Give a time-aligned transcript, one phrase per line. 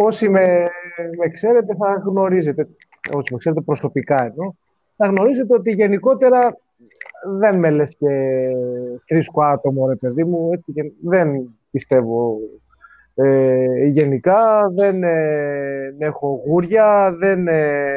[0.00, 0.68] Ε, όσοι με,
[1.18, 2.68] με ξέρετε θα γνωρίζετε,
[3.12, 4.54] όσοι με ξέρετε προσωπικά εδώ,
[4.96, 6.56] θα γνωρίζετε ότι γενικότερα
[7.38, 8.08] δεν με λες και
[9.06, 12.38] θρήσκο άτομο, ρε παιδί μου, έτσι, και δεν πιστεύω
[13.14, 17.88] ε, γενικά, δεν ε, έχω γούρια, δεν ε,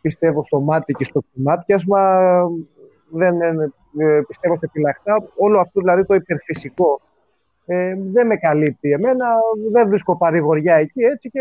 [0.00, 2.40] πιστεύω στο μάτι και στο μάτιασμα,
[3.08, 7.00] δεν ε, πιστεύω σε φυλακτά, όλο αυτό δηλαδή το υπερφυσικό
[7.66, 9.34] ε, δεν με καλύπτει εμένα,
[9.72, 11.40] δεν βρίσκω παρηγοριά εκεί έτσι και,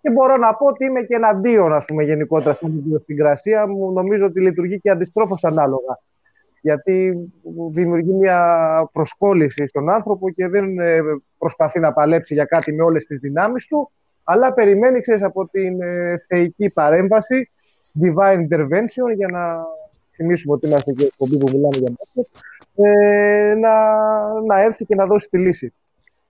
[0.00, 3.92] και μπορώ να πω ότι είμαι και εναντίον ας πούμε γενικότερα στην γρασία μου.
[3.92, 5.98] Νομίζω ότι λειτουργεί και αντιστρόφως ανάλογα
[6.60, 7.16] γιατί
[7.70, 8.38] δημιουργεί μια
[8.92, 11.00] προσκόλληση στον άνθρωπο και δεν ε,
[11.38, 13.90] προσπαθεί να παλέψει για κάτι με όλες τις δυνάμεις του
[14.24, 17.50] αλλά περιμένει ξέρεις, από την ε, θεϊκή παρέμβαση
[18.02, 19.66] divine intervention για να
[20.14, 22.28] θυμίσουμε ότι είμαστε και εκπομπή που μιλάμε για μας
[22.74, 23.74] ε, να,
[24.40, 25.72] να έρθει και να δώσει τη λύση.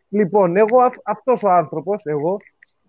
[0.08, 2.40] Λοιπόν, εγώ αυτός ο άνθρωπος, εγώ,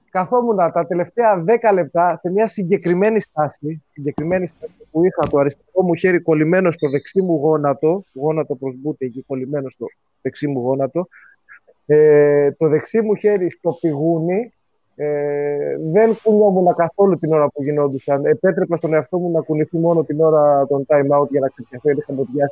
[0.10, 5.84] καθόμουν τα τελευταία 10 λεπτά σε μια συγκεκριμένη στάση, συγκεκριμένη στάση που είχα το αριστερό
[5.84, 9.86] μου χέρι κολλημένο στο δεξί μου γόνατο, γόνατο προς μπούτε εκεί κολλημένο στο
[10.22, 11.08] δεξί μου γόνατο,
[11.86, 14.54] ε, το δεξί μου χέρι στο πηγούνι,
[14.96, 18.26] ε, δεν κουνιόμουν καθόλου την ώρα που γινόντουσαν.
[18.26, 21.92] Επέτρεπα στον εαυτό μου να κουνηθεί μόνο την ώρα των time out για να ξεπιαστεί,
[21.92, 22.52] είχα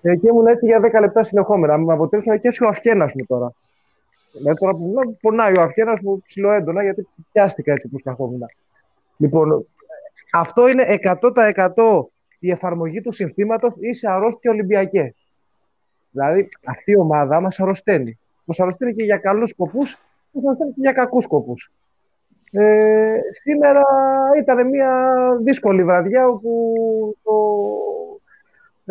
[0.00, 1.78] ε, και ήμουν έτσι για 10 λεπτά συνεχόμενα.
[1.78, 3.52] Με αποτέλεσμα και έτσι ο αυχένα μου τώρα.
[4.32, 8.40] Δηλαδή τώρα που πονάει ο αυχένα μου ψηλοέντονα γιατί πιάστηκα έτσι που καθόμουν.
[9.16, 9.66] Λοιπόν,
[10.32, 12.04] αυτό είναι 100%
[12.38, 15.14] η εφαρμογή του συνθήματος είσαι αρρώστια Ολυμπιακέ.
[16.10, 18.18] Δηλαδή αυτή η ομάδα μας αρρωσταίνει.
[18.44, 19.98] Μας αρρωσταίνει και για καλούς σκοπούς,
[20.32, 21.72] μα αρρωσταίνει και για κακούς σκοπούς.
[22.52, 23.82] Ε, σήμερα
[24.38, 25.10] ήταν μια
[25.42, 26.74] δύσκολη βραδιά όπου
[27.22, 27.32] το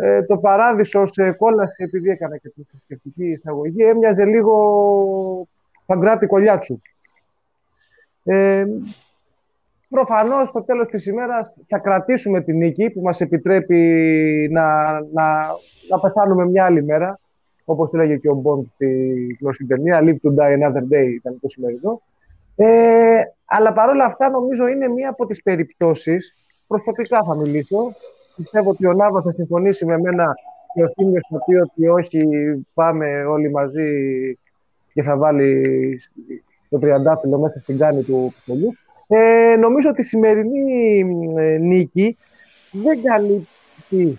[0.00, 5.48] ε, το παράδεισο σε κόλαση, επειδή έκανα και τη θρησκευτική εισαγωγή, έμοιαζε λίγο
[5.86, 6.80] παγκράτη κολλιάτσου.
[8.24, 8.64] Ε,
[9.88, 13.78] προφανώς, στο τέλος της ημέρας, θα κρατήσουμε την νίκη που μας επιτρέπει
[14.52, 15.46] να, να,
[15.88, 17.18] να πεθάνουμε μια άλλη μέρα,
[17.70, 18.86] όπως λέγε και ο Μποντ στη
[19.40, 22.02] γνωστή ταινία, Live to die another day ήταν το σημερινό.
[22.56, 26.34] Ε, αλλά παρόλα αυτά, νομίζω είναι μία από τις περιπτώσεις,
[26.66, 27.78] προσωπικά θα μιλήσω,
[28.36, 30.34] πιστεύω ότι ο Νάβα θα συμφωνήσει με μένα
[30.74, 32.28] και ο Θήμιος θα πει ότι όχι,
[32.74, 33.88] πάμε όλοι μαζί
[34.92, 35.62] και θα βάλει
[36.68, 38.72] το τριαντάφυλλο μέσα στην κάνη του πιθολιού.
[39.06, 40.98] Ε, νομίζω ότι η σημερινή
[41.36, 42.16] ε, νίκη
[42.72, 44.18] δεν καλύπτει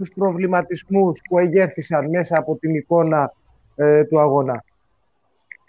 [0.00, 3.32] τους προβληματισμούς που εγέρθησαν μέσα από την εικόνα
[3.76, 4.64] ε, του αγώνα.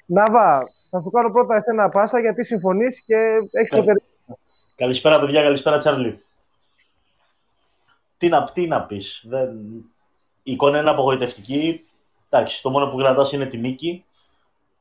[0.06, 3.16] Νάβα, θα σου κάνω πρώτα εσένα πάσα γιατί συμφωνείς και
[3.52, 4.02] έχεις το περιμένει.
[4.76, 6.20] Καλησπέρα παιδιά, καλησπέρα Τσάρλι
[8.22, 9.24] τι να, τι να πεις.
[9.28, 9.50] Δεν...
[10.44, 11.88] Η εικόνα είναι απογοητευτική.
[12.30, 14.06] Εντάξει, το μόνο που κρατάς είναι τη νίκη,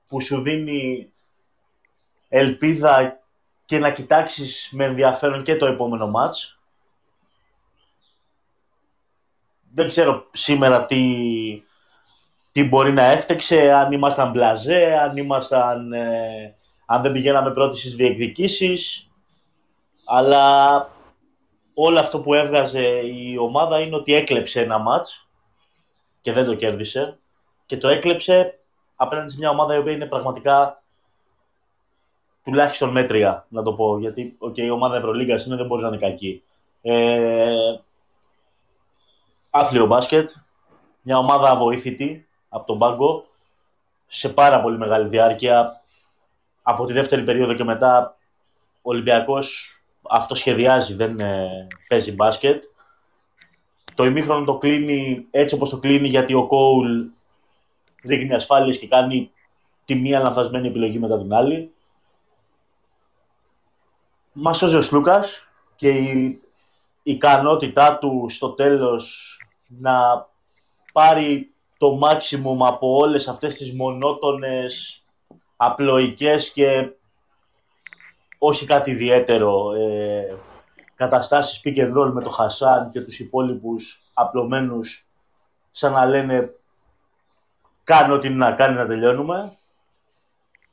[0.09, 1.13] που σου δίνει
[2.29, 3.21] ελπίδα
[3.65, 6.60] και να κοιτάξεις με ενδιαφέρον και το επόμενο μάτς.
[9.75, 11.05] Δεν ξέρω σήμερα τι,
[12.53, 16.55] τι μπορεί να έφτεξε, αν ήμασταν μπλαζέ, αν, ήμασταν, ε,
[16.87, 19.11] αν δεν πηγαίναμε πρώτοι στις διεκδικήσεις.
[20.07, 20.89] Αλλά
[21.75, 25.29] όλο αυτό που έβγαζε η ομάδα είναι ότι έκλεψε ένα μάτς
[26.21, 27.19] και δεν το κέρδισε
[27.67, 28.59] και το έκλεψε
[28.97, 30.83] απέναντι σε μια ομάδα η οποία είναι πραγματικά
[32.45, 35.99] τουλάχιστον μέτρια, να το πω, γιατί okay, η ομάδα Ευρωλίγκας είναι, δεν μπορείς να είναι
[35.99, 36.43] κακή.
[36.83, 37.75] Ε,
[39.51, 40.31] άθλιο μπάσκετ,
[41.03, 43.25] μια ομάδα αβοήθητη από τον πάγκο,
[44.07, 45.71] σε πάρα πολύ μεγάλη διάρκεια.
[46.63, 48.17] Από τη δεύτερη περίοδο και μετά,
[48.83, 49.75] ο Ολυμπιακός
[50.11, 52.65] αυτό σχεδιάζει, δεν ε, παίζει μπάσκετ.
[53.95, 57.01] Το ημίχρονο το κλείνει έτσι όπως το κλείνει γιατί ο Κόουλ
[58.05, 59.31] ρίχνει ασφάλειες και κάνει
[59.85, 61.73] τη μία λανθασμένη επιλογή μετά την άλλη.
[64.33, 66.41] Μας σώζει ο Σλούκας και η
[67.11, 69.37] ικανότητά του στο τέλος
[69.67, 70.27] να
[70.93, 75.03] πάρει το maximum από όλες αυτές τις μονότονες,
[75.57, 76.91] απλοϊκές και
[78.39, 79.73] όχι κάτι ιδιαίτερο.
[79.73, 80.37] Ε,
[80.95, 85.07] καταστάσεις pick and roll με το Χασάν και τους υπόλοιπους απλωμένους
[85.71, 86.51] σαν να λένε
[87.85, 89.57] κάνω ό,τι να κάνει να τελειώνουμε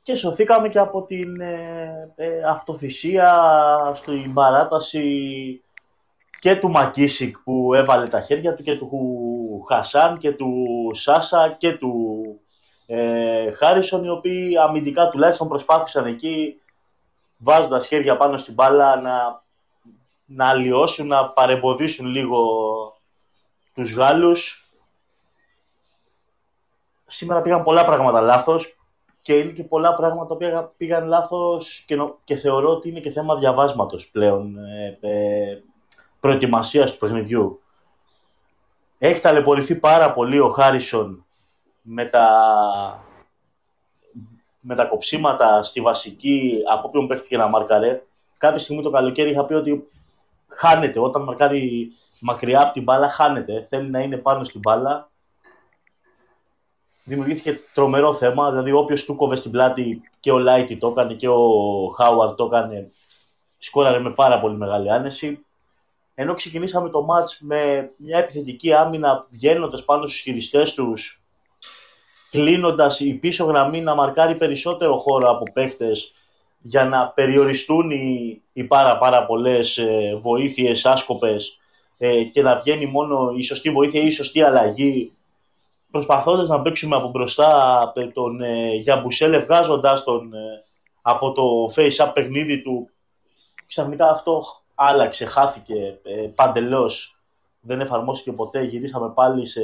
[0.02, 3.32] και σωθήκαμε και από την ε, ε, αυτοθυσία
[3.94, 5.62] στην παράταση
[6.40, 8.90] και του Μακίσικ που έβαλε τα χέρια του και του
[9.68, 10.54] Χασάν και του
[10.92, 12.24] Σάσα και του
[12.86, 16.60] ε, Χάρισον οι οποίοι αμυντικά τουλάχιστον προσπάθησαν εκεί
[17.36, 19.42] βάζοντας χέρια πάνω στην μπάλα να,
[20.24, 22.38] να αλλοιώσουν, να παρεμποδίσουν λίγο
[23.74, 24.62] τους Γάλλους.
[27.06, 28.78] Σήμερα πήγαν πολλά πράγματα λάθος
[29.22, 33.36] και είναι και πολλά πράγματα που πήγαν λάθος και, και θεωρώ ότι είναι και θέμα
[33.36, 35.62] διαβάσματος πλέον, ε, ε,
[36.20, 37.60] προετοιμασίας του παιχνιδιού.
[38.98, 41.24] Έχει ταλαιπωρηθεί πάρα πολύ ο Χάρισον
[41.82, 42.28] με τα,
[44.60, 48.02] με τα κοψίματα στη βασική, από όποιον παίχτηκε να μαρκαρέ.
[48.38, 49.88] Κάποια στιγμή το καλοκαίρι είχα πει ότι
[50.48, 50.98] χάνεται.
[51.00, 53.60] Όταν μαρκάρει μακριά από την μπάλα, χάνεται.
[53.60, 55.10] Θέλει να είναι πάνω στην μπάλα.
[57.04, 58.50] Δημιουργήθηκε τρομερό θέμα.
[58.50, 61.40] Δηλαδή, όποιος του κόβε στην πλάτη και ο Λάιτι το έκανε και ο
[61.96, 62.90] Χάουαρντ το έκανε,
[63.58, 65.46] σκόραρε με πάρα πολύ μεγάλη άνεση.
[66.20, 71.22] Ενώ ξεκινήσαμε το μάτς με μια επιθετική άμυνα βγαίνοντας πάνω στους χειριστές τους,
[72.30, 76.12] κλείνοντας η πίσω γραμμή να μαρκάρει περισσότερο χώρο από παίχτες
[76.60, 81.58] για να περιοριστούν οι, οι πάρα, πάρα πολλές ε, βοήθειες άσκοπες
[81.98, 85.12] ε, και να βγαίνει μόνο η σωστή βοήθεια ή η σωστή αλλαγή.
[85.90, 90.62] Προσπαθώντας να παίξουμε από μπροστά τον ε, Γιαμπουσέλ βγάζοντας τον ε,
[91.02, 92.90] από το face-up παιχνίδι του
[93.66, 94.42] ξαφνικά αυτό
[94.80, 97.18] άλλαξε, χάθηκε ε, παντελώς.
[97.60, 99.62] Δεν εφαρμόστηκε ποτέ, γυρίσαμε πάλι σε,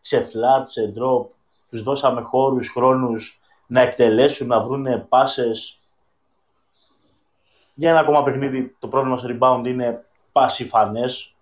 [0.00, 1.26] σε flat, σε drop.
[1.70, 5.76] Τους δώσαμε χώρους, χρόνους να εκτελέσουν, να βρουν πάσες.
[7.74, 11.34] Για ένα ακόμα παιχνίδι το πρόβλημα στο rebound είναι πασιφανές.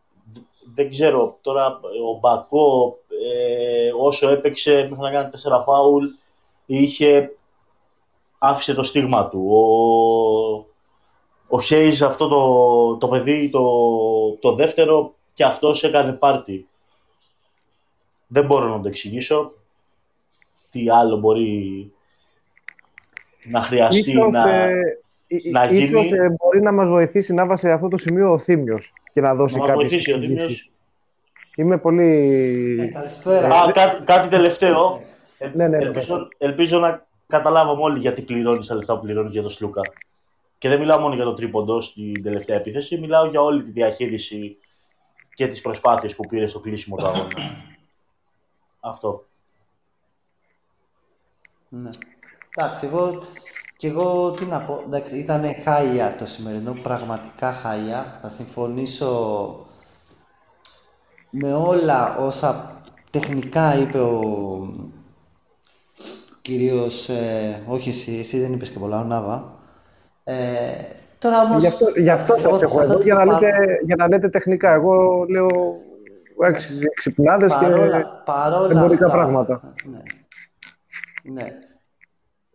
[0.75, 6.04] Δεν ξέρω, τώρα ο Μπακό ε, όσο έπαιξε μέχρι να κάνει τέσσερα φάουλ.
[6.66, 7.37] Είχε,
[8.38, 9.50] άφησε το στίγμα του.
[9.50, 10.72] Ο,
[11.54, 13.62] ο Χέιζ αυτό το, το παιδί το,
[14.40, 16.66] το δεύτερο και αυτός έκανε πάρτι.
[18.26, 19.44] Δεν μπορώ να το εξηγήσω.
[20.71, 21.92] Τι άλλο μπορεί
[23.44, 24.50] να χρειαστεί να...
[24.50, 24.80] Ε,
[25.50, 25.82] να γίνει...
[25.82, 29.35] Ίσως ε, μπορεί να μας βοηθήσει να βάσει αυτό το σημείο ο Θήμιος και να
[29.35, 30.71] δώσει να κάποιες βοηθήσει
[31.56, 32.76] Είμαι πολύ...
[32.80, 33.62] Ε, καλησπέρα.
[33.62, 35.00] Α, κάτι, κάτι τελευταίο.
[35.38, 39.32] Ε, ναι, ναι, ναι, ελπίζω, ελπίζω να καταλάβαμε όλοι γιατί πληρώνεις τα λεφτά που πληρώνεις
[39.32, 39.80] για τον Σλούκα.
[40.62, 44.57] Και δεν μιλάω μόνο για το τρίποντο στην τελευταία επίθεση, μιλάω για όλη τη διαχείριση
[45.35, 47.28] και τις προσπάθειες που πήρε στο κλείσιμο του αγώνα.
[48.81, 49.23] Αυτό.
[51.69, 51.90] Ναι.
[52.57, 53.23] Εντάξει, εγώ
[53.76, 58.19] και εγώ τι να πω, εντάξει, ήταν χάλια το σημερινό, πραγματικά χάλια.
[58.23, 59.66] Θα συμφωνήσω
[61.31, 64.21] με όλα όσα τεχνικά είπε ο
[66.42, 69.61] κυρίως, ε, όχι εσύ, εσύ δεν είπες και πολλά, ο Νάβα.
[70.25, 70.35] Ε,
[71.19, 71.61] τώρα όμως...
[71.61, 74.73] Γι' αυτό, γι αυτό σας έχω εδώ, για να, λέτε, για να λέτε τεχνικά.
[74.73, 75.49] Εγώ λέω
[76.95, 77.67] ξυπνάδες και
[78.25, 79.61] παρόλα εμπορικά πράγματα.
[79.85, 80.00] Ναι.
[81.33, 81.47] ναι.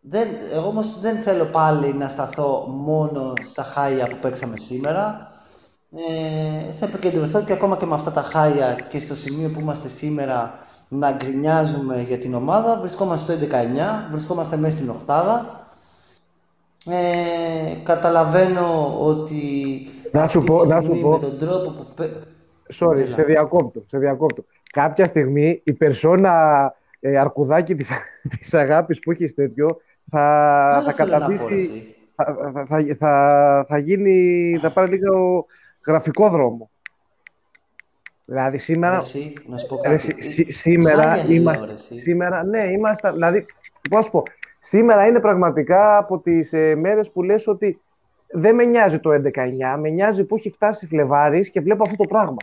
[0.10, 5.32] Δεν, εγώ όμως δεν θέλω πάλι να σταθώ μόνο στα χάλια που παίξαμε σήμερα.
[5.92, 9.88] Ε, θα επικεντρωθώ και ακόμα και με αυτά τα χάλια και στο σημείο που είμαστε
[9.88, 12.80] σήμερα να γκρινιάζουμε για την ομάδα.
[12.80, 13.58] Βρισκόμαστε στο 11-9,
[14.12, 15.57] βρισκόμαστε μέσα στην οχτάδα.
[16.90, 19.42] Ε, καταλαβαίνω ότι
[20.12, 21.10] να σου πω, να σου πω.
[21.10, 22.10] με τον τρόπο που...
[22.80, 24.46] Sorry, σε διακόπτω, σε διακόπτω.
[24.72, 27.90] Κάποια στιγμή η περσόνα ε, αρκουδάκι της,
[28.40, 29.78] της αγάπης που έχεις τέτοιο
[30.10, 35.46] θα, θα καταβήσει, θα, θα, θα, θα, γίνει, θα πάρει λίγο
[35.86, 36.70] γραφικό δρόμο.
[38.26, 40.52] Δηλαδή σήμερα, Εσύ, να σου πω κάτι.
[40.52, 43.46] σήμερα, είμαστε, σήμερα, ναι, είμαστε, δηλαδή,
[43.90, 44.24] πώς πω,
[44.68, 47.82] σήμερα είναι πραγματικά από τις ε, μέρες που λες ότι
[48.28, 52.04] δεν με νοιάζει το 11-9, με νοιάζει που έχει φτάσει Φλεβάρης και βλέπω αυτό το
[52.08, 52.38] πράγμα.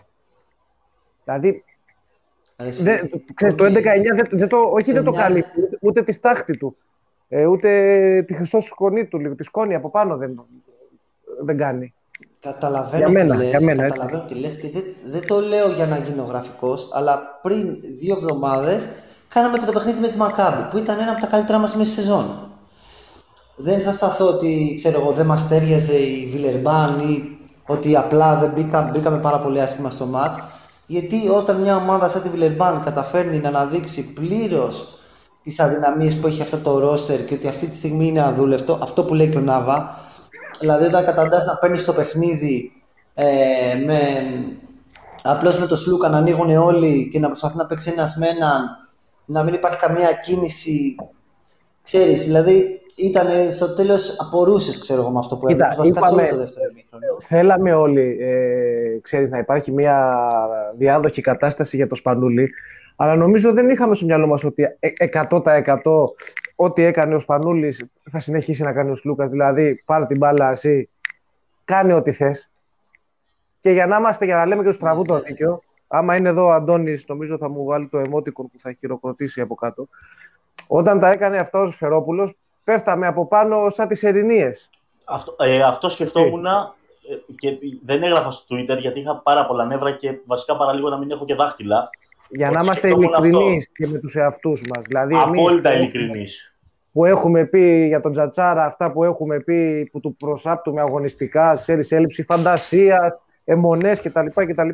[1.24, 1.64] Δηλαδή,
[2.56, 3.70] δεν, ξέρεις, το 11-9
[4.14, 6.76] δεν, δεν το, όχι δεν το καλύπτει, ούτε, ούτε τη στάχτη του.
[7.28, 10.46] Ε, ούτε τη χρυσό σκονή του, τη σκόνη από πάνω δεν,
[11.40, 11.94] δεν κάνει.
[12.40, 15.68] Καταλαβαίνω για μένα, τι λες, για μένα, καταλαβαίνω τι λες και δεν, δεν το λέω
[15.68, 18.88] για να γίνω γραφικός, αλλά πριν δύο εβδομάδες
[19.34, 21.90] κάναμε και το παιχνίδι με τη Μακάμπη, που ήταν ένα από τα καλύτερα μας μέσα
[21.90, 22.26] στη σεζόν.
[23.56, 28.50] Δεν θα σταθώ ότι, ξέρω εγώ, δεν μας τέριαζε η Βιλερμπάν ή ότι απλά δεν
[28.54, 30.38] μπήκα, μπήκαμε πάρα πολύ άσχημα στο μάτς.
[30.86, 34.98] Γιατί όταν μια ομάδα σαν τη Βιλερμπάν καταφέρνει να αναδείξει πλήρως
[35.42, 39.04] τις αδυναμίες που έχει αυτό το ρόστερ και ότι αυτή τη στιγμή είναι αδούλευτο, αυτό
[39.04, 39.98] που λέει και ο Νάβα.
[40.60, 42.72] Δηλαδή, όταν καταντάς να παίρνεις το παιχνίδι
[43.14, 43.24] ε,
[43.86, 43.98] με,
[45.22, 48.83] απλώς με το Σλούκα να ανοίγουν όλοι και να προσπαθεί να παίξει ένας με έναν,
[49.24, 50.96] να μην υπάρχει καμία κίνηση.
[51.82, 55.74] Ξέρεις, δηλαδή ήταν στο τέλος απορούσες, ξέρω εγώ, με αυτό που έκανε.
[55.82, 56.66] Είπαμε, το δεύτερο
[57.20, 60.18] Θέλαμε όλοι, ε, ξέρεις, να υπάρχει μια
[60.74, 62.50] διάδοχη κατάσταση για το Σπανούλι.
[62.96, 64.66] Αλλά νομίζω δεν είχαμε στο μυαλό μας ότι
[65.12, 65.62] 100% ε,
[66.54, 69.30] ό,τι έκανε ο Σπανούλης θα συνεχίσει να κάνει ο Σλούκας.
[69.30, 70.88] Δηλαδή, πάρε την μπάλα εσύ,
[71.64, 72.50] κάνει ό,τι θες.
[73.60, 75.62] Και για να είμαστε, για να λέμε και του στραβού το δίκιο,
[75.96, 79.54] άμα είναι εδώ ο Αντώνης, νομίζω θα μου βάλει το εμότικο που θα χειροκροτήσει από
[79.54, 79.88] κάτω.
[80.66, 82.34] Όταν τα έκανε αυτά ο Σφερόπουλος,
[82.64, 84.70] πέφταμε από πάνω σαν τις ερηνίες.
[85.04, 86.52] Αυτό, ε, αυτό σκεφτόμουν ε,
[87.38, 91.10] και δεν έγραφα στο Twitter γιατί είχα πάρα πολλά νεύρα και βασικά παραλίγο να μην
[91.10, 91.90] έχω και δάχτυλα.
[92.28, 94.84] Για να είμαστε ειλικρινείς και με τους εαυτούς μας.
[94.86, 96.54] Δηλαδή, Απόλυτα ειλικρινείς.
[96.92, 101.92] Που έχουμε πει για τον Τζατσάρα, αυτά που έχουμε πει που του προσάπτουμε αγωνιστικά, ξέρεις,
[101.92, 103.12] έλλειψη φαντασίας,
[103.44, 104.68] αιμονές κτλ, κτλ.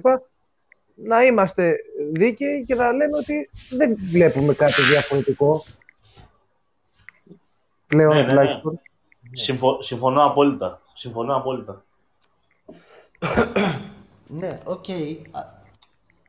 [1.04, 1.76] Να είμαστε
[2.12, 5.64] δίκαιοι και να λέμε ότι δεν βλέπουμε κάτι διαφορετικό.
[7.86, 8.60] Πλέον ναι, ναι, ναι.
[9.32, 9.82] Συμφω...
[9.82, 10.82] Συμφωνώ απόλυτα.
[10.94, 11.84] Συμφωνώ απόλυτα.
[14.26, 14.84] ναι, OK.
[14.88, 15.16] Okay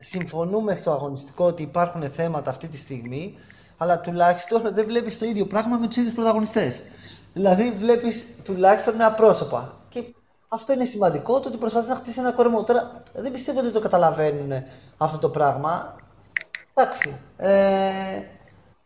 [0.02, 3.34] συμφωνούμε στο αγωνιστικό ότι υπάρχουν θέματα αυτή τη στιγμή,
[3.76, 6.82] αλλά τουλάχιστον δεν βλέπεις το ίδιο πράγμα με τους ίδιους πρωταγωνιστές.
[7.32, 9.74] Δηλαδή, βλέπεις τουλάχιστον νέα πρόσωπα.
[9.88, 10.14] Και
[10.54, 12.64] αυτό είναι σημαντικό, το ότι προσπαθείς να χτίσεις ένα κορμό.
[12.64, 14.52] Τώρα, δεν πιστεύω ότι το καταλαβαίνουν
[14.96, 15.96] αυτό το πράγμα.
[16.74, 17.16] Εντάξει.
[17.36, 17.90] Ε,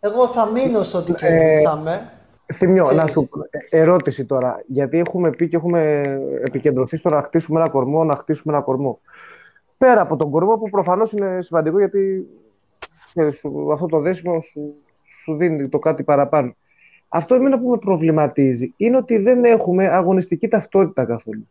[0.00, 2.10] εγώ θα μείνω στο ότι κερδίσαμε.
[2.46, 3.28] Ε, Θυμιώ, να σου
[3.70, 4.62] ερώτηση τώρα.
[4.66, 6.02] Γιατί έχουμε πει και έχουμε
[6.44, 9.00] επικεντρωθεί στο να χτίσουμε ένα κορμό, να χτίσουμε ένα κορμό.
[9.78, 12.26] Πέρα από τον κορμό που προφανώς είναι σημαντικό γιατί
[13.72, 14.74] αυτό το δέσιμο σου,
[15.22, 16.54] σου δίνει το κάτι παραπάνω.
[17.08, 21.48] Αυτό εμένα που με προβληματίζει είναι ότι δεν έχουμε αγωνιστική ταυτότητα καθόλου.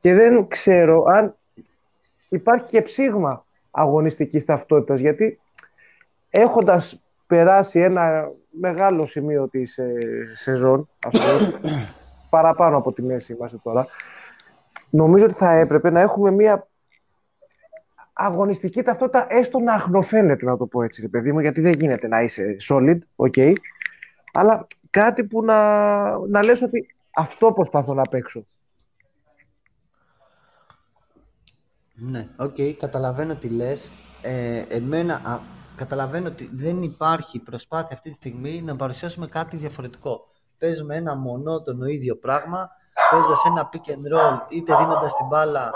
[0.00, 1.36] Και δεν ξέρω αν
[2.28, 5.40] υπάρχει και ψήγμα αγωνιστικής ταυτότητας, γιατί
[6.30, 9.92] έχοντας περάσει ένα μεγάλο σημείο της ε,
[10.34, 11.60] σεζόν, ας πούμε,
[12.30, 13.86] παραπάνω από τη μέση είμαστε τώρα,
[14.90, 16.68] νομίζω ότι θα έπρεπε να έχουμε μια
[18.12, 22.22] αγωνιστική ταυτότητα, έστω να αχνοφαίνεται, να το πω έτσι, παιδί μου, γιατί δεν γίνεται να
[22.22, 23.52] είσαι solid, ok,
[24.32, 25.58] αλλά κάτι που να,
[26.18, 28.44] να λες ότι αυτό προσπαθώ να παίξω.
[32.02, 33.90] Ναι, OK, okay, καταλαβαίνω τι λες.
[34.22, 35.40] Ε, εμένα, α,
[35.76, 40.20] καταλαβαίνω ότι δεν υπάρχει προσπάθεια αυτή τη στιγμή να παρουσιάσουμε κάτι διαφορετικό.
[40.58, 42.68] Παίζουμε ένα μονότονο ίδιο πράγμα,
[43.10, 45.72] παίζοντας ένα pick and roll, είτε δίνοντας την μπάλα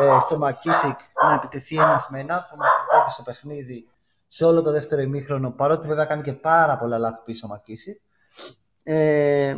[0.00, 0.98] ε, στο Μακίσικ
[1.28, 3.88] να επιτεθεί ένας με ένα που μας κρατάει στο παιχνίδι
[4.26, 8.00] σε όλο το δεύτερο ημίχρονο παρότι βέβαια κάνει και πάρα πολλά λάθη πίσω ο Μακίσικ.
[8.82, 9.56] Ε,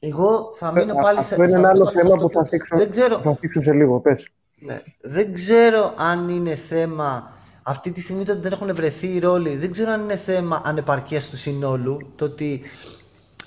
[0.00, 1.34] εγώ θα μείνω πάλι σε.
[1.34, 4.00] Αυτό είναι ένα άλλο θέμα που θα θίξω, δεν ξέρω, θα θίξω σε λίγο.
[4.00, 4.32] Πες.
[4.66, 9.18] Ναι, δεν ξέρω αν είναι θέμα αυτή τη στιγμή το ότι δεν έχουν βρεθεί οι
[9.18, 12.62] ρόλοι, δεν ξέρω αν είναι θέμα ανεπαρκείας του συνόλου, το ότι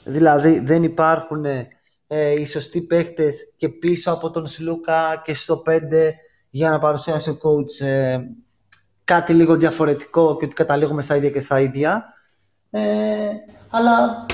[0.05, 1.45] δηλαδή δεν υπάρχουν
[2.07, 5.71] ε, οι σωστοί παίχτες και πίσω από τον Σλούκα και στο 5
[6.49, 8.17] για να παρουσιάσει ο coach ε,
[9.03, 12.13] κάτι λίγο διαφορετικό και ότι καταλήγουμε στα ίδια και στα ίδια.
[12.69, 12.81] Ε,
[13.69, 14.25] αλλά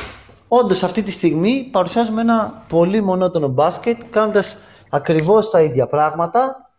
[0.47, 4.57] όντως αυτή τη στιγμή παρουσιάζουμε ένα πολύ μονότονο μπάσκετ κάνοντας
[4.89, 6.70] ακριβώς τα ίδια πράγματα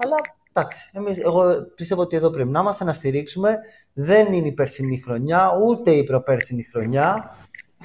[0.00, 0.16] αλλά
[0.52, 3.58] εντάξει, εμείς, εγώ πιστεύω ότι εδώ πρέπει να είμαστε να στηρίξουμε
[3.92, 7.36] δεν είναι η περσινή χρονιά ούτε η προπέρσινη χρονιά.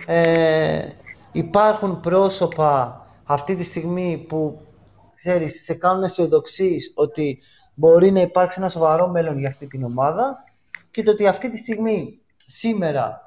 [0.06, 0.88] Ε,
[1.32, 4.68] υπάρχουν πρόσωπα αυτή τη στιγμή που
[5.16, 7.40] ξέρεις, σε κάνουν αισιοδοξεί ότι
[7.74, 10.44] μπορεί να υπάρξει ένα σοβαρό μέλλον για αυτή την ομάδα
[10.92, 13.22] και το ότι αυτή τη στιγμή, σήμερα,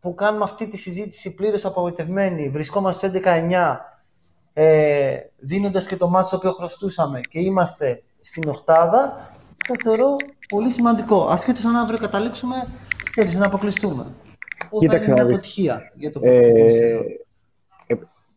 [0.00, 3.76] που κάνουμε αυτή τη συζήτηση πλήρως απογοητευμένη, βρισκόμαστε στο 11-9,
[4.52, 9.30] ε, δίνοντας και το μάτι το οποίο χρωστούσαμε και είμαστε στην οχτάδα,
[9.66, 10.16] το θεωρώ
[10.48, 11.26] πολύ σημαντικό.
[11.26, 12.54] Ασχέτως αν αύριο καταλήξουμε,
[13.10, 14.06] ξέρεις, να αποκλειστούμε.
[14.78, 17.00] Κοίταξε, θα είναι μια αποτυχία για το ε,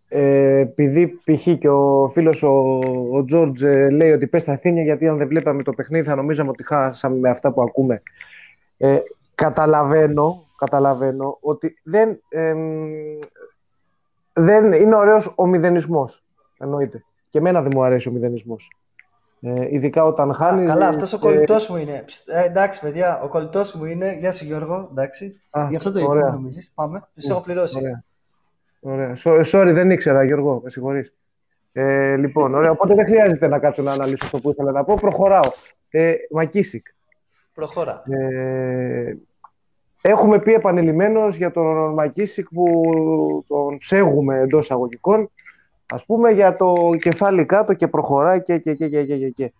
[0.10, 1.58] ε, επειδή π.χ.
[1.60, 2.80] και ο φίλος ο,
[3.13, 6.15] ο Τζόρτζ ε, λέει ότι πες στα θύνια γιατί αν δεν βλέπαμε το παιχνίδι θα
[6.15, 8.02] νομίζαμε ότι χάσαμε με αυτά που ακούμε.
[8.78, 8.97] Ε,
[9.36, 12.21] καταλαβαίνω, καταλαβαίνω ότι δεν,
[14.34, 16.23] δεν είναι ωραίος ο μηδενισμός.
[16.58, 17.04] Εννοείται.
[17.30, 18.69] Και εμένα δεν μου αρέσει ο μηδενισμός.
[19.41, 20.69] Ε, ειδικά όταν χάνεις.
[20.69, 22.06] Καλά, αυτός ο κολλητός μου είναι.
[22.26, 24.13] Ε, εντάξει, παιδιά, ο κολλητός μου είναι.
[24.13, 24.88] Γεια σου, Γιώργο.
[24.91, 25.41] Εντάξει.
[25.50, 26.71] Α, Γι' αυτό το είπα, νομίζει.
[26.73, 27.08] Πάμε.
[27.15, 27.78] Τους έχω πληρώσει.
[27.78, 28.04] Ωραία.
[28.80, 29.15] Ωραία.
[29.52, 31.13] Sorry, δεν ήξερα, Γιώργο, με συγχωρείς.
[31.71, 34.95] Ε, λοιπόν, ωραία, οπότε δεν χρειάζεται να κάτσω να αναλύσω αυτό που ήθελα να πω.
[34.95, 35.52] Προχωράω.
[35.89, 36.88] Ε, Μακίσικ.
[37.54, 38.04] Προχώρα.
[38.10, 39.17] Ε,
[40.02, 42.65] έχουμε πει επανειλημμένως για τον Μακίσικ που
[43.47, 45.30] τον ψέγουμε εντός αγωγικών.
[45.93, 49.30] Ας πούμε για το κεφάλι κάτω και προχωράει και και και και και.
[49.30, 49.52] και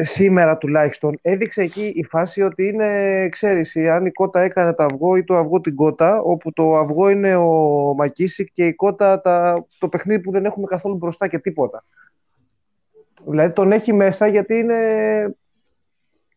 [0.00, 5.16] σήμερα τουλάχιστον έδειξε εκεί η φάση ότι είναι, ξέρεις, αν η κότα έκανε το αυγό
[5.16, 9.66] ή το αυγό την κότα, όπου το αυγό είναι ο Μακίσικ και η κότα τα,
[9.78, 11.84] το παιχνίδι που δεν έχουμε καθόλου μπροστά και τίποτα.
[13.26, 14.78] Δηλαδή τον έχει μέσα γιατί είναι...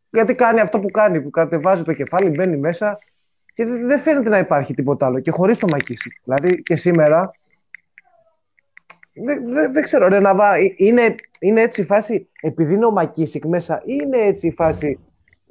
[0.10, 2.98] Γιατί κάνει αυτό που κάνει, που κατεβάζει το κεφάλι, μπαίνει μέσα
[3.58, 6.14] και δεν φαίνεται να υπάρχει τίποτα άλλο και χωρίς το Μακίσικ.
[6.24, 7.32] Δηλαδή και σήμερα
[9.14, 12.92] δεν, δεν, δεν ξέρω, ρε Ναβά, ε, είναι, είναι έτσι η φάση επειδή είναι ο
[12.92, 15.00] Μακίσικ μέσα ή είναι έτσι η φάση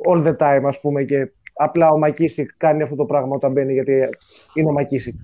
[0.09, 3.73] all the time, ας πούμε, και απλά ο Μακίσικ κάνει αυτό το πράγμα όταν μπαίνει
[3.73, 4.09] γιατί
[4.55, 5.15] είναι ο Μακίσικ.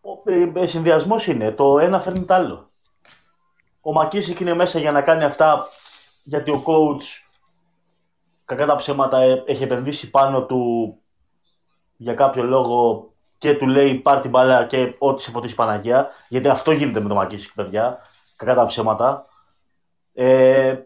[0.00, 1.50] Ο ε, ε, συνδυασμός είναι.
[1.50, 2.66] Το ένα φέρνει το άλλο.
[3.80, 5.64] Ο Μακίσικ είναι μέσα για να κάνει αυτά
[6.24, 7.02] γιατί ο coach
[8.44, 10.98] κακά τα ψέματα ε, έχει επενδύσει πάνω του
[11.96, 16.08] για κάποιο λόγο και του λέει πάρ την μπάλα και ό,τι σε φωτίσει Παναγία.
[16.28, 17.98] Γιατί αυτό γίνεται με το Μακίσικ, παιδιά.
[18.36, 19.26] Κακά τα ψέματα.
[20.14, 20.76] Ε,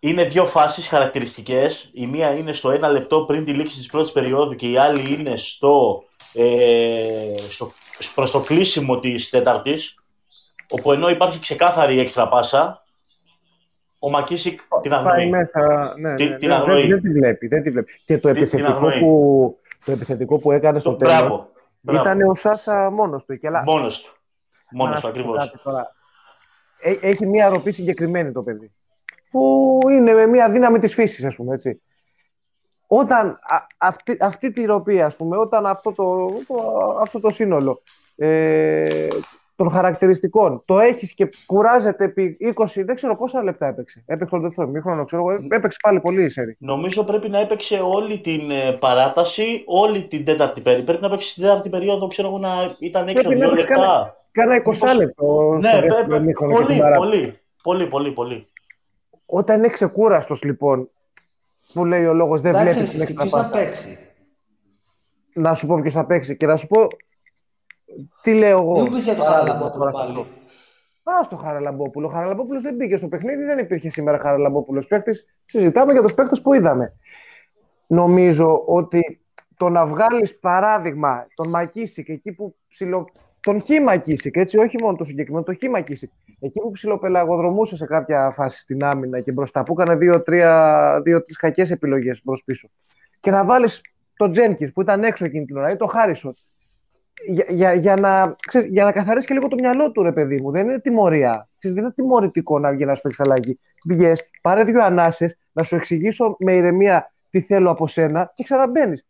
[0.00, 1.90] είναι δύο φάσεις χαρακτηριστικές.
[1.92, 5.12] Η μία είναι στο ένα λεπτό πριν τη λήξη της πρώτης περίοδου και η άλλη
[5.12, 7.72] είναι στο, ε, στο,
[8.14, 9.94] προς το κλείσιμο της τέταρτης,
[10.70, 12.84] όπου ενώ υπάρχει ξεκάθαρη έξτρα πάσα,
[14.02, 15.28] ο Μακίσικ την αγνοεί.
[15.28, 16.80] Μέσα, ναι, ναι, την, ναι, αγνοεί.
[16.80, 17.92] Δεν, δεν, τη βλέπει, δεν τη βλέπει.
[18.04, 21.46] Και το επιθετικό, που, το επιθετικό που έκανε στο τέλος
[21.90, 23.38] ήταν ο Σάσα μόνος του.
[23.64, 24.12] Μόνος του.
[24.70, 25.54] Μόνος του, ακριβώς.
[26.82, 28.72] Ε, έχει μια ροπή συγκεκριμένη το παιδί
[29.30, 31.80] που είναι με μια δύναμη της φύσης, ας πούμε, έτσι.
[32.86, 33.38] Όταν
[33.78, 36.54] αυτή, αυτή τη ροπή, ας πούμε, όταν αυτό το, το
[37.00, 37.82] αυτό το σύνολο
[38.16, 39.08] ε,
[39.60, 44.02] των χαρακτηριστικών το έχεις και κουράζεται επί 20, δεν ξέρω πόσα λεπτά έπαιξε.
[44.06, 46.56] Έπαιξε το δεύτερο μήχρονο, ξέρω εγώ, έπαιξε πάλι πολύ η σέρη.
[46.58, 50.84] Νομίζω πρέπει να έπαιξε όλη την ε, παράταση, όλη την τέταρτη περίοδο.
[50.84, 54.16] Πρέπει να έπαιξε στην τέταρτη περίοδο, ξέρω εγώ, να ήταν έξω δύο λεπτά.
[54.32, 55.58] Κάνα 20 λεπτό.
[55.60, 55.70] Ναι,
[56.08, 56.32] πολύ,
[56.96, 58.46] πολύ, πολύ, πολύ, πολύ.
[59.26, 60.90] Όταν είναι ξεκούραστος, λοιπόν,
[61.72, 63.98] που λέει ο λόγος δεν βλέπει την έξτρα θα παίξει.
[65.34, 66.86] Να σου πω ποιος θα παίξει και να σου πω
[68.22, 70.26] τι λέω εγώ; Δεν μου πεις για το Χαραλαμπόπουλο πάλι.
[71.02, 72.06] Α, στο Χαραλαμπόπουλο.
[72.06, 75.24] Ο Χαραλαμπόπουλος δεν μπήκε στο παιχνίδι, δεν υπήρχε σήμερα Χαραλαμπόπουλος παίκτης.
[75.44, 76.92] Συζητάμε για τους παίκτες που είδαμε.
[77.86, 79.20] Νομίζω ότι
[79.56, 83.08] το να βγάλεις παράδειγμα τον Μακίσικ εκεί που ψιλο
[83.40, 86.10] τον Χίμα Κίσικ, έτσι, όχι μόνο το συγκεκριμένο, τον Χίμα Κίσικ.
[86.40, 90.42] Εκεί που ψιλοπελαγοδρομούσε σε κάποια φάση στην άμυνα και μπροστά, που έκανε δύο-τρει
[91.02, 92.68] δύο, κακές επιλογές προ πίσω.
[93.20, 93.80] Και να βάλεις
[94.16, 96.34] τον Τζένκι που ήταν έξω εκείνη την ώρα ή τον Χάρισον.
[97.28, 100.40] Για, για, για, να, ξέρεις, για να καθαρίσει και λίγο το μυαλό του, ρε παιδί
[100.40, 100.50] μου.
[100.50, 101.48] Δεν είναι τιμωρία.
[101.58, 103.58] Ξέρεις, δεν είναι τιμωρητικό να βγει να σου παίξει αλλαγή.
[103.88, 109.06] Πηγέ, πάρε δύο ανάσες, να σου εξηγήσω με ηρεμία τι θέλω από σένα και ξαναμπαίνεις.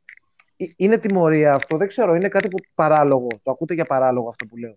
[0.57, 2.15] Ε, είναι τιμωρία αυτό, δεν ξέρω.
[2.15, 3.27] Είναι κάτι που παράλογο.
[3.43, 4.77] Το ακούτε για παράλογο αυτό που λέω.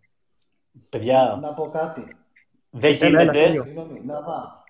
[0.89, 1.39] Παιδιά.
[1.41, 2.15] Να πω κάτι.
[2.69, 3.48] Δεν γίνεται.
[3.48, 4.63] Συγγνώμη, να δω.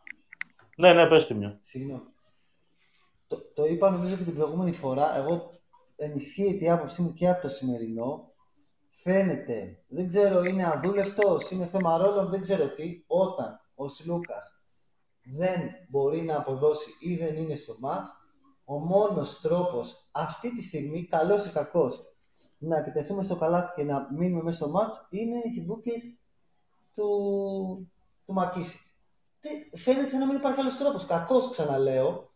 [0.78, 1.58] Ναι, ναι, πες μια.
[1.62, 2.02] Συγγνώμη.
[3.28, 5.18] Το, το είπα νομίζω και την προηγούμενη φορά.
[5.18, 5.52] Εγώ
[5.96, 8.33] ενισχύεται η άποψή μου και από το σημερινό.
[9.04, 14.62] Φαίνεται, δεν ξέρω, είναι αδούλευτος, είναι θέμα ρόλων, δεν ξέρω τι, όταν ο Σλούκας
[15.24, 18.10] δεν μπορεί να αποδώσει ή δεν είναι στο μάτς,
[18.66, 22.04] ο μόνος τρόπος αυτή τη στιγμή, καλός ή κακός,
[22.60, 26.20] να επιτεθούμε στο καλάθι και να μείνουμε μέσα στο μάτς είναι οι χιμπούκες
[26.96, 27.08] του,
[28.26, 28.78] του Μακίση.
[29.78, 31.06] Φαίνεται σαν να μην υπάρχει άλλος τρόπος.
[31.06, 32.34] Κακός ξαναλέω.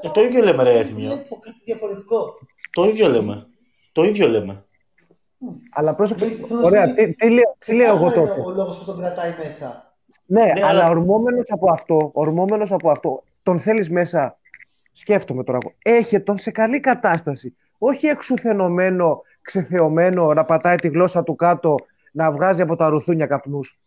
[0.00, 1.08] Ε, το ίδιο λέμε ρε Έθιμιο.
[1.08, 2.38] Βλέπω κάτι διαφορετικό.
[2.72, 3.46] Το ίδιο λέμε.
[3.92, 4.64] Το ίδιο λέμε.
[5.70, 6.26] Αλλά πρόσεξε,
[6.62, 8.40] ωραία, τι, τι, λέω, τι λέω εγώ τότε.
[8.40, 9.94] Είναι ο λόγος που τον κρατάει μέσα.
[10.26, 14.38] Ναι, ναι αλλά, αλλά ορμόμενος από αυτό, ορμόμενος από αυτό, τον θέλεις μέσα
[14.92, 17.56] σκέφτομαι τώρα εγώ, έχει τον σε καλή κατάσταση.
[17.78, 21.74] Όχι εξουθενωμένο, ξεθεωμένο, να πατάει τη γλώσσα του κάτω,
[22.12, 23.78] να βγάζει από τα ρουθούνια καπνούς.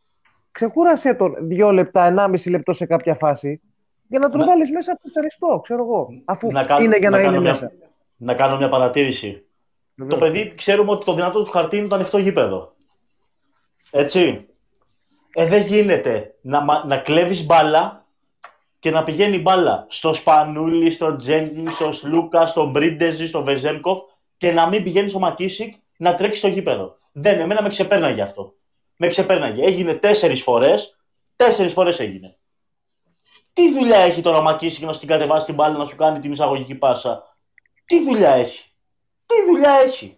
[0.51, 3.61] Ξεκούρασέ τον δύο λεπτά, ενάμιση λεπτό σε κάποια φάση,
[4.07, 4.45] για να τον να...
[4.45, 6.07] βάλεις μέσα από το τσαριστό, ξέρω εγώ.
[6.25, 7.49] Αφού να είναι για να, να είναι μια...
[7.49, 7.71] μέσα.
[8.17, 9.45] Να κάνω μια παρατήρηση.
[9.95, 12.71] Το παιδί ξέρουμε ότι το δυνατό του χαρτί είναι το ανοιχτό γήπεδο.
[13.91, 14.47] Έτσι.
[15.33, 18.05] Ε, δεν γίνεται να, να κλέβεις μπάλα
[18.79, 23.99] και να πηγαίνει μπάλα στο Σπανούλι, στο Τζέντιν, στο Σλούκα, στο Μπρίντεζι, στο Βεζένκοφ
[24.37, 26.95] και να μην πηγαίνει στο Μακίσικ να τρέξει στο γήπεδο.
[27.11, 28.53] Δεν, εμένα με ξεπέρναγε αυτό.
[28.97, 29.63] Με ξεπέρναγε.
[29.63, 30.97] Έγινε τέσσερις φορές.
[31.35, 32.37] Τέσσερις φορές έγινε.
[33.53, 36.31] Τι δουλειά έχει τώρα ο Μακίσικ να στην κατεβάσει την μπάλα να σου κάνει την
[36.31, 37.35] εισαγωγική πάσα;
[37.85, 38.72] Τι δουλειά έχει;
[39.33, 40.17] Τι δουλειά έχει;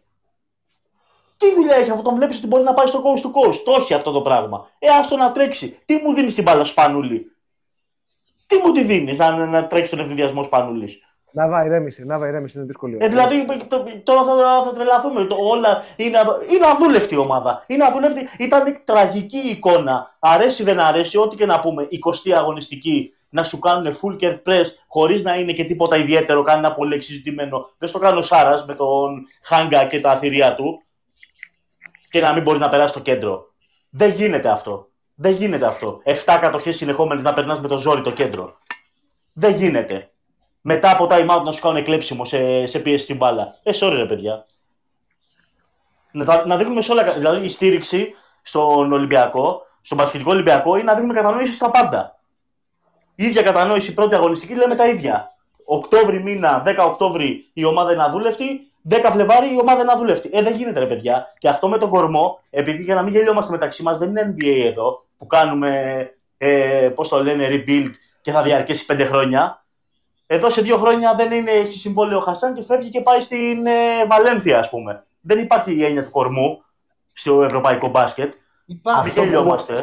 [1.38, 3.62] Τι δουλειά έχει, αφού τον βλέπεις ότι μπορεί να πάει στο coast του coast.
[3.66, 4.70] Το έχει αυτό το πράγμα.
[4.80, 5.80] Ε, άστο να τρέξει.
[5.86, 7.32] Τι μου δίνεις την μπάλα, Σπανούλη;
[8.48, 11.00] Τι μου τη δίνεις να, να τρέξει τον ευνηδιασμό Σπανούλης;
[11.32, 12.98] Να βάει ηρέμηση, να βάει ηρέμηση, είναι δύσκολο.
[13.00, 13.46] Ε, δηλαδή
[14.04, 15.26] τώρα θα, θα τρελαθούμε.
[15.26, 16.20] Το, όλα είναι,
[16.52, 17.64] είναι αδούλευτη η ομάδα.
[17.68, 18.30] Είναι αδούλευτη.
[18.38, 20.16] Ήταν τραγική εικόνα.
[20.20, 21.88] Αρέσει δεν αρέσει, ό,τι και να πούμε.
[22.06, 26.60] 20η αγωνιστική να σου κάνουν full care press χωρίς να είναι και τίποτα ιδιαίτερο, κάνει
[26.60, 27.70] ένα πολύ εξειδικευμένο.
[27.78, 30.84] Δεν στο κάνω Σάρας με τον Χάγκα και τα αθυρία του
[32.10, 33.54] και να μην μπορείς να περάσεις στο κέντρο.
[33.90, 34.90] Δεν γίνεται αυτό.
[35.16, 36.02] Δεν γίνεται αυτό.
[36.06, 38.54] 7 κατοχές συνεχόμενες να περνάς με το ζόρι το κέντρο.
[39.34, 40.10] Δεν γίνεται.
[40.62, 43.56] Μετά από time out να σου κάνουν εκλέψιμο σε, σε πίεση στην μπάλα.
[43.64, 44.46] Ε, sorry ρε παιδιά.
[46.12, 47.14] Να, να δείχνουμε σε όλα.
[47.14, 52.15] Δηλαδή η στήριξη στον Ολυμπιακό, στον Πασχετικό Ολυμπιακό, είναι να δείχνουμε κατανόηση στα πάντα.
[53.16, 55.30] Η ίδια κατανόηση πρώτη αγωνιστική λέμε τα ίδια.
[55.66, 60.30] Οκτώβρη μήνα, 10 Οκτώβρη η ομάδα είναι αδούλευτη, 10 Φλεβάρι η ομάδα είναι αδούλευτη.
[60.34, 61.34] Ε, δεν γίνεται ρε παιδιά.
[61.38, 64.66] Και αυτό με τον κορμό, επειδή για να μην γελιόμαστε μεταξύ μας, δεν είναι NBA
[64.66, 69.66] εδώ που κάνουμε, ε, πώς το λένε, rebuild και θα διαρκέσει 5 χρόνια.
[70.28, 73.66] Εδώ σε δύο χρόνια δεν είναι, έχει συμβόλαιο ο Χασάν και φεύγει και πάει στην
[73.66, 75.04] ε, Βαλένθια, ας πούμε.
[75.22, 76.64] Δεν υπάρχει η έννοια του κορμού
[77.14, 78.34] στο ευρωπαϊκό μπάσκετ.
[78.66, 79.10] Υπάρχει.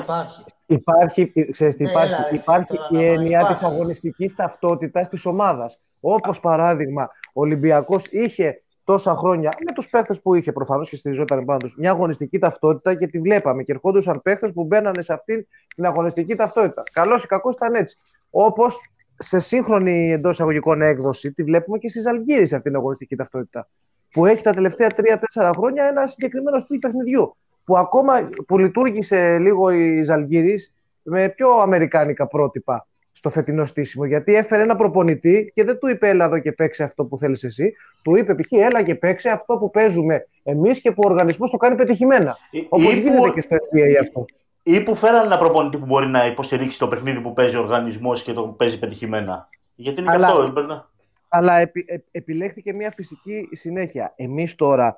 [0.03, 0.45] Υπάρχει.
[0.72, 5.80] Υπάρχει, ξέρεις, ναι, υπάρχει, έλα, υπάρχει η έννοια της αγωνιστικής ταυτότητας της ομάδας.
[6.00, 11.44] Όπως παράδειγμα, ο Ολυμπιακός είχε τόσα χρόνια με τους παίχτες που είχε προφανώς και στηριζόταν
[11.44, 13.62] πάνω τους μια αγωνιστική ταυτότητα και τη βλέπαμε.
[13.62, 16.82] Και ερχόντουσαν παίχτες που μπαίνανε σε αυτήν την αγωνιστική ταυτότητα.
[16.92, 17.96] Καλός ή κακός ήταν έτσι.
[18.30, 18.78] Όπως
[19.16, 23.68] σε σύγχρονη εντός εισαγωγικών έκδοση τη βλέπουμε και στις Αλγύρε αυτή την αγωνιστική ταυτότητα.
[24.11, 24.88] Που έχει τα τελευταία
[25.35, 31.51] 3-4 χρόνια ένα συγκεκριμένο στυλ παιχνιδιού που ακόμα που λειτουργήσε λίγο η Ζαλγκύρης με πιο
[31.51, 34.05] αμερικάνικα πρότυπα στο φετινό στήσιμο.
[34.05, 37.44] Γιατί έφερε ένα προπονητή και δεν του είπε έλα εδώ και παίξε αυτό που θέλεις
[37.44, 37.72] εσύ.
[38.03, 38.53] Του είπε π.χ.
[38.53, 42.37] έλα και παίξε αυτό που παίζουμε εμείς και που ο οργανισμός το κάνει πετυχημένα.
[42.68, 44.25] Όπως γίνεται και στο NBA αυτό.
[44.62, 48.22] Ή που φέραν ένα προπονητή που μπορεί να υποστηρίξει το παιχνίδι που παίζει ο οργανισμός
[48.22, 49.48] και το παίζει πετυχημένα.
[49.77, 50.87] Γιατί είναι αλλά, και αυτό.
[51.29, 54.12] Αλλά επι, επιλέχθηκε μια φυσική συνέχεια.
[54.16, 54.94] Εμείς τώρα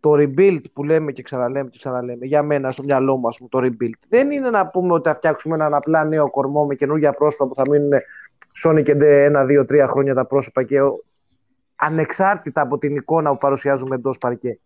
[0.00, 3.58] το rebuild που λέμε και ξαναλέμε και ξαναλέμε, για μένα στο μυαλό μου, πούμε, το
[3.58, 7.46] rebuild, δεν είναι να πούμε ότι θα φτιάξουμε έναν απλά νέο κορμό με καινούργια πρόσωπα
[7.46, 7.90] που θα μείνουν
[8.52, 10.78] σώνει και ένα, δύο, τρία χρόνια τα πρόσωπα και
[11.76, 14.58] ανεξάρτητα από την εικόνα που παρουσιάζουμε εντός παρκέ.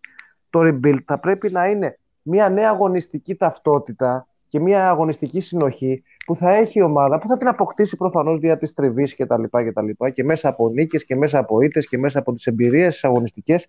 [0.49, 6.35] Το rebuild θα πρέπει να είναι μια νέα αγωνιστική ταυτότητα και μια αγωνιστική συνοχή που
[6.35, 9.43] θα έχει η ομάδα, που θα την αποκτήσει προφανώς δια της τριβής κτλ.
[9.43, 13.03] Και, και, και μέσα από νίκες και μέσα από ήττες και μέσα από τις εμπειρίες
[13.03, 13.67] αγωνιστικές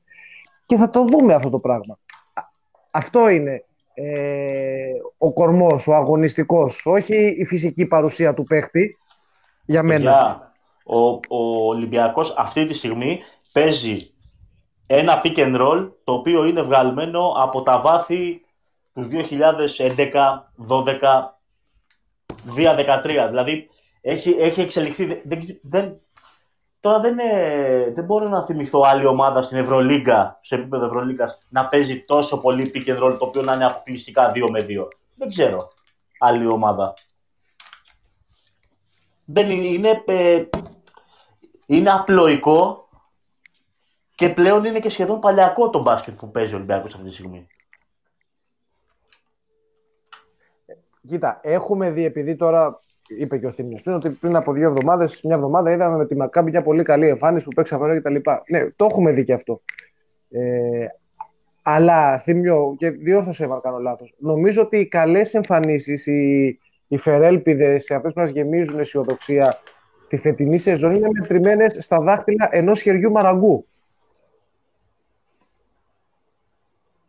[0.66, 1.98] και θα το δούμε αυτό το πράγμα.
[2.90, 8.96] Αυτό είναι ε, ο κορμός, ο αγωνιστικός, όχι η φυσική παρουσία του παίχτη,
[9.64, 10.52] για μένα.
[10.84, 10.98] ο,
[11.28, 13.20] ο Ολυμπιακός αυτή τη στιγμή
[13.52, 14.14] παίζει
[14.86, 18.40] ένα pick and roll, το οποίο είναι βγαλμένο από τα βάθη
[18.94, 19.16] του 2011,
[20.68, 20.94] 12,
[22.56, 23.26] 2013.
[23.28, 23.68] Δηλαδή,
[24.00, 26.00] έχει, έχει εξελιχθεί, δεν, δεν,
[26.84, 31.68] Τώρα δεν, είναι, δεν μπορώ να θυμηθώ άλλη ομάδα στην Ευρωλίγκα, σε επίπεδο Ευρωλίγκας, να
[31.68, 34.88] παίζει τόσο πολύ pick and roll το οποίο να είναι αποκλειστικά 2 με 2.
[35.14, 35.72] Δεν ξέρω
[36.18, 36.94] άλλη ομάδα.
[39.24, 40.44] Δεν είναι, είναι, ε,
[41.66, 42.88] είναι απλοϊκό
[44.14, 47.46] και πλέον είναι και σχεδόν παλιακό το μπάσκετ που παίζει ο Ολυμπιακός αυτή τη στιγμή.
[51.08, 55.20] Κοίτα, έχουμε δει, επειδή τώρα είπε και ο Θήμιος πριν, ότι πριν από δύο εβδομάδες,
[55.24, 58.70] μια εβδομάδα είδαμε με τη Μακάμπη μια πολύ καλή εμφάνιση που παίξαμε και τα Ναι,
[58.70, 59.60] το έχουμε δει και αυτό.
[60.30, 60.86] Ε,
[61.62, 64.14] αλλά Θήμιο, και διόρθωσε αν κάνω λάθος.
[64.18, 69.58] Νομίζω ότι οι καλές εμφανίσεις, οι, οι φερέλπιδες, αυτές που μας γεμίζουν αισιοδοξία
[70.04, 73.66] στη φετινή σεζόν είναι μετρημένες στα δάχτυλα ενός χεριού μαραγκού.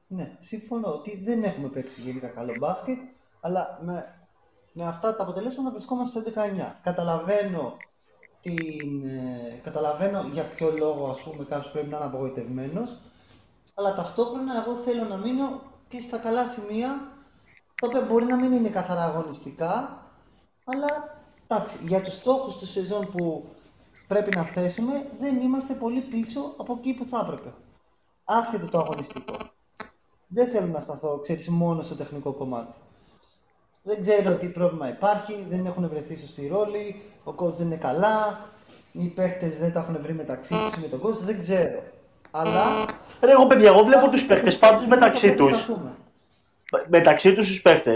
[0.07, 2.97] Ναι, συμφωνώ ότι δεν έχουμε παίξει γενικά καλό μπάσκετ,
[3.41, 4.14] αλλά με
[4.77, 6.79] με αυτά τα αποτελέσματα βρισκόμαστε στο 19.
[6.81, 7.77] Καταλαβαίνω,
[8.41, 12.97] την, ε, καταλαβαίνω για ποιο λόγο ας πούμε κάποιος πρέπει να είναι απογοητευμένος,
[13.73, 17.11] αλλά ταυτόχρονα εγώ θέλω να μείνω και στα καλά σημεία,
[17.81, 20.03] τα οποία μπορεί να μην είναι καθαρά αγωνιστικά,
[20.63, 23.45] αλλά εντάξει, για τους στόχους του σεζόν που
[24.07, 27.53] πρέπει να θέσουμε, δεν είμαστε πολύ πίσω από εκεί που θα έπρεπε.
[28.23, 29.35] Άσχετο το αγωνιστικό.
[30.27, 32.75] Δεν θέλω να σταθώ, ξέρεις, μόνο στο τεχνικό κομμάτι.
[33.87, 38.39] Δεν ξέρω τι πρόβλημα υπάρχει, δεν έχουν βρεθεί σωστή ρόλη, ο coach δεν είναι καλά,
[38.91, 41.83] οι παίχτε δεν τα έχουν βρει μεταξύ του με τον coach, δεν ξέρω.
[42.31, 42.63] Αλλά.
[43.21, 45.49] Ρε, εγώ παιδιά, εγώ βλέπω του παίχτε πάντω μεταξύ του.
[46.87, 47.95] Μεταξύ του του παίχτε.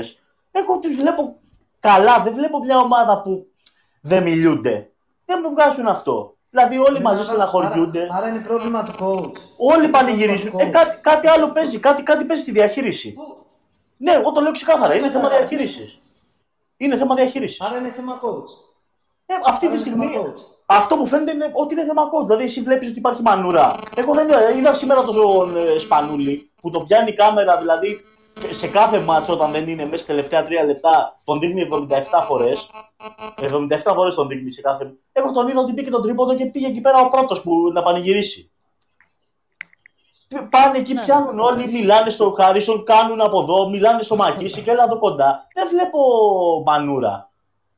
[0.51, 1.35] Εγώ του βλέπω
[1.79, 2.21] καλά.
[2.23, 3.47] Δεν βλέπω μια ομάδα που
[4.01, 4.89] δεν μιλούνται.
[5.25, 6.35] Δεν μου βγάζουν αυτό.
[6.49, 8.01] Δηλαδή όλοι ναι, μαζί στεναχωριούνται.
[8.01, 9.37] Άρα, άρα είναι πρόβλημα του coach.
[9.57, 10.59] Όλοι πανηγυρίζουν.
[10.59, 11.79] Ε, κάτι, κάτι άλλο παίζει.
[11.79, 13.13] Κάτι, κάτι παίζει στη διαχείριση.
[13.13, 13.45] Που,
[14.01, 14.95] ναι, εγώ το λέω ξεκάθαρα.
[14.95, 15.99] Είναι θέμα διαχείρισης.
[16.77, 17.61] Είναι θέμα διαχείρισης.
[17.61, 18.51] Άρα είναι θέμα coach.
[19.25, 20.07] Ε, αυτή Άρα τη στιγμή.
[20.65, 22.25] Αυτό που φαίνεται είναι ότι είναι θέμα coach.
[22.25, 23.75] Δηλαδή, εσύ βλέπεις ότι υπάρχει μανούρα.
[23.95, 28.01] Εγώ δεν είδα σήμερα τον ε, Σπανούλη που τον πιάνει η κάμερα, δηλαδή
[28.49, 31.79] σε κάθε μάτσο όταν δεν είναι μέσα στα τελευταία τρία λεπτά, τον δείχνει 77
[32.23, 32.69] φορές.
[33.41, 34.93] 77 φορές τον δείχνει σε κάθε.
[35.11, 37.81] Εγώ τον είδα ότι πήγε τον τρίποντο και πήγε εκεί πέρα ο πρώτος που να
[37.81, 38.51] πανηγυρίσει.
[40.49, 41.71] Πάνε εκεί, ναι, πιάνουν ναι, όλοι, ναι.
[41.71, 45.47] μιλάνε στο Χάρισον, κάνουν από εδώ, μιλάνε στο Μακίσι και έλα εδώ κοντά.
[45.53, 45.99] Δεν βλέπω
[46.65, 47.29] μανούρα.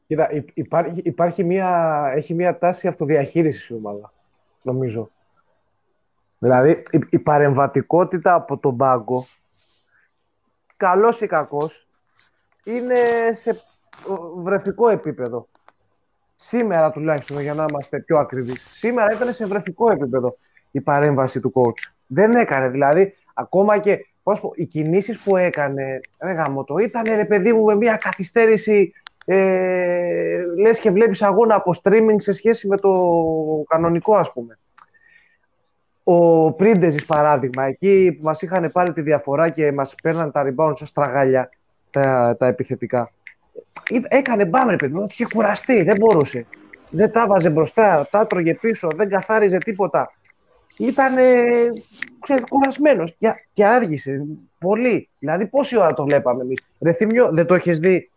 [0.08, 4.14] Κοίτα, υπάρχει, υπάρχει μια, έχει μια τάση αυτοδιαχείρισης η ομάδα,
[4.62, 5.10] νομίζω.
[6.40, 9.26] Δηλαδή, η, η παρεμβατικότητα από τον πάγκο,
[10.78, 11.88] καλός ή κακός,
[12.64, 12.96] είναι
[13.32, 13.62] σε
[14.36, 15.48] βρεφικό επίπεδο.
[16.36, 20.38] σήμερα τουλάχιστον για να είμαστε πιο ακριβείς, σήμερα ήταν σε βρεφικό επίπεδο
[20.72, 21.92] η παρέμβαση του coach.
[22.13, 27.04] Δεν έκανε δηλαδή, ακόμα και πώς πω, οι κινήσεις που έκανε, ρε γάμο το, ήταν
[27.04, 28.93] ρε παιδί μου με μια καθυστέρηση,
[29.26, 32.93] ε, λες και βλέπεις αγώνα από streaming σε σχέση με το
[33.67, 34.60] κανονικό ας πούμε.
[36.04, 40.74] Ο Πρίντεζης παράδειγμα, εκεί που μας είχαν πάλι τη διαφορά και μας παίρναν τα rebound
[40.76, 41.50] σαν στραγάλια
[41.91, 43.12] τα, τα επιθετικά.
[44.08, 46.45] Έκανε μπάμερ παιδί μου, είχε κουραστεί, δεν μπορούσε.
[46.89, 50.12] Δεν τα βάζε μπροστά, τα τρώγε πίσω, δεν καθάριζε τίποτα
[50.86, 51.15] ήταν
[52.50, 54.26] κουρασμένος και, και άργησε
[54.60, 55.10] πολύ.
[55.20, 56.62] Δηλαδή, πόση ώρα το βλέπαμε εμείς.
[56.80, 58.12] Ρε Θήμιο, δεν το έχεις δει;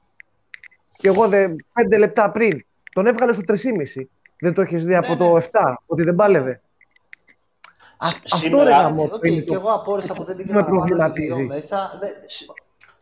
[0.96, 3.54] Και εγώ δε, πέντε λεπτά πριν τον έβγαλε στο 3,5.
[4.40, 5.74] Δεν το έχεις δει από ναι, το 7, ναι.
[5.86, 6.60] ότι δεν πάλευε;
[8.32, 9.10] Αυτό ρε γαμό.
[9.12, 11.42] Okay, και εγώ απόρρισα που δεν πήγε να προβληματίζει.
[11.42, 11.90] Μέσα,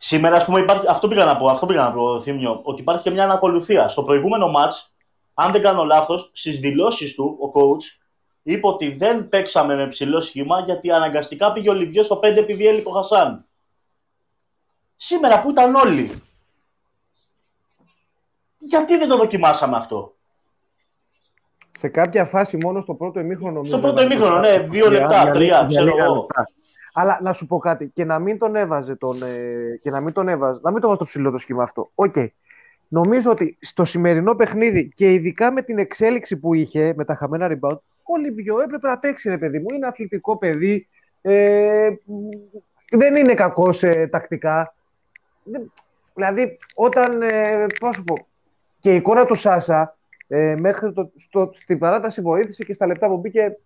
[0.05, 3.03] Σήμερα, ας πούμε, υπάρχει, αυτό πήγα να πω, αυτό πήγα να πω, Θήμιο, ότι υπάρχει
[3.03, 3.87] και μια ανακολουθία.
[3.87, 4.87] Στο προηγούμενο match,
[5.33, 8.02] αν δεν κάνω λάθος, στις δηλώσεις του, ο coach
[8.43, 12.67] είπε ότι δεν παίξαμε με ψηλό σχήμα γιατί αναγκαστικά πήγε ο Λιβιός στο 5 επειδή
[12.67, 13.45] έλειπε ο Χασάν.
[14.95, 16.11] Σήμερα που ήταν όλοι.
[18.57, 20.15] Γιατί δεν το δοκιμάσαμε αυτό;
[21.71, 23.63] Σε κάποια φάση μόνο στο πρώτο ημίχρονο.
[23.63, 26.27] Στο πρώτο ημίχρονο, ναι, δύο λεπτά, τρία, ξέρω εγώ.
[26.93, 30.13] Αλλά να σου πω κάτι, και να μην τον έβαζε τον, ε, και να μην
[30.13, 31.91] τον έβαζε, να μην το βάζει το ψηλό το σχήμα αυτό.
[31.95, 32.13] OK.
[32.15, 32.27] Okay.
[32.87, 37.47] Νομίζω ότι στο σημερινό παιχνίδι και ειδικά με την εξέλιξη που είχε με τα χαμένα
[37.51, 39.65] rebound, ο Λιβιό έπρεπε να παίξει, ρε παιδί μου.
[39.73, 40.87] Είναι αθλητικό παιδί.
[41.21, 41.89] Ε,
[42.91, 44.75] δεν είναι κακός ε, τακτικά.
[46.13, 47.21] Δηλαδή, όταν.
[47.21, 48.27] Ε, πώς σου πω,
[48.79, 53.07] και η εικόνα του Σάσα ε, μέχρι το, στο, στην παράταση βοήθησε και στα λεπτά
[53.07, 53.57] που μπήκε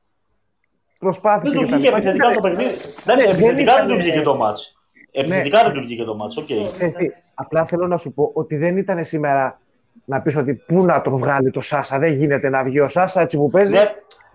[0.99, 1.53] προσπάθησε.
[1.53, 2.73] Δεν του βγήκε επιθετικά το παιχνίδι.
[3.05, 4.81] Ναι, επιθετικά δεν του βγήκε το μάτς.
[5.11, 6.39] Επιθετικά δεν του βγήκε το μάτς.
[6.39, 7.07] Okay.
[7.33, 9.59] Απλά θέλω να σου πω ότι δεν ήταν σήμερα
[10.05, 11.99] να πεις ότι πού να τον βγάλει το Σάσα.
[11.99, 13.75] Δεν γίνεται να βγει ο Σάσα έτσι που παίζει.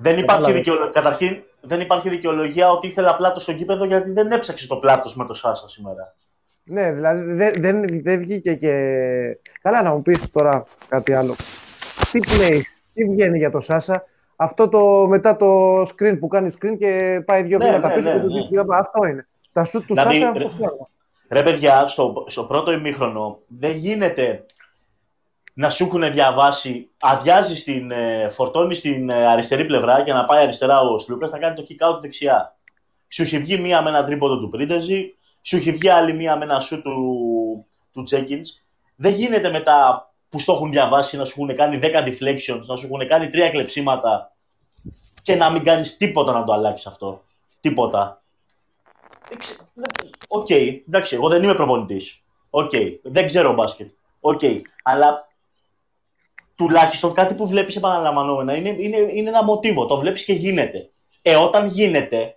[0.03, 0.91] Ναι, δεν υπάρχει, δικαιολογία.
[0.91, 5.25] Καταρχήν, δεν υπάρχει δικαιολογία ότι ήθελα πλάτο στο γήπεδο γιατί δεν έψαξε το πλάτος με
[5.25, 6.15] το Σάσα σήμερα.
[6.65, 8.73] Ναι, δηλαδή δεν, δεν, δεν βγήκε και.
[9.63, 11.35] Καλά, να μου πεις τώρα κάτι άλλο.
[12.11, 14.05] Τι λέει, τι βγαίνει για το Σάσα,
[14.37, 18.09] αυτό το μετά το screen που κάνει screen και πάει δύο ναι, βήματα ναι, πίσω
[18.09, 18.77] ναι, και ναι.
[18.77, 19.27] αυτό είναι.
[19.53, 20.89] Τα σου του δηλαδή, Σάσα αυτό
[21.29, 24.45] Ρε παιδιά, στο, στο πρώτο ημίχρονο δεν γίνεται
[25.55, 30.43] να σου έχουν διαβάσει, αδειάζει την, ε, φορτώνεις στην ε, αριστερή πλευρά για να πάει
[30.43, 32.57] αριστερά ο Σλούκας να κάνει το kick out δεξιά.
[33.09, 36.45] Σου έχει βγει μία με ένα τρίποδο του Πρίντεζη, σου έχει βγει άλλη μία με
[36.45, 38.05] ένα σου του, του
[38.97, 42.87] Δεν γίνεται μετά που στο έχουν διαβάσει να σου έχουν κάνει 10 deflections, να σου
[42.87, 44.33] έχουν κάνει τρία κλεψίματα
[45.23, 47.23] και να μην κάνεις τίποτα να το αλλάξεις αυτό.
[47.61, 48.23] Τίποτα.
[50.29, 52.23] OK, okay, εντάξει, εγώ δεν είμαι προπονητής.
[52.51, 53.91] OK, okay, δεν ξέρω μπάσκετ.
[54.21, 55.29] OK, okay, αλλά
[56.57, 59.87] τουλάχιστον κάτι που βλέπεις επαναλαμβανόμενα είναι, είναι, είναι ένα μοτίβο.
[59.87, 60.91] Το βλέπεις και γίνεται.
[61.23, 62.37] Ε, όταν γίνεται,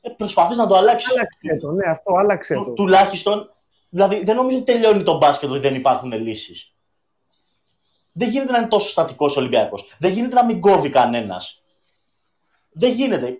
[0.00, 1.12] ε, προσπαθείς να το αλλάξεις.
[1.12, 2.64] Άλλαξε το, ναι, αυτό άλλαξε το.
[2.64, 3.50] Τουλάχιστον,
[3.88, 6.74] δηλαδή δεν νομίζω ότι τελειώνει το μπάσκετ ότι δεν υπάρχουν λύσεις.
[8.12, 9.94] Δεν γίνεται να είναι τόσο στατικός ο Ολυμπιακός.
[9.98, 11.64] Δεν γίνεται να μην κόβει κανένας.
[12.72, 13.38] Δεν γίνεται.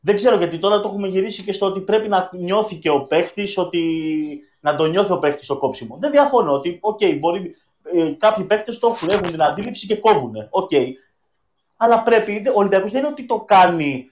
[0.00, 3.02] Δεν ξέρω γιατί τώρα το έχουμε γυρίσει και στο ότι πρέπει να νιώθει και ο
[3.04, 5.96] παίχτης, ότι να το νιώθει ο παίχτης στο κόψιμο.
[6.00, 7.50] Δεν διαφωνώ ότι, okay, μπορεί ε,
[8.18, 10.34] κάποιοι παίκτες το έχουν, έχουν την αντίληψη και κόβουν.
[10.50, 10.70] OK.
[10.72, 10.86] Okay.
[11.76, 14.10] Αλλά πρέπει, ο Ολυμπιακός δεν είναι ότι το κάνει,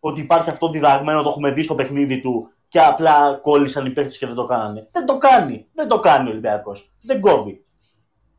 [0.00, 4.18] ότι υπάρχει αυτό διδαγμένο, το έχουμε δει στο παιχνίδι του και απλά κόλλησαν οι παίκτες
[4.18, 4.88] και δεν το κάνανε.
[4.92, 5.66] Δεν το κάνει.
[5.74, 6.92] Δεν το κάνει ο Ολυμπιακός.
[7.02, 7.64] Δεν κόβει.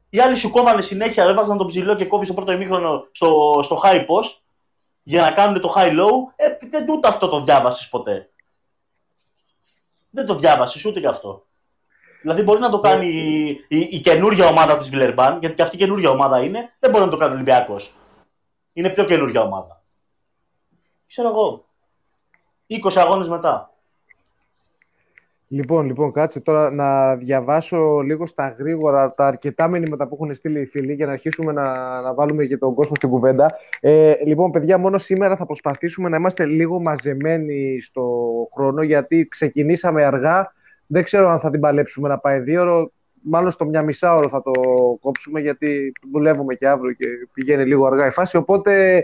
[0.10, 3.82] Οι άλλοι σου κόβανε συνέχεια, έβαζαν τον ψηλό και κόβει στο πρώτο ημίχρονο στο, στο
[3.84, 4.38] high post
[5.04, 6.12] για να κάνουν το high low.
[6.36, 8.30] Ε, δεν ούτε αυτό το διάβασες ποτέ.
[10.10, 11.46] Δεν το διάβασες ούτε και αυτό.
[12.22, 15.76] Δηλαδή μπορεί να το κάνει η, η, η καινούργια ομάδα της Βιλερμπάν, γιατί και αυτή
[15.76, 17.96] η καινούργια ομάδα είναι, δεν μπορεί να το κάνει ο Ολυμπιακός.
[18.74, 19.82] Είναι πιο καινούργια ομάδα.
[21.08, 21.66] Ξέρω εγώ.
[22.68, 23.74] 20 αγώνες μετά.
[25.52, 30.62] Λοιπόν, λοιπόν, κάτσε τώρα να διαβάσω λίγο στα γρήγορα τα αρκετά μηνύματα που έχουν στείλει
[30.62, 33.56] οι φίλοι για να αρχίσουμε να, να βάλουμε και τον κόσμο στην κουβέντα.
[33.80, 38.10] Ε, λοιπόν, παιδιά, μόνο σήμερα θα προσπαθήσουμε να είμαστε λίγο μαζεμένοι στο
[38.54, 40.52] χρόνο γιατί ξεκινήσαμε αργά
[40.91, 42.91] δεν ξέρω αν θα την παλέψουμε να πάει δύο ώρο.
[43.21, 44.52] Μάλλον στο μια μισά ώρα θα το
[45.02, 48.38] κόψουμε γιατί δουλεύουμε και αύριο και πηγαίνει λίγο αργά η φάση.
[48.38, 49.04] Οπότε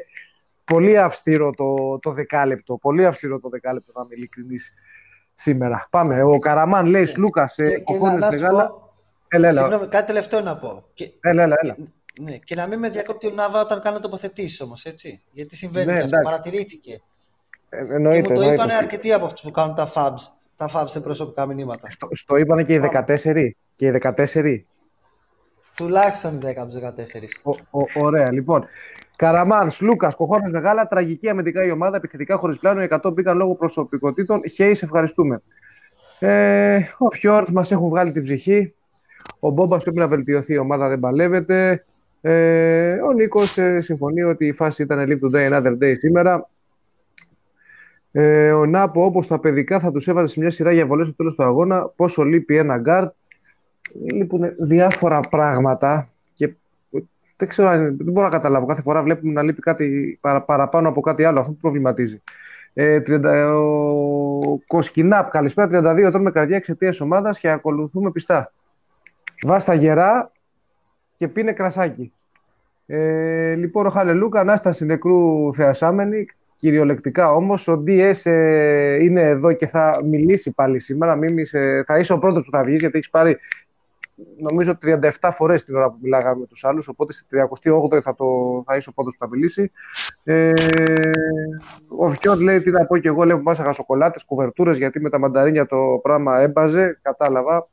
[0.63, 2.77] πολύ αυστηρό το, το δεκάλεπτο.
[2.77, 4.73] Πολύ αυστηρό το δεκάλεπτο, να είμαι ειλικρινής
[5.33, 5.87] σήμερα.
[5.89, 6.23] Πάμε.
[6.23, 7.57] Ο Καραμάν λέει Λούκας.
[7.57, 8.71] Ε, κοκκόνε μεγάλα.
[9.27, 9.61] Έλα, έλα.
[9.61, 10.83] Συγγνώμη, κάτι τελευταίο να πω.
[10.93, 11.75] Και, έλα, έλα, έλα.
[12.21, 15.21] Ναι, και να μην με διακόπτει ο Νάβα όταν κάνω τοποθετήσεις όμως, έτσι.
[15.31, 16.17] Γιατί συμβαίνει ναι, και αυτό.
[16.23, 17.01] Παρατηρήθηκε.
[17.69, 21.01] Ε, εννοείται, και μου το είπαν αρκετοί από αυτούς που κάνουν τα fabs τα φάψε
[21.01, 21.89] προσωπικά μηνύματα.
[21.91, 23.49] Στο, στο είπανε και οι 14.
[23.75, 24.63] Και οι 14.
[25.75, 26.71] Τουλάχιστον 10 από
[27.73, 27.79] 14.
[27.93, 28.65] ωραία, λοιπόν.
[29.15, 34.41] Καραμάνς, Λούκας, Κοχώνας Μεγάλα, τραγική αμυντικά η ομάδα, επιθετικά χωρίς πλάνο, 100 μπήκαν λόγω προσωπικότητων.
[34.49, 35.41] Χέις, ευχαριστούμε.
[36.19, 38.73] Ε, ο Φιόρτ μας έχουν βγάλει την ψυχή.
[39.39, 41.85] Ο Μπόμπας πρέπει να βελτιωθεί, η ομάδα δεν παλεύεται.
[42.21, 46.49] Ε, ο Νίκος ε, συμφωνεί ότι η φάση ήταν live today, another day σήμερα.
[48.17, 51.15] Ε, ο Νάπο, όπως τα παιδικά, θα τους έβαζε σε μια σειρά για βολές στο
[51.15, 51.87] τέλος του αγώνα.
[51.95, 53.13] Πόσο λείπει ένα γκαρντ.
[54.13, 56.53] Λείπουν διάφορα πράγματα και
[57.37, 58.65] δεν ξέρω, δεν μπορώ να καταλάβω.
[58.65, 61.39] Κάθε φορά βλέπουμε να λείπει κάτι παραπάνω από κάτι άλλο.
[61.39, 62.21] Αυτό που προβληματίζει.
[62.73, 63.23] Ε, 30,
[63.53, 65.93] ο Κοσκινάπ, καλησπέρα.
[65.95, 68.51] 32 ετών με καρδιά εξαιτίας ομάδας και ακολουθούμε πιστά.
[69.43, 70.31] Βάστα γερά
[71.17, 72.11] και πίνε κρασάκι.
[72.85, 76.25] Ε, λοιπόν, ο Χαλελούκα, ανάσταση νεκρού θεασάμενη,
[76.55, 77.67] κυριολεκτικά όμως.
[77.67, 78.25] Ο DS ες,
[79.01, 81.15] είναι εδώ και θα μιλήσει πάλι σήμερα.
[81.15, 83.37] Μίμησε, θα είσαι ο πρώτος που θα βγεις, γιατί έχεις πάρει
[84.37, 88.25] νομίζω 37 φορές την ώρα που μιλάγαμε με τους άλλους, οπότε στη 38η θα, το,
[88.65, 89.71] θα είσαι ο πρώτος που θα μιλήσει.
[90.23, 90.53] Ε,
[91.87, 95.19] ο Φιόρ λέει τι να πω και εγώ, λέω μάσα σοκολάτες, κουβερτούρες, γιατί με τα
[95.19, 97.67] μανταρίνια το πράγμα έμπαζε, κατάλαβα.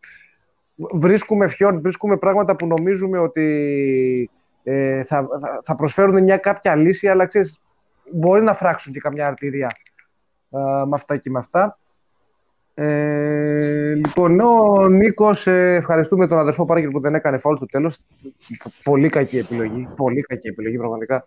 [0.75, 4.31] Βρίσκουμε Φιόρ, βρίσκουμε πράγματα που νομίζουμε ότι
[4.63, 5.29] ε, θα,
[5.63, 7.63] θα, προσφέρουν μια κάποια λύση, αλλά ξέρεις,
[8.13, 9.71] μπορεί να φράξουν και καμιά αρτηρία
[10.51, 11.77] ε, με αυτά και με αυτά.
[12.75, 17.99] Ε, λοιπόν, ο Νίκος, ε, ευχαριστούμε τον αδερφό Πάργερ που δεν έκανε φάουλ στο τέλος.
[18.83, 19.89] Πολύ κακή επιλογή.
[19.97, 21.25] Πολύ κακή επιλογή, πραγματικά.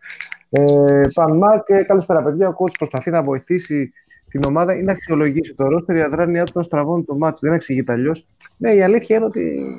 [0.49, 2.47] Ε, Πανμάκ, ε, καλησπέρα, παιδιά.
[2.47, 3.93] Ο κότσο προσπαθεί να βοηθήσει
[4.29, 5.95] την ομάδα ή να αξιολογήσει το ρόστερ.
[5.95, 7.39] Η αδράνειά του να στραβώνει το μάτσο.
[7.47, 8.27] Δεν εξηγείται αλλιώς.
[8.57, 9.77] Ναι, η αλήθεια είναι ότι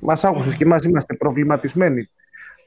[0.00, 2.08] μας άκουσε και εμά είμαστε προβληματισμένοι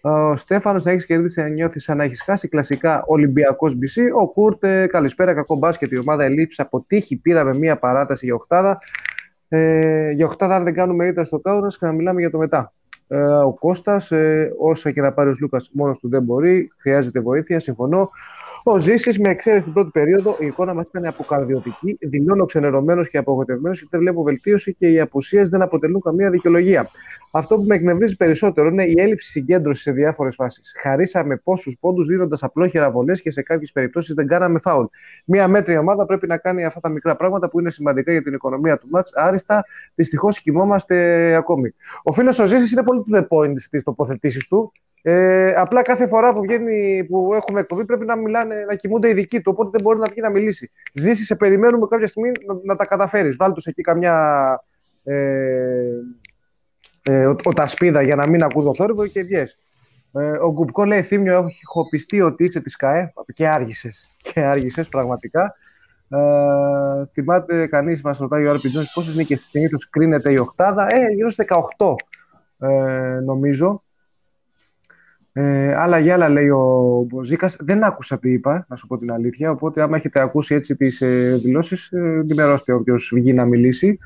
[0.05, 2.47] ο Στέφανος να έχεις κερδίσει να νιώθεις σαν να έχεις χάσει.
[2.47, 4.01] Κλασικά Ολυμπιακός BC.
[4.19, 5.91] Ο Κούρτ, καλησπέρα, κακό μπάσκετ.
[5.91, 7.17] Η ομάδα ελήψη από τύχη.
[7.17, 8.79] Πήραμε μία παράταση για οχτάδα.
[9.47, 12.73] Ε, για οχτάδα, αν δεν κάνουμε ήττα στο κάουνα και να μιλάμε για το μετά.
[13.07, 16.71] Ε, ο Κώστας, ε, όσα και να πάρει ο Λούκας, μόνος του δεν μπορεί.
[16.77, 18.09] Χρειάζεται βοήθεια, συμφωνώ.
[18.65, 21.97] Ο Ζήσης, με εξαίρεση την πρώτη περίοδο, η εικόνα μας ήταν αποκαρδιωτική.
[21.99, 26.87] Δηλώνω ξενερωμένος και απογοητευμένος και δεν βλέπω βελτίωση και οι απουσίες δεν αποτελούν καμία δικαιολογία.
[27.31, 30.75] Αυτό που με εκνευρίζει περισσότερο είναι η έλλειψη συγκέντρωσης σε διάφορες φάσεις.
[30.81, 34.85] Χαρίσαμε πόσους πόντους δίνοντας απλόχερα βολές και σε κάποιες περιπτώσεις δεν κάναμε φάουλ.
[35.25, 38.33] Μία μέτρη ομάδα πρέπει να κάνει αυτά τα μικρά πράγματα που είναι σημαντικά για την
[38.33, 39.11] οικονομία του μάτς.
[39.13, 41.73] Άριστα, δυστυχώς κοιμόμαστε ακόμη.
[42.03, 44.71] Ο φίλος ο Ζήσης είναι πολύ to the point στις τοποθετήσεις του.
[45.05, 49.13] Ε, απλά κάθε φορά που, βγαίνει, που έχουμε εκπομπή πρέπει να, μιλάνε, να κοιμούνται οι
[49.13, 50.71] δικοί του, οπότε δεν μπορεί να βγει να μιλήσει.
[50.93, 53.35] Ζήσει, σε περιμένουμε κάποια στιγμή να, να τα καταφέρεις.
[53.35, 54.63] Βάλτε εκεί καμιά.
[55.03, 55.15] Ε,
[57.03, 59.57] ε, ο, ο Τασπίδα για να μην ακούω το θόρυβο και βγες.
[60.13, 64.09] Ε, ο Γκουπκό λέει Θύμιο, έχω πιστεί ότι είσαι της ΚΑΕ και άργησες.
[64.17, 65.55] Και άργησες πραγματικά.
[66.09, 70.87] Ε, θυμάται κανείς, μας ρωτάει ο Άρπι πόσες νίκες συνήθω κρίνεται η Οχτάδα.
[70.89, 71.45] Ε, γύρω στι
[71.77, 71.95] 18
[72.59, 73.83] ε, νομίζω.
[75.35, 77.57] Ε, άλλα για άλλα λέει ο Μποζίκας.
[77.59, 79.51] Δεν άκουσα τι είπα, να σου πω την αλήθεια.
[79.51, 83.99] Οπότε, άμα έχετε ακούσει έτσι τις ε, δηλώσεις, ε, ενημερώστε όποιος βγει να μιλήσει.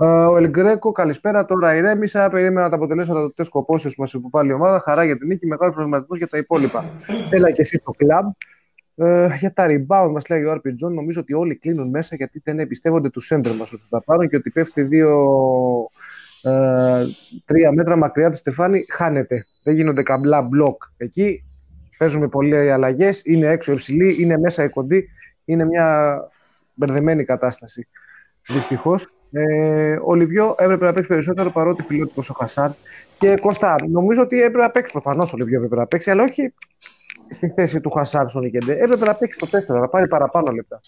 [0.00, 1.44] Ε, ο El Greco, καλησπέρα.
[1.44, 2.28] Τώρα ηρέμησα.
[2.28, 4.82] Περίμενα τα αποτελέσματα του τεστ κοπώσεως που μας υποβάλλει η ομάδα.
[4.84, 5.46] Χαρά για την νίκη.
[5.46, 6.84] Μεγάλος προβληματισμός για τα υπόλοιπα.
[7.30, 8.26] Έλα και εσύ στο κλαμπ.
[8.96, 12.40] Ε, για τα rebound, μας λέει ο Άρπι Τζον, νομίζω ότι όλοι κλείνουν μέσα γιατί
[12.44, 15.26] δεν εμπιστεύονται τους center μας ότι θα πάρουν και ότι πέφτει δύο,
[16.44, 17.04] ε,
[17.44, 19.46] τρία μέτρα μακριά του Στεφάνη, χάνεται.
[19.64, 21.44] Δεν γίνονται καλά μπλοκ εκεί.
[21.98, 23.22] Παίζουμε πολλές αλλαγές.
[23.24, 25.08] Είναι έξω οι ψηλοί, είναι μέσα οι κοντοί.
[25.44, 26.18] Είναι μια
[26.74, 27.88] μπερδεμένη κατάσταση.
[28.48, 29.08] Δυστυχώς.
[29.32, 32.74] Ε, ο Λιβιό έπρεπε να παίξει περισσότερο παρότι φιλότυπος ο Χασάν.
[33.18, 34.92] Και Κώστα, νομίζω ότι έπρεπε να παίξει.
[34.92, 36.54] Προφανώς ο Λιβιό έπρεπε να παίξει, αλλά όχι
[37.28, 38.72] στη θέση του Χασάν στον Νικεντέ.
[38.72, 40.80] Έπρεπε να παίξει το 4, να πάρει παραπάνω λεπτά.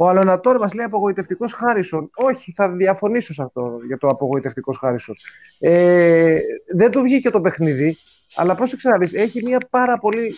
[0.00, 2.10] Ο Αλονατόρ μας λέει απογοητευτικός Χάρισον.
[2.14, 5.16] Όχι, θα διαφωνήσω σε αυτό για το απογοητευτικός Χάρισον.
[5.58, 6.38] Ε,
[6.74, 7.96] δεν του βγήκε το παιχνίδι,
[8.36, 10.34] αλλά πρόσεξε να δεις, έχει μια πάρα πολύ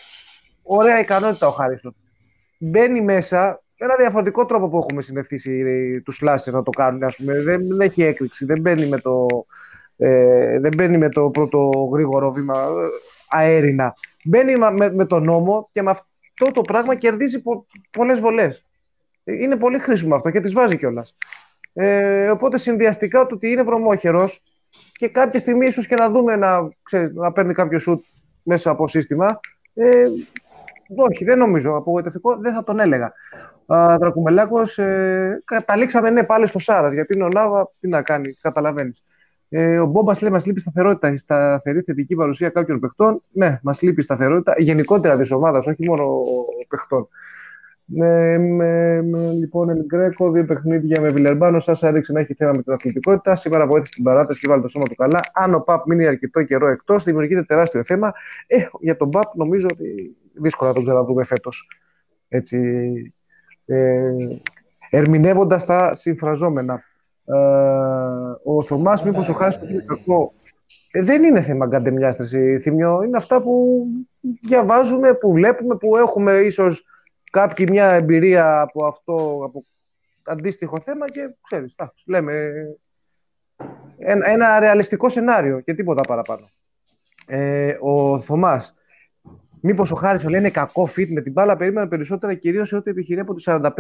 [0.63, 1.95] ωραία ικανότητα ο Χάρισον.
[2.59, 5.65] Μπαίνει μέσα με ένα διαφορετικό τρόπο που έχουμε συνηθίσει
[6.05, 7.03] τους Λάστερ να το κάνουν.
[7.03, 7.43] Ας πούμε.
[7.43, 9.27] Δεν έχει έκρηξη, δεν μπαίνει με το,
[9.97, 12.89] ε, δεν μπαίνει με το πρώτο γρήγορο βήμα ε,
[13.29, 13.95] αέρινα.
[14.25, 18.65] Μπαίνει με, με τον νόμο και με αυτό το πράγμα κερδίζει πο, πολλές βολές.
[19.39, 21.15] Είναι πολύ χρήσιμο αυτό και τις βάζει κιόλας.
[21.73, 24.43] Ε, οπότε συνδυαστικά το ότι είναι βρωμόχερος
[24.93, 28.05] και κάποια στιγμή ίσως και να δούμε να, ξέρεις, να παίρνει κάποιο σουτ
[28.43, 29.41] μέσα από σύστημα.
[29.75, 30.07] Ε,
[30.97, 31.77] όχι, δεν νομίζω.
[31.77, 33.13] Απογοητευτικό δεν θα τον έλεγα.
[33.99, 36.93] Δρακουμελάκος, ε, καταλήξαμε ναι πάλι στο Σάρας.
[36.93, 39.03] Γιατί είναι ο Λάβα, τι να κάνει, καταλαβαίνεις.
[39.49, 43.23] Ε, ο Μπόμπας λέει: Μας λείπει σταθερότητα, η σταθερή θετική παρουσία κάποιων παιχτών.
[43.33, 46.23] Ναι, μας λείπει σταθερότητα γενικότερα της ομάδας, όχι μόνο
[46.69, 47.09] παιχτών.
[47.93, 51.61] Με, με, με, λοιπόν, Ελγκρέκο, δύο παιχνίδια με Βιλερμπάνο.
[51.61, 53.37] Σα έριξε να έχει θέμα με την αθλητικότητα.
[53.37, 55.21] Σήμερα βοήθησε την παράταση και βάλει το σώμα του καλά.
[55.33, 58.13] Αν ο Παπ μείνει αρκετό καιρό εκτός, δημιουργείται τεράστιο θέμα.
[58.47, 61.69] Ε, για τον Παπ νομίζω ότι δύσκολα να τον ξαναδούμε φέτος.
[62.29, 62.59] Έτσι,
[63.67, 64.13] ε,
[64.91, 66.83] ερμηνεύοντας τα συμφραζόμενα.
[67.25, 67.35] Ε,
[68.45, 70.33] ο Θωμάς, μήπως ο Χάρης είναι κακό.
[70.91, 73.03] Ε, δεν είναι θέμα γκαντεμιάστρηση, Θημιό.
[73.03, 73.85] Είναι αυτά που
[74.43, 76.85] διαβάζουμε, που βλέπουμε, που έχουμε ίσως
[77.31, 79.65] κάποιοι μια εμπειρία από αυτό, από
[80.25, 82.53] αντίστοιχο θέμα και ξέρεις, τα, λέμε
[83.99, 86.49] ένα, ένα ρεαλιστικό σενάριο και τίποτα παραπάνω.
[87.27, 88.75] Ε, ο Θωμάς,
[89.61, 93.21] Μήπως ο Χάρισον είναι κακό fit με την μπάλα, περίμενα περισσότερα κυρίως σε ό,τι επιχειρεί
[93.21, 93.71] από τις 45.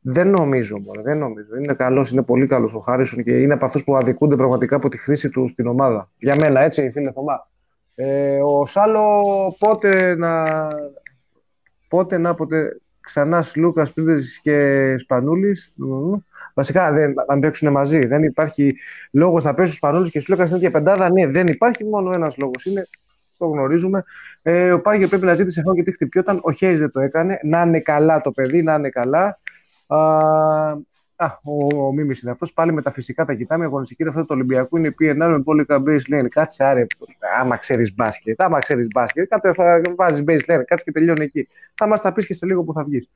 [0.00, 1.56] Δεν νομίζω, μόνο, δεν νομίζω.
[1.56, 4.88] Είναι καλός, είναι πολύ καλός ο Χάρισον και είναι από αυτούς που αδικούνται πραγματικά από
[4.88, 6.10] τη χρήση του στην ομάδα.
[6.18, 7.48] Για μένα, έτσι, φίλε Θωμά.
[7.94, 9.24] Ε, ο Σάλο
[9.58, 10.68] πότε να,
[11.90, 15.74] Πότε να πότε ξανά Λούκας, Πίδες και Σπανούλης.
[16.54, 18.06] Βασικά δεν, να παίξουν μαζί.
[18.06, 18.76] Δεν υπάρχει
[19.12, 21.10] λόγος να παίξουν Σπανούλης και Σλούκα στην ίδια πεντάδα.
[21.10, 22.64] Ναι, δεν υπάρχει μόνο ένας λόγος.
[22.64, 22.88] Είναι
[23.38, 24.04] το γνωρίζουμε.
[24.42, 26.40] Ε, ο Πάγιο πρέπει να ζήτησε χρόνο γιατί χτυπιόταν.
[26.42, 27.40] Ο Χέι δεν το έκανε.
[27.42, 29.38] Να είναι καλά το παιδί, να είναι καλά.
[29.86, 29.98] Α,
[31.42, 32.52] ο, ο Μίμης είναι αυτός.
[32.52, 33.64] Πάλι με τα φυσικά τα κοιτάμε.
[33.64, 36.26] Η αγωνιστική αυτό το Ολυμπιακού είναι η PNR με πόλικα baseline.
[36.28, 36.86] Κάτσε άρε.
[37.40, 38.42] Άμα ξέρεις μπάσκετ.
[38.42, 39.28] Άμα ξέρεις μπάσκετ.
[39.28, 39.52] Κάτσε
[39.96, 40.62] βάζεις baseline.
[40.64, 41.48] Κάτσε και τελειώνει εκεί.
[41.74, 43.10] Θα μας τα πεις και σε λίγο που θα βγεις.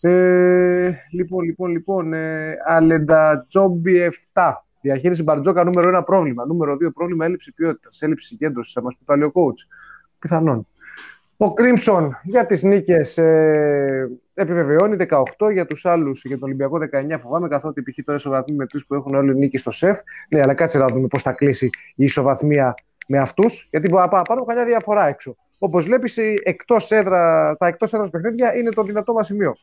[0.00, 2.12] Ε, λοιπόν, λοιπόν, λοιπόν.
[2.12, 4.52] Ε, Αλεντα Τζόμπι 7.
[4.80, 6.46] Διαχείριση Μπαρτζόκα νούμερο 1 πρόβλημα.
[6.46, 8.02] Νούμερο 2 πρόβλημα έλλειψη ποιότητας.
[8.02, 8.72] Έλλειψη συγκέντρωσης.
[8.72, 9.66] Θα μας πει πάλι ο coach.
[10.18, 10.66] Πιθανόν.
[11.44, 16.78] Ο Κρίμψον για τις νίκες ε, επιβεβαιώνει 18 για τους άλλους, για τον Ολυμπιακό
[17.14, 18.04] 19 φοβάμαι καθότι π.χ.
[18.04, 19.98] το ισοβαθμί με τρεις που έχουν όλοι νίκη στο ΣΕΦ.
[20.28, 22.74] Ναι, αλλά κάτσε να δούμε πώς θα κλείσει η ισοβαθμία
[23.08, 25.36] με αυτούς, γιατί πάνω καμιά διαφορά έξω.
[25.58, 29.54] Όπως βλέπεις, εκτός έδρα, τα εκτός έδρας παιχνίδια είναι το δυνατό μας σημείο.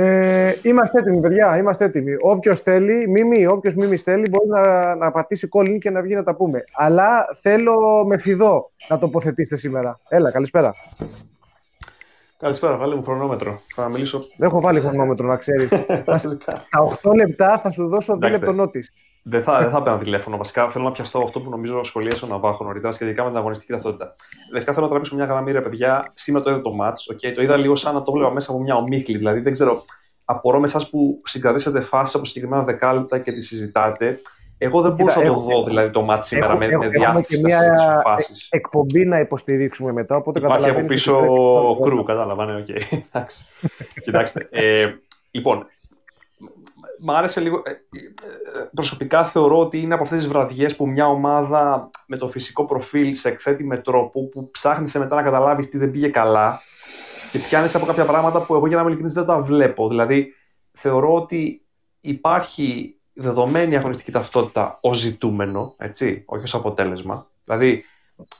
[0.00, 1.56] Ε, είμαστε έτοιμοι, παιδιά.
[1.56, 2.12] Είμαστε έτοιμοι.
[2.20, 6.22] Όποιος θέλει, μίμη, όποιος μίμη θέλει, μπορεί να, να πατήσει κόλλιν και να βγει να
[6.22, 6.64] τα πούμε.
[6.72, 9.98] Αλλά θέλω με φιδό να τοποθετήσετε σήμερα.
[10.08, 10.74] Έλα, καλησπέρα.
[12.38, 13.60] Καλησπέρα, βάλε μου χρονόμετρο.
[13.74, 14.18] Θα μιλήσω.
[14.36, 15.68] Δεν έχω βάλει χρονόμετρο, να ξέρεις.
[16.16, 18.84] Στα 8 λεπτά θα σου δώσω 2 λεπτό νότη.
[19.28, 20.36] Δεν θα, δεν θα παίρνω τηλέφωνο.
[20.36, 23.72] Βασικά θέλω να πιαστώ αυτό που νομίζω σχολίασε ο Ναβάχο νωρίτερα σχετικά με την αγωνιστική
[23.72, 24.14] ταυτότητα.
[24.52, 26.10] Βασικά θέλω να τραβήσω μια γραμμή, ρε παιδιά.
[26.14, 27.14] Σήμερα το είδα το match.
[27.14, 29.16] Okay, το είδα λίγο σαν να το βλέπα μέσα από μια ομίχλη.
[29.16, 29.84] Δηλαδή δεν ξέρω.
[30.24, 34.20] Απορώ με εσάς που συγκρατήσατε φάσεις από συγκεκριμένα δεκάλεπτα και τη συζητάτε.
[34.58, 38.02] Εγώ δεν μπορούσα να το δω δηλαδή, το μάτι σήμερα με, με διάθεση και μια
[38.50, 40.16] εκπομπή να υποστηρίξουμε μετά.
[40.16, 41.20] Οπότε Υπάρχει από πίσω
[41.82, 42.44] κρού, κατάλαβα.
[42.44, 42.98] Ναι, okay.
[44.02, 44.48] Κοιτάξτε.
[44.50, 44.86] Ε,
[45.30, 45.66] λοιπόν,
[47.00, 47.62] μ' άρεσε λίγο.
[47.64, 47.76] Ε, ε,
[48.74, 53.14] προσωπικά θεωρώ ότι είναι από αυτές τις βραδιές που μια ομάδα με το φυσικό προφίλ
[53.14, 56.58] σε εκθέτει με τρόπο που ψάχνεις μετά να καταλάβεις τι δεν πήγε καλά
[57.32, 59.88] και πιάνεις από κάποια πράγματα που εγώ για να είμαι ειλικρινής δεν τα βλέπω.
[59.88, 60.34] Δηλαδή,
[60.72, 61.66] θεωρώ ότι
[62.00, 67.26] υπάρχει δεδομένη αγωνιστική ταυτότητα ως ζητούμενο, έτσι, όχι ως αποτέλεσμα.
[67.44, 67.84] Δηλαδή,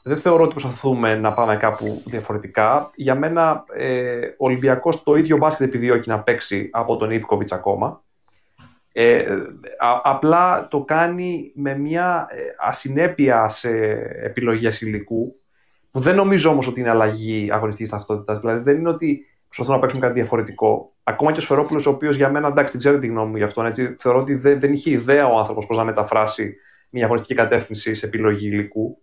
[0.02, 2.90] δεν θεωρώ ότι προσπαθούμε να πάμε κάπου διαφορετικά.
[2.94, 8.02] Για μένα, ε, ο Ολυμπιακός το ίδιο μπάσκετ επιδιώκει να παίξει από τον Ιβκοβιτς ακόμα.
[9.00, 9.26] Ε,
[10.02, 13.70] απλά το κάνει με μια ε, ασυνέπεια σε
[14.22, 15.34] επιλογές υλικού,
[15.90, 18.40] που δεν νομίζω όμως ότι είναι αλλαγή αγωνιστικής ταυτότητας.
[18.40, 20.94] Δηλαδή δεν είναι ότι προσπαθούν να παίξουν κάτι διαφορετικό.
[21.02, 23.42] Ακόμα και ο Σφερόπουλος, ο οποίος για μένα εντάξει, δεν ξέρει τη γνώμη μου γι'
[23.42, 23.62] αυτό.
[23.62, 26.56] Έτσι, θεωρώ ότι δεν, δεν είχε ιδέα ο άνθρωπος πώς να μεταφράσει
[26.90, 29.02] μια αγωνιστική κατεύθυνση σε επιλογή υλικού.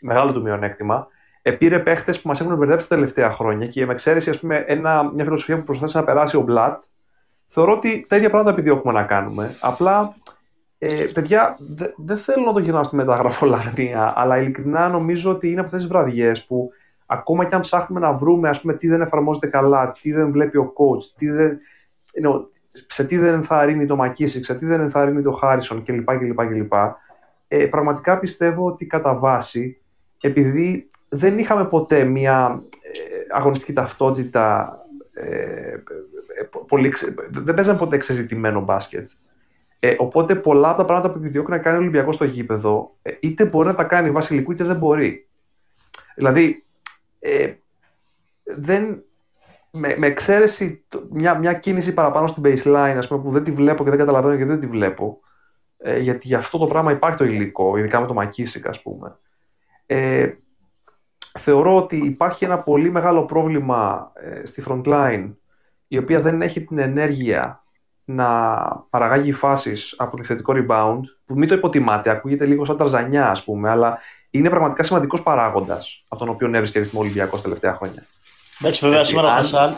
[0.00, 1.06] Μεγάλο του μειονέκτημα.
[1.42, 5.12] Επήρε παίχτες που μας έχουν μπερδέψει τα τελευταία χρόνια και με εξαίρεση ας πούμε, ένα,
[5.14, 6.82] μια φιλοσοφία που προσπάθησε να περάσει ο Μπλατ,
[7.54, 9.56] θεωρώ ότι τα ίδια πράγματα επιδιώκουμε να κάνουμε.
[9.60, 10.14] Απλά,
[10.78, 15.60] ε, παιδιά, δεν δε θέλω να το γυρνάω στη μεταγραφολαγνία, αλλά ειλικρινά νομίζω ότι είναι
[15.60, 16.70] από αυτές τις βραδιές που
[17.06, 20.58] ακόμα και αν ψάχνουμε να βρούμε ας πούμε, τι δεν εφαρμόζεται καλά, τι δεν βλέπει
[20.58, 21.58] ο coach, τι δεν,
[22.22, 22.40] you
[22.86, 26.18] σε τι δεν ενθαρρύνει το Μακίσικ, σε τι δεν ενθαρρύνει το Χάρισον κλπ.
[26.18, 26.72] κλπ, κλπ.
[27.48, 29.80] Ε, πραγματικά πιστεύω ότι κατά βάση,
[30.20, 34.78] επειδή δεν είχαμε ποτέ μια ε, αγωνιστική ταυτότητα,
[35.12, 35.82] ε, ε
[36.68, 36.92] πολύ,
[37.30, 39.06] δεν παίζαμε ποτέ εξεζητημένο μπάσκετ.
[39.78, 43.12] Ε, οπότε πολλά από τα πράγματα που επιδιώκει να κάνει ο Ολυμπιακός στο γήπεδο, ε,
[43.20, 45.28] είτε μπορεί να τα κάνει βάσει υλικού, είτε δεν μπορεί.
[46.14, 46.64] Δηλαδή,
[47.18, 47.52] ε,
[48.44, 49.02] δεν,
[49.70, 53.84] με, με εξαίρεση μια, μια κίνηση παραπάνω στην baseline, ας πούμε, που δεν τη βλέπω
[53.84, 55.20] και δεν καταλαβαίνω και δεν τη βλέπω,
[55.78, 59.18] ε, γιατί για αυτό το πράγμα υπάρχει το υλικό, ειδικά με το Μακίσικα, ας πούμε.
[59.86, 60.32] Ε,
[61.38, 65.32] θεωρώ ότι υπάρχει ένα πολύ μεγάλο πρόβλημα ε, στη front line,
[65.88, 67.64] η οποία δεν έχει την ενέργεια
[68.04, 68.26] να
[68.90, 73.44] παραγάγει φάσεις από το θετικό rebound, που μην το υποτιμάτε, ακούγεται λίγο σαν ταρζανιά, ας
[73.44, 73.98] πούμε, αλλά
[74.30, 78.06] είναι πραγματικά σημαντικός παράγοντας από τον οποίο έβρισκε ρυθμό Ολυμπιακός τα τελευταία χρόνια.
[78.60, 79.74] Εντάξει, βέβαια σήμερα ο Χασάν,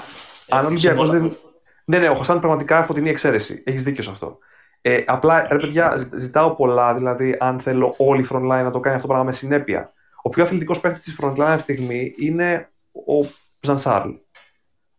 [0.49, 1.37] αν ο Ολυμπιακός δεν.
[1.85, 3.63] Ναι, ναι, ο Χασάν πραγματικά φωτεινή εξαίρεση.
[3.67, 4.39] Έχεις δίκιο σε αυτό.
[4.81, 6.95] Ε, απλά, ρε παιδιά, ζητάω πολλά.
[6.95, 9.93] Δηλαδή, αν θέλω όλη η frontline να το κάνει αυτό το πράγμα με συνέπεια.
[10.23, 13.29] Ο πιο αθλητικός παίκτης της frontline αυτή τη στιγμή είναι ο
[13.61, 14.11] Ζανσάρλ.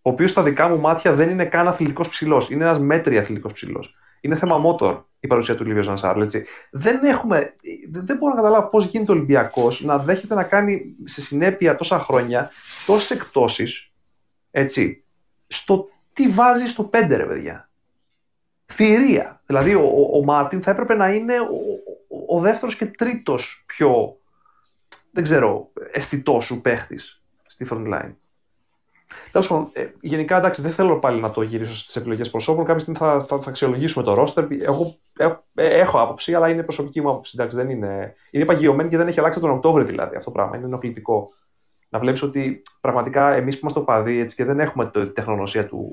[0.07, 2.49] Ο οποίος στα δικά μου μάτια δεν είναι καν αθλητικός ψηλός.
[2.49, 3.93] Είναι ένας μέτρη αθλητικός ψηλός.
[4.21, 6.23] Είναι θέμα motor η παρουσία του Λίβιο Ζανσάρλ.
[6.71, 7.55] Δεν, έχουμε,
[7.91, 11.99] δεν μπορώ να καταλάβω πώς γίνεται ο Ολυμπιακός να δέχεται να κάνει σε συνέπεια τόσα
[11.99, 12.51] χρόνια
[12.85, 13.67] τόσες εκτόσει.
[14.51, 15.03] Έτσι,
[15.47, 17.69] στο τι βάζει στο 5 ρε παιδιά.
[18.65, 19.41] Φιερία.
[19.45, 21.55] Δηλαδή ο, ο, ο Μάρτιν θα έπρεπε να είναι ο,
[22.07, 24.19] ο, ο δεύτερος και τρίτος πιο,
[25.11, 28.13] δεν ξέρω, αισθητός σου παίχτης στη front line.
[29.31, 32.65] Τέλος πάντων, ε, γενικά εντάξει, δεν θέλω πάλι να το γυρίσω στις επιλογές προσώπων.
[32.65, 34.45] Κάποια στιγμή θα, θα, θα αξιολογήσουμε το ρόστερ.
[34.51, 37.31] Εγώ έχω, ε, έχω άποψη, αλλά είναι προσωπική μου άποψη.
[37.39, 38.15] Εντάξει, δεν είναι...
[38.31, 40.57] είναι παγιωμένη και δεν έχει αλλάξει τον Οκτώβριο δηλαδή αυτό το πράγμα.
[40.57, 41.29] Είναι ενοχλητικό
[41.89, 45.91] να βλέπεις ότι πραγματικά εμείς που είμαστε οπαδοί έτσι, και δεν έχουμε τη τεχνογνωσία του,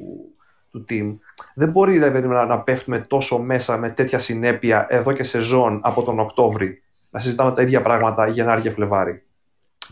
[0.71, 1.17] του team,
[1.55, 6.03] δεν μπορεί δηλαδή, να, να πέφτουμε τόσο μέσα με τέτοια συνέπεια εδώ και σεζόν από
[6.03, 9.23] τον Οκτώβρη να συζητάμε τα ίδια πράγματα Γενάρη και Φλεβάρη.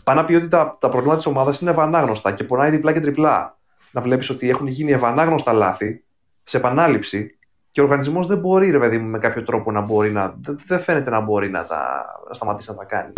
[0.03, 2.99] Πάνω να πει ότι τα, τα προβλήματα της ομάδας είναι ευανάγνωστα και πονάει διπλά και
[2.99, 3.57] τριπλά.
[3.91, 6.03] Να βλέπεις ότι έχουν γίνει ευανάγνωστα λάθη
[6.43, 7.37] σε επανάληψη
[7.71, 10.35] και ο οργανισμός δεν μπορεί, ρε παιδί μου, με κάποιο τρόπο να μπορεί να.
[10.65, 13.13] Δεν φαίνεται να μπορεί να, τα, να σταματήσει να τα κάνει.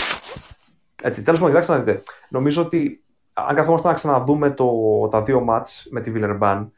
[1.01, 2.03] Έτσι, τέλος πάντων, κοιτάξτε να δείτε.
[2.29, 3.01] Νομίζω ότι
[3.33, 4.67] αν καθόμαστε να ξαναδούμε το,
[5.11, 6.71] τα δύο μάτς με τη Βιλερμπάν,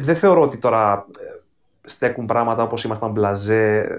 [0.00, 1.24] δεν θεωρώ ότι τώρα ε,
[1.84, 3.78] στέκουν πράγματα όπως ήμασταν μπλαζέ.
[3.78, 3.96] Ε,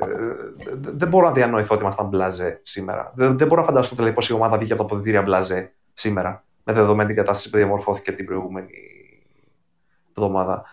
[0.80, 3.12] δεν μπορώ να διανοηθώ ότι ήμασταν μπλαζέ σήμερα.
[3.16, 6.44] Δεν, δεν μπορώ να φανταστώ δηλαδή πώς η ομάδα βγήκε από τα ποδητήρια μπλαζέ σήμερα,
[6.64, 8.72] με δεδομένη την κατάσταση που διαμορφώθηκε την προηγούμενη
[10.10, 10.64] εβδομάδα.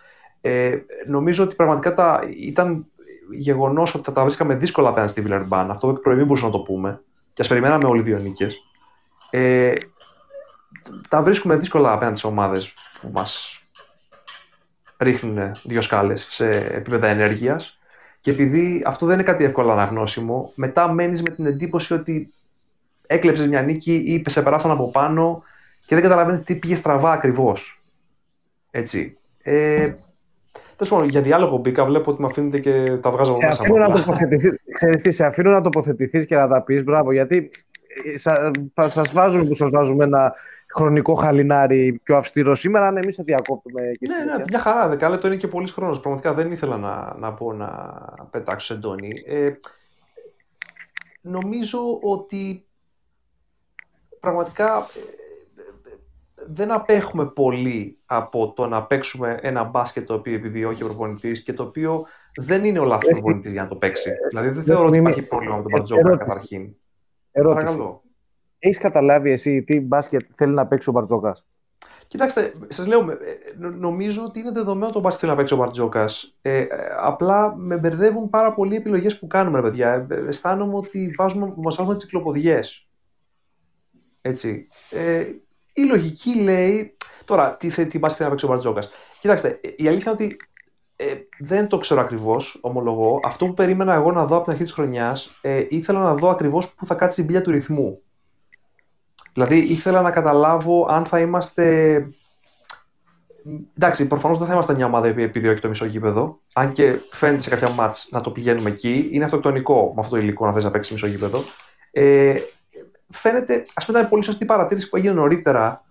[0.41, 2.87] Ε, νομίζω ότι πραγματικά τα, ήταν
[3.31, 5.71] γεγονός ότι θα τα βρίσκαμε δύσκολα απέναντι στη Βιλερμπάν.
[5.71, 7.03] Αυτό που προηγούμενο μπορούσαμε να το πούμε.
[7.33, 8.63] Και ας περιμέναμε όλοι δύο νίκες
[9.31, 9.73] ε,
[11.09, 13.63] τα βρίσκουμε δύσκολα απέναντι σε ομάδες που μας
[14.99, 17.79] ρίχνουν δύο σκάλες σε επίπεδα ενέργειας
[18.21, 22.33] και επειδή αυτό δεν είναι κάτι εύκολο αναγνώσιμο, μετά μένεις με την εντύπωση ότι
[23.07, 25.43] έκλεψες μια νίκη ή σε περάσαν από πάνω
[25.87, 27.83] και δεν καταλαβαίνεις τι πήγε στραβά ακριβώς.
[28.71, 29.17] Έτσι.
[29.43, 29.93] Ε,
[30.77, 33.53] Τέλος για διάλογο μπήκα, βλέπω ότι με αφήνετε και τα βγάζω μέσα.
[33.53, 36.85] Σε αφήνω, να σε αφήνω να τοποθετηθείς και να τα πεις.
[36.85, 37.51] Μπράβο, γιατί
[38.75, 40.35] θα σας βάζουμε που σας βάζουμε ένα
[40.75, 44.89] χρονικό χαλινάρι πιο αυστηρό σήμερα, αν εμείς θα διακόπτουμε και Ναι, ναι, μια χαρά.
[44.89, 46.01] Δεκάλεπτο είναι και πολύς χρόνος.
[46.01, 47.71] Πραγματικά δεν ήθελα να, να πω να
[48.31, 49.23] πετάξω εντόνι.
[49.27, 49.51] Ε,
[51.21, 52.67] νομίζω ότι
[54.21, 55.01] πραγματικά ε,
[56.47, 61.53] δεν απέχουμε πολύ από το να παίξουμε ένα μπάσκετ το οποίο επιδιώκει ο προπονητής και
[61.53, 62.07] το οποίο
[62.37, 64.11] δεν είναι ο λάθος προπονητής για να το παίξει.
[64.29, 66.75] Δηλαδή δεν θεωρώ ότι υπάρχει πρόβλημα με τον Μπαρτζόκα καταρχήν.
[67.33, 67.79] Ερώτηση.
[68.59, 71.47] Έχεις καταλάβει εσύ τι μπάσκετ θέλει να παίξει ο Μπαρτζόκας;
[72.09, 73.17] Κοιτάξτε, σας λέω, ε,
[73.57, 76.37] νομίζω ότι είναι δεδομένο το μπάσκετ θέλει να παίξει ο Μπαρτζόκας.
[76.43, 76.67] Ε,
[77.03, 80.07] απλά με μπερδεύουν πάρα πολλοί επιλογές που κάνουμε, παιδιά.
[80.11, 82.61] Ε, αισθάνομαι ότι βάζουμε, μας βάζουμε τι κυκλοποδιέ.
[84.21, 84.69] Έτσι.
[84.91, 85.25] Ε,
[85.75, 86.97] η λογική λέει.
[87.25, 88.91] Τώρα, τι, τι μπάσκετ θέλει να παίξει ο Μπαρτζόκας.
[89.21, 90.37] Κοιτάξτε, η αλήθεια είναι ότι
[90.97, 93.21] ε, δεν το ξέρω ακριβώς, ομολογώ.
[93.25, 96.29] Αυτό που περίμενα εγώ να δω από την αρχή της χρονιάς, ε, ήθελα να δω
[96.29, 98.03] ακριβώς πού θα κάτσει η μπύλια του ρυθμού.
[99.39, 101.65] Δηλαδή, ήθελα να καταλάβω αν θα είμαστε.
[103.77, 106.41] Εντάξει, προφανώς δεν θα είμαστε μια ομάδα που επιδιώκει το μισό γήπεδο.
[106.53, 110.21] Αν και φαίνεται σε κάποια μάτς να το πηγαίνουμε εκεί, είναι αυτοκτονικό με αυτό το
[110.21, 111.43] υλικό να θες να παίξεις μισό γήπεδο.
[111.91, 112.35] Ε,
[113.09, 115.83] φαίνεται, ας πούμε, ήταν πολύ σωστή παρατήρηση που έγινε νωρίτερα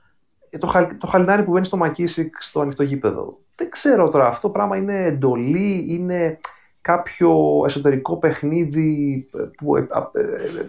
[0.50, 3.39] ε, το, το χαλινάρι που μπαίνει στο Μακίσικ στο ανοιχτό γήπεδο.
[3.56, 6.39] Δεν ξέρω τώρα, αυτό το πράγμα είναι εντολή, είναι
[6.82, 9.28] κάποιο εσωτερικό παιχνίδι
[9.58, 9.88] που, ε,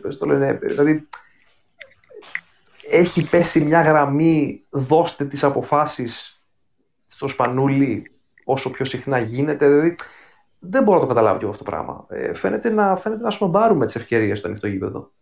[0.05, 1.09] ε, στο λένε, δηλαδή
[2.91, 6.43] έχει πέσει μια γραμμή, δώστε τις αποφάσεις
[7.07, 8.11] στο σπανούλι
[8.45, 9.97] όσο πιο συχνά γίνεται, δηλαδή
[10.61, 12.07] δεν μπορώ να το καταλάβω και αυτό το πράγμα.
[12.09, 15.12] Ε, φαίνεται, να, φαίνεται να σνομπάρουμε τις ευκαιρίες στο ανοιχτό γήπεδο.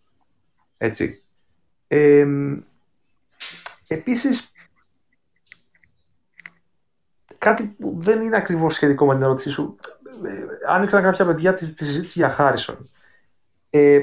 [0.78, 1.22] Έτσι.
[1.88, 2.26] Ε,
[3.88, 4.52] Επίσης,
[7.38, 9.76] κάτι που δεν είναι ακριβώς σχετικό με την ερώτησή σου,
[10.24, 12.90] ε, άνοιξαν κάποια παιδιά τη, τη συζήτηση για Χάρισον.
[13.70, 14.02] Ε,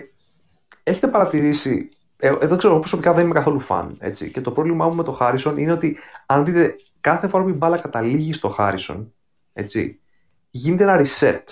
[0.83, 4.95] έχετε παρατηρήσει, ε, εδώ ξέρω, προσωπικά δεν είμαι καθόλου φαν, έτσι, και το πρόβλημά μου
[4.95, 9.13] με το Χάρισον είναι ότι αν δείτε κάθε φορά που η μπάλα καταλήγει στο Χάρισον,
[9.53, 9.99] έτσι,
[10.49, 11.43] γίνεται ένα reset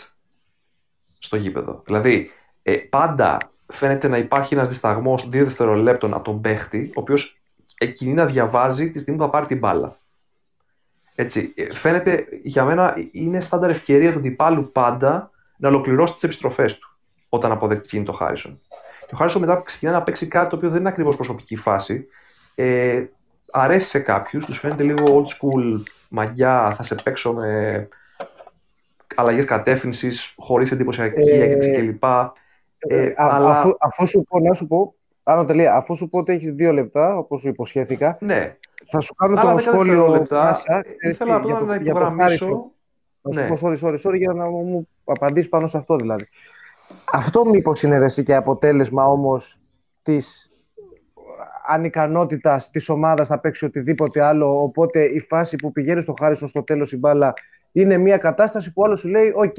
[1.20, 1.82] στο γήπεδο.
[1.86, 2.32] Δηλαδή,
[2.64, 3.38] ε, πάντα
[3.68, 7.41] φαίνεται να υπάρχει ένας δισταγμός δύο δευτερολέπτων από τον παίχτη, ο οποίος
[7.78, 9.99] εκείνη να διαβάζει τη στιγμή που θα πάρει την μπάλα.
[11.16, 16.78] Έτσι, ε, φαίνεται για μένα είναι στάνταρ ευκαιρία του αντιπάλου πάντα να ολοκληρώσει τις επιστροφές
[16.78, 16.97] του
[17.30, 18.59] όταν αποδέχτηκε το Χάρισον.
[19.12, 22.07] Και ο Χάρισον μετά ξεκινάει να παίξει κάτι το οποίο δεν είναι ακριβώς προσωπική φάση.
[22.55, 23.03] Ε,
[23.51, 27.88] αρέσει σε κάποιους, τους φαίνεται λίγο old school μαγιά, θα σε παίξω με
[29.16, 32.03] αλλαγές κατεύθυνσης, χωρίς εντυπωσιακή ε, έκρηξη κλπ.
[32.03, 32.32] Ε,
[32.78, 33.59] ε, αλλά...
[33.59, 36.72] αφού, αφού, σου πω, να σου πω, Άνω τελεία, αφού σου πω ότι έχεις δύο
[36.72, 38.55] λεπτά, όπως σου υποσχέθηκα, ναι.
[38.86, 40.45] θα σου κάνω το σχόλιο λεπτά.
[40.45, 42.72] Μέσα, Ήθελα απλά να υπογραμμίσω.
[43.22, 46.28] Να σου πω, sorry, sorry, sorry, για να μου απαντήσεις πάνω σε αυτό δηλαδή.
[47.11, 49.59] Αυτό μήπως είναι ρε, και αποτέλεσμα όμως
[50.01, 50.49] της
[51.67, 54.61] ανικανότητας της ομάδας να παίξει οτιδήποτε άλλο.
[54.61, 57.33] Οπότε η φάση που πηγαίνει στο Χάριστον στο τέλος η μπάλα
[57.71, 59.55] είναι μια κατάσταση που άλλο σου λέει: Οκ,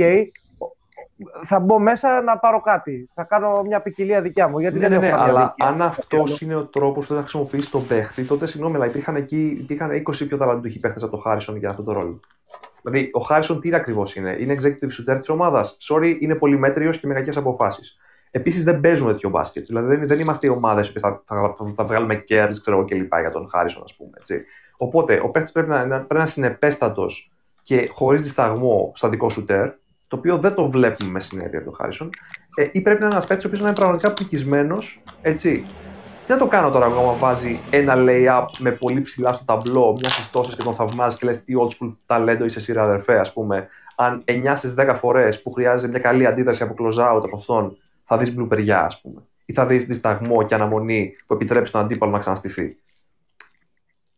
[1.45, 3.09] θα μπω μέσα να πάρω κάτι.
[3.13, 4.59] Θα κάνω μια ποικιλία δικιά μου.
[4.59, 7.87] Γιατί ναι, δεν ναι, ναι αλλά αν αυτός είναι ο τρόπος που θα χρησιμοποιήσεις τον
[7.87, 11.71] παίχτη, τότε συγγνώμη, αλλά υπήρχαν εκεί υπήρχαν 20 πιο ταλαντούχοι παίχτες από τον Χάρισον για
[11.71, 12.21] αυτόν τον ρόλο.
[12.83, 15.77] Δηλαδή, ο Χάρισον τι ακριβώς είναι, είναι executive shooter της ομάδας.
[15.89, 17.97] Sorry, είναι πολυμέτριος και με κακές αποφάσεις.
[18.31, 19.67] Επίσης δεν παίζουμε τέτοιο μπάσκετ.
[19.67, 22.95] Δηλαδή δεν, δεν είμαστε οι ομάδες που θα, θα, θα, θα, βγάλουμε κέρδη ξέρω και
[22.95, 24.11] λοιπά για τον Χάρισον, ας πούμε.
[24.19, 24.45] Έτσι.
[24.77, 27.31] Οπότε ο παίκτης πρέπει να, πρέπει να είναι συνεπέστατος
[27.63, 29.69] και χωρίς δισταγμό στα δικό σου τέρ,
[30.09, 32.11] το οποίο δεν το βλέπουμε με συνέπεια από τον Χάρισον,
[32.57, 34.79] ε, ή πρέπει να είναι ένας παίκτης ο οποίος είναι πραγματικά πρικισμένο.
[35.23, 35.63] Έτσι.
[36.27, 40.25] Τι να το κάνω τώρα, εγώ, βάζει ένα lay-up με πολύ ψηλά στο ταμπλό, μιας
[40.25, 43.69] στι και τον θαυμάζει και λες τι old school ταλέντο είσαι εσύ, αδερφέ, ας πούμε.
[43.97, 47.77] Αν 9 στις 10 φορές που χρειάζεται μια καλή αντίδραση από close out από αυτόν,
[48.05, 49.23] θα δεις μπλουπεριά, ας πούμε.
[49.47, 52.77] Ή θα δεις δισταγμό και αναμονή που επιτρέπει στον αντίπαλο να ξαναστηθεί.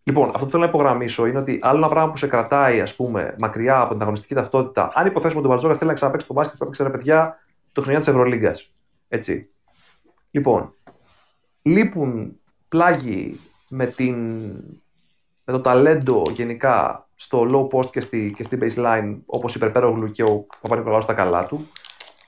[0.02, 2.94] Λοιπόν, αυτό που θέλω να υπογραμμίσω είναι ότι άλλο ένα πράγμα που σε κρατάει ας
[2.94, 6.36] πούμε, μακριά από την αγωνιστική ταυτότητα, αν υποθέσουμε ότι ο Μπαρτζώκας θέλει να ξαναπαίξει το
[6.36, 7.36] μπάσκετ που έπαιξε ρε παιδιά
[7.72, 8.70] το χρονιά της Ευρωλίγκας.
[9.08, 9.50] Έτσι.
[10.30, 10.72] Λοιπόν,
[11.64, 14.16] λείπουν πλάγιοι με, την,
[15.44, 20.10] με το ταλέντο γενικά στο low post και στη, και στη baseline, όπως είπε Περπέρογλου
[20.10, 21.66] και ο Παπανικολάου στα καλά του.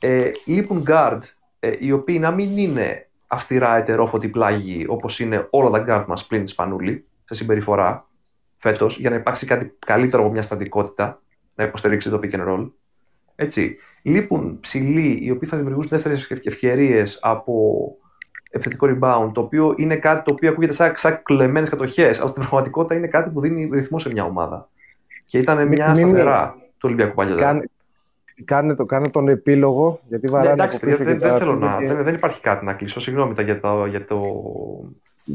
[0.01, 1.19] Ε, λείπουν guard
[1.61, 6.27] ε, οι οποίοι να μην είναι αυστηρά ετερόφωτοι πλάγιοι όπως είναι όλα τα γκαρντ μας
[6.27, 8.09] πλην Σπανούλη σε συμπεριφορά
[8.57, 11.23] φέτος για να υπάρξει κάτι καλύτερο από μια στατικότητα
[11.55, 12.71] να υποστηρίξει το pick and roll.
[13.35, 13.77] Έτσι.
[14.03, 17.87] Λείπουν ψηλοί οι οποίοι θα δημιουργούν δεύτερες ευκαιρίες από
[18.57, 22.43] επιθετικό rebound, το οποίο είναι κάτι το οποίο ακούγεται σαν, σαν κλεμμένες κατοχές, αλλά στην
[22.43, 24.69] πραγματικότητα είναι κάτι που δίνει ρυθμό σε μια ομάδα.
[25.25, 27.61] Και ήταν μια σταθερά του Ολυμπιακού παλιότερα.
[28.45, 32.03] Κάνε, το, κάνε τον επίλογο, γιατί βαράνε ναι, εντάξει, δεν, δεν, δεν, θέλω να, δεν,
[32.03, 33.01] δεν, υπάρχει κάτι να κλείσω.
[33.01, 33.87] Συγγνώμη για το...
[33.87, 34.21] Για το...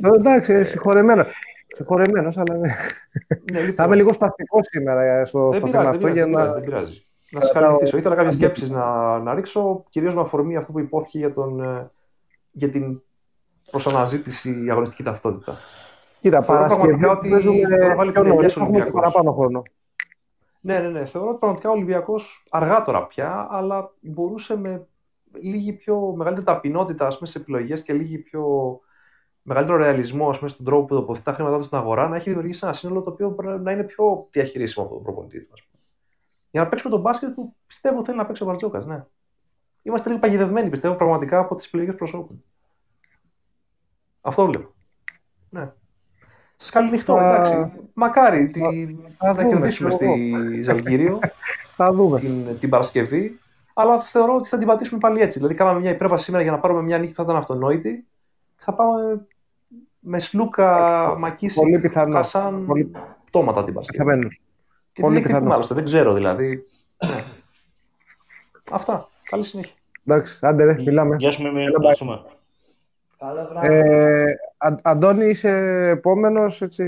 [0.04, 1.28] Ε, εντάξει, συγχωρεμένος.
[1.68, 2.76] Συγχωρεμένος, αλλά ναι.
[3.52, 3.76] ναι λοιπόν.
[3.76, 6.02] Θα είμαι λίγο σπαστικός σήμερα στο, δεν πειράζει, αυτό.
[6.02, 6.46] Δεν πειράζει, να...
[6.46, 7.06] δεν πειράζει.
[7.32, 7.98] Να σας καληνυχτήσω.
[7.98, 11.92] Ήθελα κάποιε σκέψεις να, να ρίξω, κυρίως με αφορμή αυτό που υπόθηκε για, τον, ε,
[12.52, 13.02] για την
[13.72, 15.58] προσαναζήτηση αγωνιστική ταυτότητα.
[16.22, 18.58] Κοίτα, Παρασκευή ότι θα βάλει πιο νωρίς
[18.92, 19.64] παραπάνω χρόνο.
[20.62, 21.06] Ναι, ναι, ναι.
[21.06, 24.88] Θεωρώ ότι πραγματικά ο Ολυμπιακός αργά τώρα πια, αλλά μπορούσε με
[25.42, 28.46] λίγη πιο μεγαλύτερη ταπεινότητα ας πούμε, σε επιλογές και λίγη πιο
[29.42, 32.30] μεγαλύτερο ρεαλισμό ας πούμε, στον τρόπο που τοποθετεί τα χρήματά του στην αγορά να έχει
[32.30, 35.54] δημιουργήσει ένα σύνολο το οποίο να είναι πιο διαχειρίσιμο από τον προπονητή του.
[36.52, 38.86] Για να παίξουμε τον μπάσκετ που πιστεύω θέλει να παίξει ο Βαρτζόκας.
[38.86, 39.06] Ναι.
[39.82, 42.44] Είμαστε λίγο παγιδευμένοι, πιστεύω πραγματικά από τις επιλογές προσώπων.
[44.22, 44.74] Αυτό βλέπω.
[45.50, 45.72] Ναι.
[46.56, 47.72] Σας καληνυχτώ, εντάξει.
[47.94, 48.62] Μακάρι τη...
[49.36, 50.08] να κερδίσουμε στη
[50.64, 51.20] Ζαλγκύριο
[51.76, 52.20] θα δούμε.
[52.20, 53.40] Την, την Παρασκευή.
[53.74, 55.38] Αλλά θεωρώ ότι θα την πατήσουμε πάλι έτσι.
[55.38, 58.08] Δηλαδή, κάναμε μια υπέρβαση σήμερα για να πάρουμε μια νίκη που θα ήταν αυτονόητη.
[58.56, 59.26] Θα πάμε
[60.00, 62.16] με Σλούκα, Μακίση, Πολύ πιθανό.
[62.16, 62.92] Χασάν, Πολύ...
[63.26, 64.28] πτώματα την Παρασκευή.
[64.94, 65.54] Και Πολύ πιθανό.
[65.54, 66.66] Άλλωστε, δεν ξέρω δηλαδή.
[67.06, 67.24] Ναι.
[68.72, 69.08] Αυτά.
[69.24, 69.76] Καλή συνέχεια.
[70.06, 71.16] Εντάξει, άντε ρε, μιλάμε.
[71.20, 71.44] Γεια σου,
[73.22, 73.76] Μιμή.
[73.76, 74.36] Ε,
[74.82, 75.50] Αντώνη, είσαι
[75.90, 76.84] επόμενος, έτσι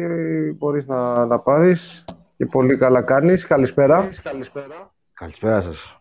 [0.58, 2.06] μπορείς να, να πάρεις
[2.38, 3.48] και πολύ καλά κάνεις.
[3.48, 4.10] Καλησπέρα.
[4.24, 4.94] Καλησπέρα.
[5.14, 5.98] Καλησπέρα σας.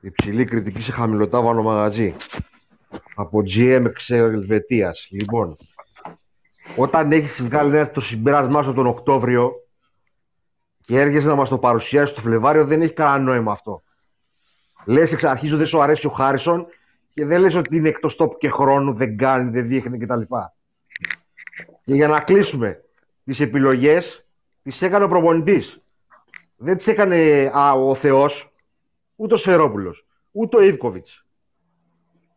[0.00, 2.14] Υψηλή κριτική σε χαμηλοτάβανο μαγαζί.
[3.14, 5.08] Από GM Ελβετίας.
[5.10, 5.56] Λοιπόν,
[6.76, 9.52] όταν έχεις βγάλει ένα το συμπέρασμά σου τον Οκτώβριο
[10.82, 13.82] και έρχεσαι να μας το παρουσιάσεις το Φλεβάριο, δεν έχει κανένα νόημα αυτό.
[14.84, 16.66] Λες εξ αρχής ότι δεν σου αρέσει ο Χάρισον
[17.16, 20.20] και δεν λες ότι είναι εκτός τόπου και χρόνου, δεν κάνει, δεν δείχνει κτλ.
[21.84, 22.84] Και για να κλείσουμε,
[23.24, 25.80] τις επιλογές τις έκανε ο προπονητής.
[26.56, 28.52] Δεν τις έκανε α, ο Θεός,
[29.16, 31.24] ούτε ο Σφερόπουλος, ούτε ο Ιβκοβιτς.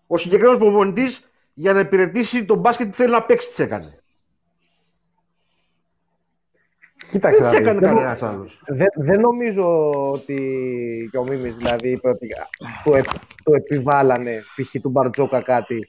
[0.08, 3.99] Ο συγκεκριμένος προπονητής για να υπηρετήσει τον μπάσκετ που θέλει να παίξει τις έκανε.
[7.10, 8.62] Κοίταξε, δεν έκανε κανένας άλλος.
[8.68, 10.38] Δεν, δεν νομίζω ότι
[11.12, 12.28] και ο Μίμης δηλαδή είπε ότι
[12.84, 12.92] το,
[13.44, 14.82] το επιβάλλανε π.χ.
[14.82, 15.88] του Μπαρτζόκα κάτι.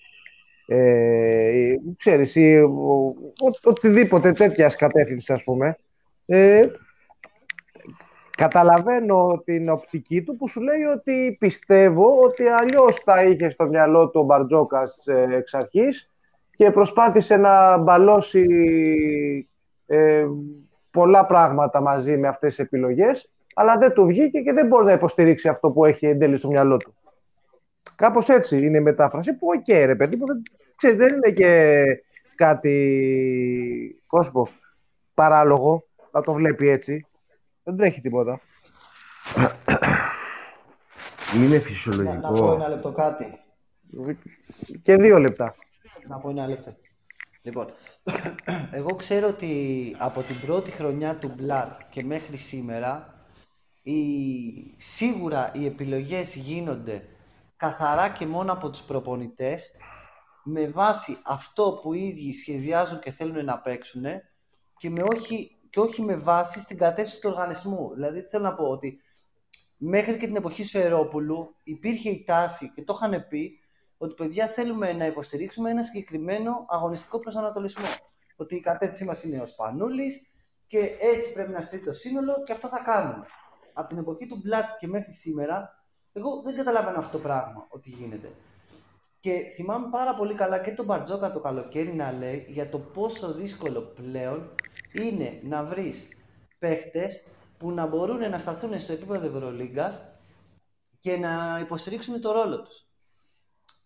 [0.67, 3.15] Ε, ξέρεις, ή, ο,
[3.63, 5.79] οτιδήποτε τέτοιας κατεύθυνσης ας πούμε.
[6.27, 6.67] Ε,
[8.37, 14.11] καταλαβαίνω την οπτική του που σου λέει ότι πιστεύω ότι αλλιώς θα είχε στο μυαλό
[14.11, 16.11] του ο Μπαρτζόκας ε, εξ αρχής
[16.55, 18.45] και προσπάθησε να μπαλώσει
[19.87, 20.27] ε,
[20.91, 24.93] πολλά πράγματα μαζί με αυτές τις επιλογές, αλλά δεν του βγήκε και δεν μπορεί να
[24.93, 26.95] υποστηρίξει αυτό που έχει εντέλει στο μυαλό του.
[27.95, 30.25] Κάπως έτσι είναι η μετάφραση που, OK, okay, ρε παιδί μου,
[30.77, 31.85] ξέρεις, δεν είναι και
[32.35, 34.49] κάτι, κόσμο,
[35.15, 37.07] παράλογο να το βλέπει έτσι.
[37.63, 38.41] Δεν τρέχει τίποτα.
[41.37, 42.13] Είναι φυσιολογικό.
[42.21, 43.25] Να, να πω ένα λεπτό κάτι.
[44.83, 45.55] Και δύο λεπτά.
[46.09, 46.77] Να πω ένα λεπτό.
[47.43, 47.67] Λοιπόν,
[48.79, 53.15] εγώ ξέρω ότι από την πρώτη χρονιά του Blood και μέχρι σήμερα
[53.83, 53.95] η...
[54.77, 57.05] σίγουρα οι επιλογές γίνονται
[57.57, 59.71] καθαρά και μόνο από τους προπονητές
[60.45, 64.05] με βάση αυτό που οι ίδιοι σχεδιάζουν και θέλουν να παίξουν
[64.77, 67.95] και, με όχι, και όχι με βάση στην κατεύθυνση του οργανισμού.
[67.95, 69.01] Δηλαδή θέλω να πω ότι
[69.79, 73.60] μέχρι και την εποχή Σφερόπουλου υπήρχε η τάση και το είχαν πει
[74.03, 77.87] ότι παιδιά θέλουμε να υποστηρίξουμε ένα συγκεκριμένο αγωνιστικό προσανατολισμό.
[78.37, 80.31] Ότι η κατεύθυνσή μας είναι ο Σπανούλης
[80.67, 83.27] και έτσι πρέπει να στείλει το σύνολο και αυτό θα κάνουμε.
[83.73, 87.91] Από την εποχή του Μπλατ και μέχρι σήμερα, εγώ δεν καταλαβαίνω αυτό το πράγμα ότι
[87.91, 88.31] γίνεται.
[89.19, 93.33] Και θυμάμαι πάρα πολύ καλά και τον Μπαρτζόκα το καλοκαίρι να λέει για το πόσο
[93.33, 94.55] δύσκολο πλέον
[94.93, 96.09] είναι να βρεις
[96.59, 97.27] παίχτες
[97.59, 100.21] που να μπορούν να σταθούν στο επίπεδο Ευρωλίγκας
[101.01, 102.90] και να υποστηρίξουν το ρόλο τους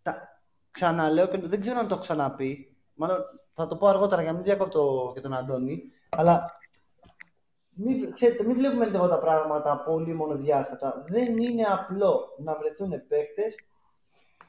[0.05, 0.41] τα,
[0.71, 2.77] ξαναλέω και δεν ξέρω αν το έχω ξαναπεί.
[2.95, 3.19] Μάλλον
[3.53, 5.83] θα το πω αργότερα για να μην διακόπτω και τον Αντώνη.
[6.11, 6.59] Αλλά
[7.71, 11.05] μην, ξέρετε, μην βλέπουμε λίγο τα πράγματα πολύ μονοδιάστατα.
[11.09, 13.43] Δεν είναι απλό να βρεθούν παίχτε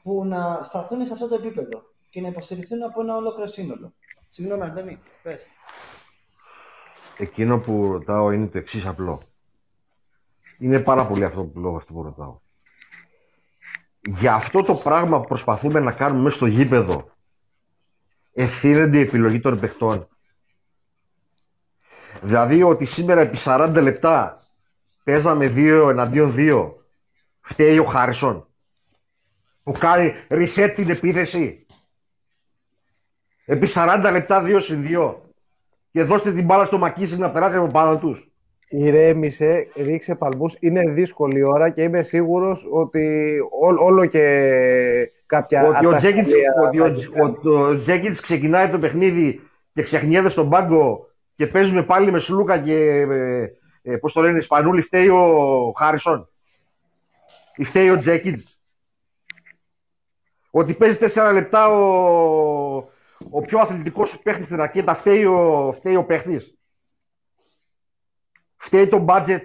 [0.02, 3.94] που να σταθούν σε αυτό το επίπεδο και να υποστηριχθούν από ένα ολόκληρο σύνολο.
[4.28, 5.44] Συγγνώμη, Αντώνη, πες.
[7.18, 9.22] Εκείνο που ρωτάω είναι το εξής απλό.
[10.58, 12.40] Είναι πάρα πολύ αυτό που λέω αυτό που ρωτάω
[14.06, 17.10] για αυτό το πράγμα που προσπαθούμε να κάνουμε μέσα στο γήπεδο
[18.32, 20.08] ευθύνεται η επιλογή των παιχτών.
[22.22, 24.40] Δηλαδή ότι σήμερα επί 40 λεπτά
[25.04, 26.72] παίζαμε 2 εναντίον 2
[27.40, 28.46] φταίει ο Χάρισον
[29.62, 31.66] που κάνει reset την επίθεση
[33.44, 35.14] επί 40 λεπτά 2 συν 2
[35.90, 38.25] και δώστε την μπάλα στο Μακίσι να περάσει από πάνω τους.
[38.68, 40.56] Ηρέμησε, ρίξε παλμούς.
[40.60, 43.36] Είναι δύσκολη ώρα και είμαι σίγουρος ότι
[43.78, 44.22] όλο και
[45.26, 45.86] κάποια ότι
[46.80, 49.40] ο Τζέκιτς, ξεκινάει το παιχνίδι
[49.72, 53.50] και ξεχνιέται στον πάγκο και παίζουμε πάλι με Σλούκα και ε,
[53.82, 56.28] ε, πώς το λένε, Σπανούλη, φταίει ο Χάρισον.
[57.56, 58.58] Ή φταίει ο Τζέκιτς.
[60.50, 62.76] Ότι παίζει τέσσερα λεπτά ο,
[63.30, 66.55] ο πιο αθλητικός παίχτης στην ρακέτα, φταίει ο, φταίει ο παίχτης.
[68.66, 69.40] Φταίει το budget.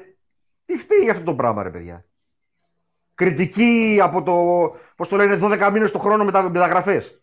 [0.65, 2.05] Τι φταίει αυτό το πράγμα, ρε παιδιά.
[3.15, 4.36] Κριτική από το,
[4.95, 7.22] πώς το λένε, 12 μήνες το χρόνο με τα μεταγραφές.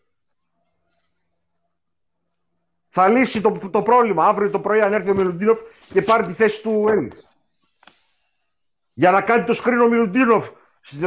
[2.89, 5.59] Θα λύσει το, το πρόβλημα αύριο το πρωί αν έρθει ο Μιλουντίνοφ
[5.93, 7.11] και πάρει τη θέση του Έλλη.
[8.93, 10.49] Για να κάνει το σκρίνο ο Μιλουντίνοφ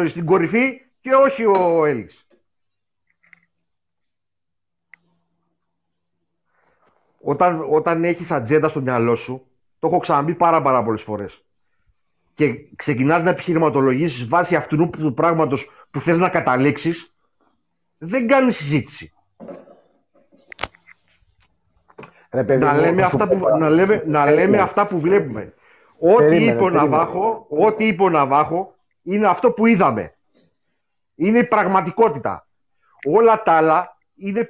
[0.07, 2.11] στην κορυφή και όχι ο Έλλη.
[7.21, 9.47] Όταν, όταν έχεις ατζέντα στο μυαλό σου
[9.83, 11.45] το έχω ξαναπεί πάρα, πάρα πολλές φορές.
[12.35, 17.15] Και ξεκινάς να επιχειρηματολογήσεις βάσει αυτού του πράγματος που θες να καταλήξεις,
[17.99, 19.13] δεν κάνεις συζήτηση.
[22.59, 25.55] να, λέμε αυτά που, να, λέμε, να λέμε αυτά που βλέπουμε.
[25.99, 30.15] Ό,τι είπε, ο Ναβάχο, ό,τι είπε ο Ναβάχο είναι αυτό που είδαμε.
[31.15, 32.47] Είναι η πραγματικότητα.
[33.09, 34.49] Όλα τα άλλα είναι,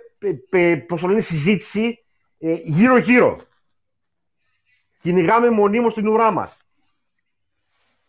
[0.87, 2.05] πώς το λένε, συζήτηση
[2.39, 3.39] ε, γύρω-γύρω
[5.03, 6.57] κυνηγάμε μονίμως την ουρά μας.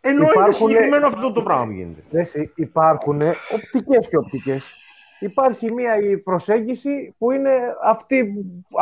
[0.02, 0.44] Ενώ υπάρχουν...
[0.44, 2.52] είναι συγκεκριμένο αυτό το πράγμα που γίνεται.
[2.56, 3.22] υπάρχουν
[3.52, 4.72] οπτικές και οπτικές.
[5.20, 8.34] Υπάρχει μια προσέγγιση που είναι αυτή,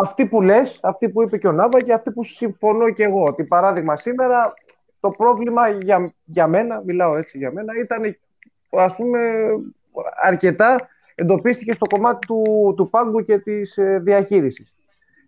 [0.03, 3.23] αυτή που λες, αυτή που είπε και ο Νάβα και αυτή που συμφωνώ και εγώ.
[3.23, 4.53] Ότι παράδειγμα σήμερα
[4.99, 8.17] το πρόβλημα για, για μένα, μιλάω έτσι για μένα, ήταν
[8.69, 9.49] ας πούμε
[10.21, 14.75] αρκετά εντοπίστηκε στο κομμάτι του, του πάγκου και της ε, διαχείρισης.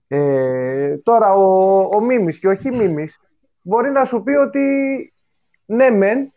[0.08, 3.20] Ε, τώρα ο, ο Μίμης και ο Χι Μίμης
[3.62, 4.60] μπορεί να σου πει ότι
[5.66, 6.34] ναι μεν,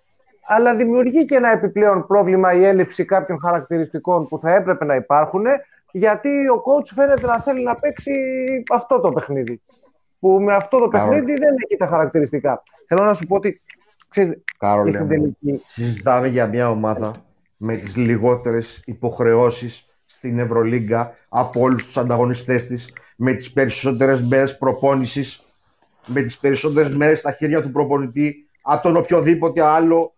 [0.47, 5.45] αλλά δημιουργεί και ένα επιπλέον πρόβλημα η έλλειψη κάποιων χαρακτηριστικών που θα έπρεπε να υπάρχουν,
[5.91, 8.13] γιατί ο coach φαίνεται να θέλει να παίξει
[8.73, 9.61] αυτό το παιχνίδι.
[10.19, 12.63] Που με αυτό το παιχνίδι δεν έχει τα χαρακτηριστικά.
[12.87, 13.61] Θέλω να σου πω ότι.
[14.09, 15.63] Ξέρεις, Κάρολε, στην τελική...
[15.65, 17.13] συζητάμε για μια ομάδα
[17.57, 24.59] με τις λιγότερες υποχρεώσεις στην Ευρωλίγκα από όλους τους ανταγωνιστές της με τις περισσότερες μέρες
[24.59, 25.41] προπόνησης,
[26.07, 30.15] με τις περισσότερες μέρες στα χέρια του προπονητή από τον οποιοδήποτε άλλο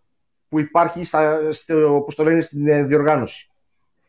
[0.48, 3.50] που υπάρχει στα, στο, όπως το λένε, στην ε, διοργάνωση.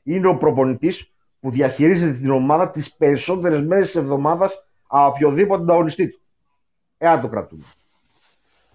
[0.04, 6.10] Είναι ο προπονητής που διαχειρίζεται την ομάδα τις περισσότερες μέρες της εβδομάδας από οποιοδήποτε ανταγωνιστή
[6.10, 6.22] του.
[6.98, 7.64] Εάν το κρατούμε.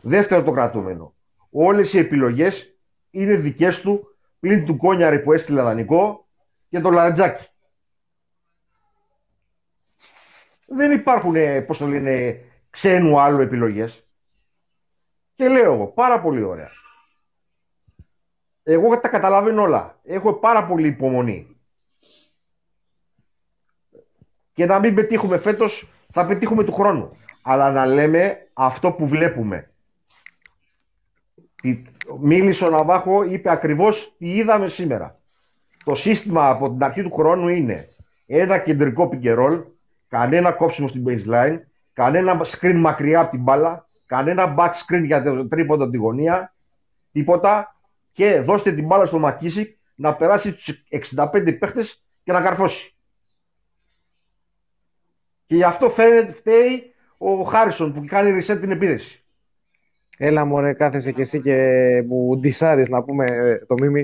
[0.01, 1.15] Δεύτερο το κρατούμενο.
[1.51, 2.77] Όλες οι επιλογές
[3.11, 6.27] είναι δικές του πλην του Κόνιαρη που έστειλε δανεικό
[6.69, 7.47] και το Λαρετζάκι.
[10.67, 12.41] Δεν υπάρχουν, ε, πώς το λένε,
[12.71, 14.07] ξένου άλλου επιλογές.
[15.35, 16.71] Και λέω εγώ, πάρα πολύ ωραία.
[18.63, 20.01] Εγώ τα καταλαβαίνω όλα.
[20.05, 21.57] Έχω πάρα πολύ υπομονή.
[24.53, 27.09] Και να μην πετύχουμε φέτος, θα πετύχουμε του χρόνου.
[27.43, 29.71] Αλλά να λέμε αυτό που βλέπουμε.
[32.21, 35.21] Μίλησε ο Ναβάχο, είπε ακριβώς τι είδαμε σήμερα.
[35.85, 37.89] Το σύστημα από την αρχή του χρόνου είναι
[38.27, 39.65] ένα κεντρικό πικερόλ,
[40.09, 41.57] κανένα κόψιμο στην baseline,
[41.93, 46.55] κανένα screen μακριά από την μπάλα, κανένα back screen για το τρίποντο τη γωνία,
[47.13, 47.77] τίποτα
[48.13, 50.85] και δώστε την μπάλα στο Μακίσικ να περάσει τους
[51.15, 52.95] 65 παίχτες και να καρφώσει.
[55.47, 59.25] Και γι' αυτό φαίνεται, φταίει ο Χάρισον που κάνει reset την επίδεση.
[60.19, 61.57] Έλα μωρέ, κάθεσαι και εσύ και
[62.07, 64.03] μου ντισάρεις να πούμε ε, το μίμη.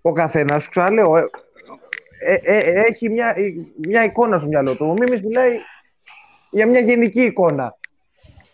[0.00, 1.30] Ο καθένας, σου ξαναλέω,
[2.20, 3.34] ε, ε, ε, έχει μια,
[3.76, 4.86] μια εικόνα στο μυαλό του.
[4.88, 5.58] Ο Μίμης μιλάει
[6.50, 7.76] για μια γενική εικόνα.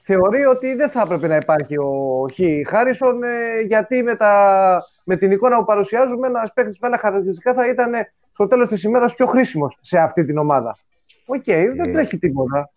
[0.05, 2.69] Θεωρεί ότι δεν θα έπρεπε να υπάρχει ο Χ.
[2.69, 7.55] Χάρισον ε, γιατί με, τα, με την εικόνα που παρουσιάζουμε ένας παίκτης με ένα χαρακτηριστικά
[7.55, 7.93] θα ήταν
[8.33, 10.79] στο τέλος της ημέρας πιο χρήσιμος σε αυτή την ομάδα.
[11.27, 12.71] OK, okay, δεν ε, τρέχει τίποτα.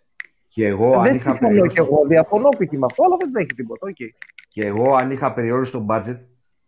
[0.47, 1.83] Και εγώ, δεν είχα περιόριστο...
[1.83, 2.71] και εγώ διαφωνώ π.χ.
[2.71, 3.87] με αυτό, αλλά δεν τρέχει τίποτα.
[3.87, 4.09] Okay.
[4.49, 6.19] Και εγώ, αν είχα απεριόριστο budget,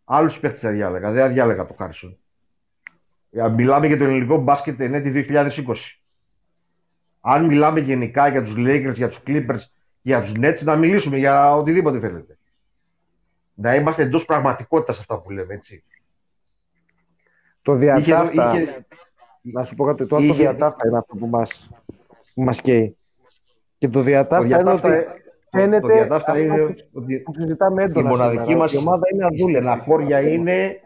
[0.06, 1.12] άλλους παίχτες θα διάλεγα.
[1.12, 2.18] Δεν θα διάλεγα το Χάρισον.
[3.46, 5.50] Μιλάμε για το ελληνικό μπάσκετ εν έτει 2020.
[7.22, 9.60] Αν μιλάμε γενικά για τους Lakers, για τους Clippers,
[10.02, 12.38] για τους Nets, να μιλήσουμε για οτιδήποτε θέλετε.
[13.54, 15.84] Να είμαστε εντός πραγματικότητας αυτά που λέμε, έτσι.
[17.62, 18.86] Το διατάφτα, είχε...
[19.42, 20.28] να σου πω κάτι, το, είχε...
[20.28, 21.70] το διατάφτα είναι αυτό που μας,
[22.34, 22.98] που μας καίει.
[23.78, 24.90] Και το διατάφτα, είναι ότι
[25.50, 30.14] φαίνεται το διατάφτα είναι ότι που συζητάμε έντονα η μοναδική μας η ομάδα είναι αδούλευτη.
[30.14, 30.82] Η είναι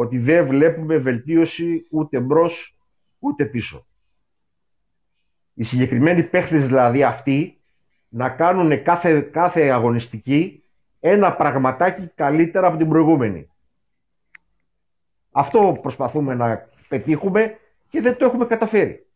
[0.00, 2.78] ότι δεν βλέπουμε βελτίωση ούτε μπρος
[3.18, 3.86] ούτε πίσω.
[5.54, 7.60] Οι συγκεκριμένοι παίχτες δηλαδή αυτοί
[8.08, 10.62] να κάνουν κάθε, κάθε αγωνιστική
[11.00, 13.50] ένα πραγματάκι καλύτερα από την προηγούμενη.
[15.30, 19.06] Αυτό προσπαθούμε να πετύχουμε και δεν το έχουμε καταφέρει.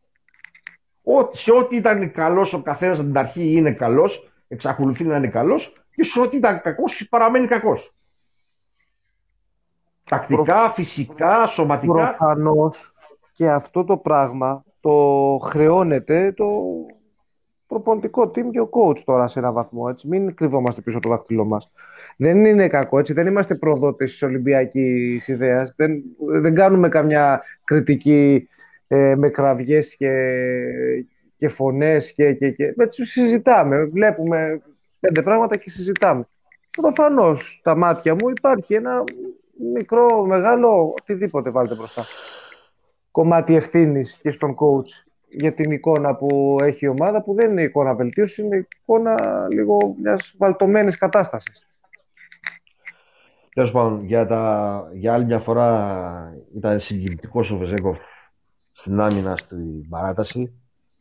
[1.03, 5.28] Ό, σε ό,τι ήταν καλός ο καθένας από την αρχή είναι καλός, εξακολουθεί να είναι
[5.28, 7.95] καλός και σε ό,τι ήταν κακός παραμένει κακός.
[10.05, 11.92] Τακτικά, φυσικά, σωματικά.
[11.92, 12.94] Προφανώς
[13.32, 16.46] και αυτό το πράγμα το χρεώνεται το
[17.66, 19.86] προπονητικό team και ο coach τώρα σε ένα βαθμό.
[19.88, 20.09] Έτσι.
[20.09, 21.70] Μην κρυβόμαστε πίσω το δάχτυλό μας.
[22.16, 23.12] Δεν είναι κακό, έτσι.
[23.12, 25.74] δεν είμαστε προδότες της Ολυμπιακής ιδέας.
[25.76, 26.03] Δεν,
[26.40, 28.48] δεν κάνουμε καμιά κριτική
[28.88, 30.12] ε, με κραυγές και,
[31.36, 32.74] και φωνές και, και, και...
[32.76, 34.62] Έτσι, συζητάμε, βλέπουμε
[35.00, 36.24] πέντε πράγματα και συζητάμε.
[36.80, 39.05] Προφανώς στα μάτια μου υπάρχει ένα
[39.72, 42.05] μικρό, μεγάλο, οτιδήποτε βάλτε μπροστά.
[43.11, 47.62] Κομμάτι ευθύνης και στον coach για την εικόνα που έχει η ομάδα, που δεν είναι
[47.62, 51.66] εικόνα βελτίωσης, είναι εικόνα λίγο μιας βαλτωμένης κατάστασης.
[53.55, 57.98] Τέλος πάντων, για, τα, για άλλη μια φορά ήταν συγκινητικός ο Βεζέκοφ
[58.72, 60.53] στην άμυνα στην παράταση.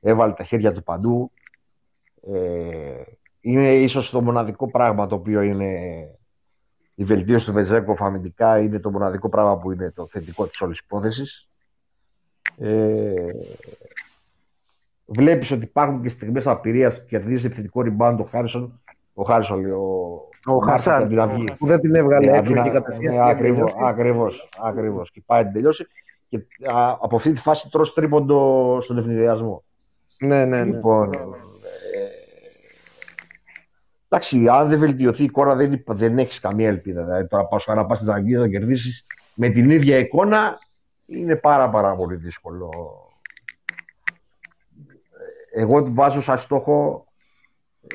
[0.02, 1.32] Έβαλε τα χέρια του παντού.
[2.34, 3.02] Ε,
[3.41, 5.70] είναι ίσως το μοναδικό πράγμα το οποίο είναι
[7.02, 10.80] η βελτίωση του Βεζέκοφ αμυντικά είναι το μοναδικό πράγμα που είναι το θετικό της όλης
[10.80, 11.47] υπόθεσης.
[12.58, 13.32] Ε,
[15.06, 18.82] βλέπεις ότι υπάρχουν και στιγμές απειρίας που κερδίζει επιθετικό rebound ο Χάρισον
[19.14, 21.08] ο Χάρισον λέει, ο, ο Χασάν,
[21.58, 23.14] που δεν την έβγαλε έξω και κατευθείαν.
[23.14, 25.12] Ναι, ακριβώς, ακριβώς, ακριβώς.
[25.12, 25.88] Και πάει να τελειώσει.
[26.30, 26.38] Και
[26.72, 29.64] α, από αυτή τη φάση τρως τρίποντο στον ευνηδιασμό.
[30.20, 30.76] Ναι, ναι, ναι.
[30.76, 31.10] Λοιπόν,
[34.14, 37.03] Εντάξει, αν δεν βελτιωθεί η εικόνα, δεν, δεν έχεις καμία ελπίδα.
[37.03, 39.03] Δηλαδή, τώρα πας να πας στην Αγγλία να κερδίσεις
[39.34, 40.59] με την ίδια εικόνα
[41.05, 42.70] είναι πάρα, πάρα πολύ δύσκολο.
[45.53, 47.05] Εγώ βάζω σαν στόχο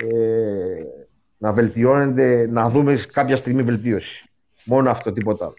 [0.02, 0.82] ε,
[1.36, 4.30] να βελτιώνεται, να δούμε κάποια στιγμή βελτίωση.
[4.64, 5.54] Μόνο αυτό, τίποτα άλλο.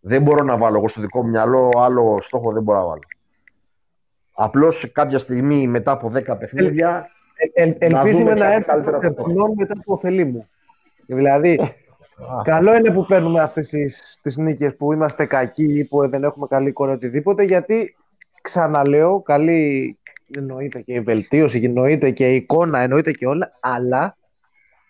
[0.00, 3.02] Δεν μπορώ να βάλω εγώ στο δικό μου μυαλό άλλο στόχο, δεν μπορώ να βάλω.
[4.32, 7.10] Απλώς κάποια στιγμή μετά από 10 παιχνίδια
[7.52, 10.48] ε, ε, ελπίζουμε να έρθει το μετά του ωφελή μου.
[11.06, 11.60] Δηλαδή,
[12.44, 13.68] καλό είναι που παίρνουμε αυτές
[14.22, 17.94] τις νίκες που είμαστε κακοί, που δεν έχουμε καλή εικόνα οτιδήποτε, γιατί
[18.42, 19.98] ξαναλέω, καλή
[20.36, 24.16] εννοείται και η βελτίωση, εννοείται και η εικόνα, εννοείται και όλα, αλλά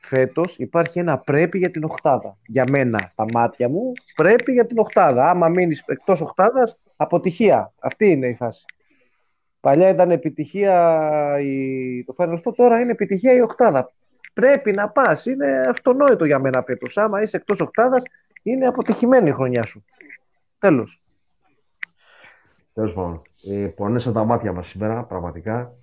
[0.01, 2.37] φέτος υπάρχει ένα πρέπει για την οχτάδα.
[2.47, 5.31] Για μένα, στα μάτια μου, πρέπει για την οχτάδα.
[5.31, 7.73] Άμα μείνεις εκτός οχτάδας, αποτυχία.
[7.79, 8.65] Αυτή είναι η φάση.
[9.63, 12.05] Παλιά ήταν επιτυχία η...
[12.05, 13.93] το Final Four, τώρα είναι επιτυχία η οκτάδα.
[14.33, 15.27] Πρέπει να πας.
[15.27, 16.97] Είναι αυτονόητο για μένα φέτος.
[16.97, 18.03] Άμα είσαι εκτός οκτάδας,
[18.43, 19.85] είναι αποτυχημένη η χρονιά σου.
[20.59, 21.03] Τέλος.
[22.75, 23.23] Τέλος πάντων.
[23.51, 25.75] Ε, πονέσαν τα μάτια μας σήμερα, πραγματικά.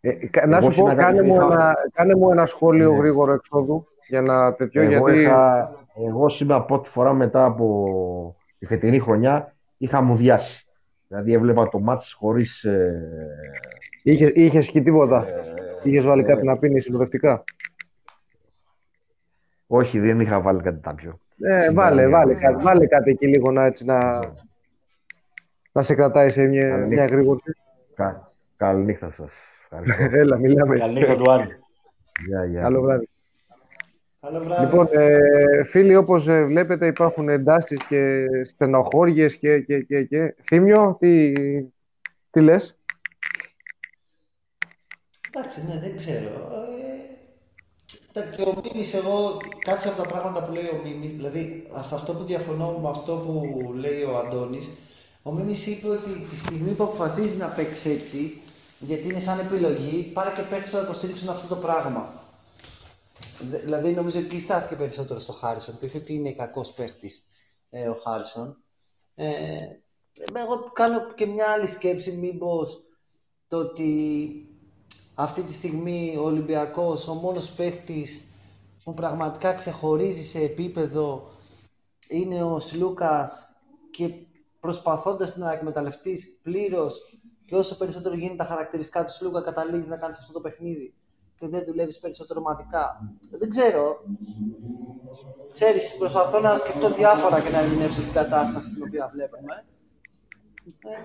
[0.00, 0.10] Ε,
[0.40, 2.98] ε, να σου πω, κάνε μου, ένα, κάνε μου ένα σχόλιο ναι.
[2.98, 4.82] γρήγορο εξόδου για να τέτοιο.
[4.82, 5.20] Εγώ, γιατί...
[5.20, 5.72] είχα,
[6.06, 10.67] εγώ σήμερα πρώτη φορά μετά από τη φετινή χρονιά είχα μου διάσει.
[11.08, 12.64] Δηλαδή έβλεπα το μάτς χωρίς...
[12.64, 13.02] Ε...
[14.02, 15.26] Είχε, είχες και τίποτα.
[15.28, 15.42] Ε,
[15.82, 17.44] είχες βάλει ε, κάτι να πίνεις συνοδευτικά.
[19.66, 21.20] Όχι, δεν είχα βάλει κάτι τέτοιο.
[21.40, 24.18] Ε, βάλε, βάλε, κάτι, βάλε κάτι εκεί λίγο να, έτσι, να,
[25.72, 27.40] να σε κρατάει σε μια, μια γρήγορη.
[27.94, 28.22] Κα,
[28.56, 29.32] καληνύχτα σας.
[30.20, 30.78] Έλα, μιλάμε.
[30.78, 31.52] Καληνύχτα του Άννη.
[32.60, 33.08] Καλό βράδυ.
[34.20, 34.64] Καλό βράδυ.
[34.64, 40.34] Λοιπόν, ε, φίλοι, όπως ε, βλέπετε υπάρχουν εντάσεις και στενοχώριες και, και, και, και.
[40.42, 41.32] Θύμιο, τι,
[42.30, 42.78] τι λες;
[45.30, 46.28] Εντάξει, ναι, δεν ξέρω.
[48.12, 51.94] Ε, και ο Μίμης, εγώ, κάποια από τα πράγματα που λέει ο Μίμης, δηλαδή, σε
[51.94, 54.70] αυτό που διαφωνώ με αυτό που λέει ο Αντώνης,
[55.22, 58.40] ο Μίμης είπε ότι τη στιγμή που αποφασίζει να παίξει έτσι,
[58.78, 62.17] γιατί είναι σαν επιλογή, πάρε και παίξει που θα υποστηρίξουν αυτό το πράγμα.
[63.40, 65.78] Δηλαδή νομίζω εκεί στάθηκε περισσότερο στο Χάρισον.
[65.78, 67.24] Πει ότι είναι κακός παίχτης
[67.70, 68.62] ε, ο Χάρισον.
[69.14, 69.34] Ε,
[70.34, 72.84] εγώ κάνω και μια άλλη σκέψη, μήπως
[73.48, 74.32] το ότι
[75.14, 78.22] αυτή τη στιγμή ο Ολυμπιακός, ο μόνος παίχτης
[78.84, 81.30] που πραγματικά ξεχωρίζει σε επίπεδο
[82.08, 83.56] είναι ο Σλούκας
[83.90, 84.10] και
[84.60, 90.18] προσπαθώντας να εκμεταλλευτείς πλήρως και όσο περισσότερο γίνεται τα χαρακτηριστικά του Σλούκα καταλήγεις να κάνεις
[90.18, 90.94] αυτό το παιχνίδι
[91.38, 93.14] και δεν δουλεύεις περισσότερο ομαδικά.
[93.30, 94.04] Δεν ξέρω.
[95.54, 99.64] Ξέρεις, προσπαθώ να σκεφτώ διάφορα και να ερμηνεύσω την κατάσταση στην οποία βλέπουμε.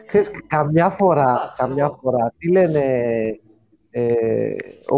[0.07, 2.83] Ξέρεις, καμιά φορά, καμιά φορά, τι λένε,
[3.91, 4.55] ε,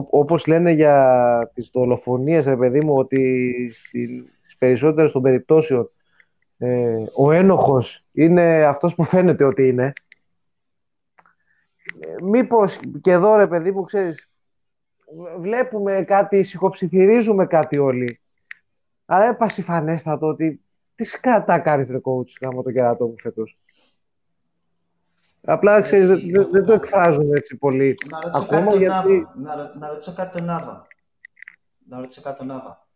[0.09, 5.89] όπως λένε για τις δολοφονίες, ρε παιδί μου, ότι στις περισσότερες των περιπτώσεων
[6.57, 9.93] ε, ο ένοχος είναι αυτός που φαίνεται ότι είναι.
[11.99, 14.29] Ε, μήπως και εδώ, ρε παιδί μου, ξέρεις,
[15.39, 18.19] βλέπουμε κάτι, συγχοψιθυρίζουμε κάτι όλοι.
[19.05, 20.61] Αλλά είναι πασιφανέστατο ότι
[20.95, 23.59] τι σκατά κάνεις ρε coach γάμο το κεράτο μου φέτος.
[25.41, 27.95] Απλά ξέρεις, δεν, δεν το εκφράζουν έτσι πολύ.
[28.09, 29.27] Να ρωτήσω Ακόμα κάτι γιατί...
[29.35, 30.87] Να, να ρωτήσω κάτι τον Νάβα.
[31.87, 32.87] Να ρωτήσω κάτι τον Νάβα.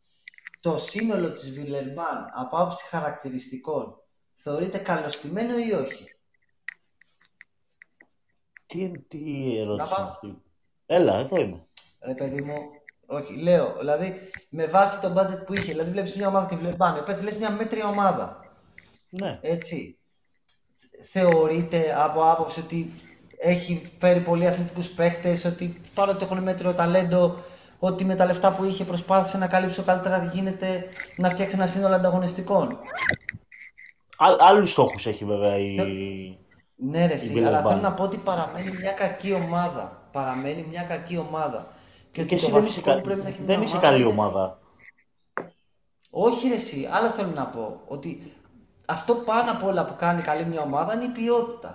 [0.60, 4.02] Το σύνολο της Βιλερμάν από άψη χαρακτηριστικών
[4.34, 6.16] θεωρείται καλωστημένο ή όχι;
[8.66, 9.20] Τι, τι
[9.60, 10.42] ερώτηση είναι αυτή;
[10.86, 11.64] Έλα, εδώ είμαι
[12.06, 12.56] ρε παιδί μου,
[13.06, 14.14] όχι, λέω, δηλαδή
[14.50, 17.50] με βάση το budget που είχε, δηλαδή βλέπεις μια ομάδα τη Βλεμπάνε, πέτει λες μια
[17.50, 18.38] μέτρια ομάδα.
[19.10, 19.40] Ναι.
[19.42, 19.98] Έτσι.
[21.02, 22.92] Θεωρείται από άποψη ότι
[23.38, 27.36] έχει φέρει πολύ αθλητικούς παίχτες, ότι παρότι έχουν μέτριο ταλέντο,
[27.80, 30.86] ότι με τα λεφτά που είχε προσπάθησε να καλύψει όσο καλύτερα γίνεται
[31.16, 32.78] να φτιάξει ένα σύνολο ανταγωνιστικών.
[34.40, 36.38] Άλλους στόχους έχει βέβαια η.
[36.76, 40.10] Ναι, ρε, η αλλά θέλω να πω ότι παραμένει μια κακή ομάδα.
[40.12, 41.68] Παραμένει μια κακή ομάδα.
[42.12, 43.02] Και, και εσύ δεν είσαι, κα...
[43.46, 44.60] δεν είσαι καλή ομάδα.
[46.10, 47.82] Όχι ρε εσύ, άλλο θέλω να πω.
[47.88, 48.34] Ότι
[48.86, 51.74] αυτό πάνω απ' όλα που κάνει καλή μια ομάδα είναι η ποιότητα.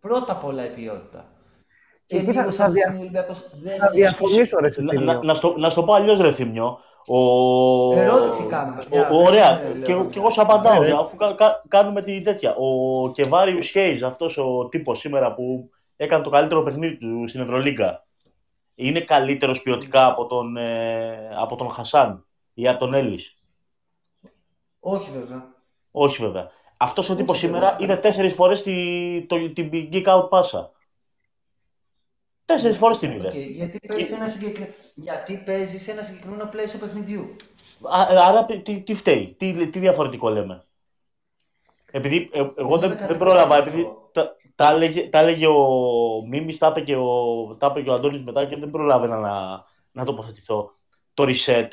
[0.00, 1.24] Πρώτα απ' όλα η ποιότητα.
[2.06, 2.96] Και λίγο θα, θα, δια...
[3.62, 6.78] δεν θα διαφωνήσω ρε να, να, στο, να στο πω αλλιώς ρε Θημιό.
[7.06, 7.98] Ο...
[7.98, 8.84] Ερώτηση κάνουμε.
[9.12, 9.60] Ωραία.
[9.84, 12.54] και, και εγώ σου απαντάω, ναι, αφού κα, κα, κάνουμε την τέτοια.
[12.54, 18.04] Ο Κεβάριους Χέιζ, αυτός ο τύπος σήμερα που έκανε το καλύτερο παιχνίδι του στην Ευρωλίγκα
[18.74, 23.34] είναι καλύτερος ποιοτικά από τον, ε, από τον Χασάν ή από τον Έλλης.
[24.80, 25.54] Όχι βέβαια.
[25.90, 26.50] Όχι βέβαια.
[26.76, 27.84] Αυτός ο τύπος σήμερα βέβαια.
[27.86, 30.72] είναι τέσσερις φορές τη, το, την geek out πάσα.
[32.44, 33.28] Τέσσερις φορές την είδε.
[33.28, 33.50] Okay.
[33.50, 34.74] Γιατί, παίζει ένα συγκεκρι...
[34.94, 37.36] Γιατί παίζει σε ένα συγκεκριμένο πλαίσιο παιχνιδιού.
[38.22, 40.62] άρα τι, τι φταίει, τι, τι διαφορετικό λέμε;
[41.90, 45.66] Επειδή ε, εγώ δεν, δεν πρόλαβα, επειδή τα, τα, έλεγε, τα έλεγε ο
[46.28, 49.64] Μίμης, τα είπε και ο, τα είπε και ο Αντώνης μετά και δεν προλάβαινα να,
[49.92, 50.70] να τοποθετηθώ.
[51.14, 51.68] Το reset,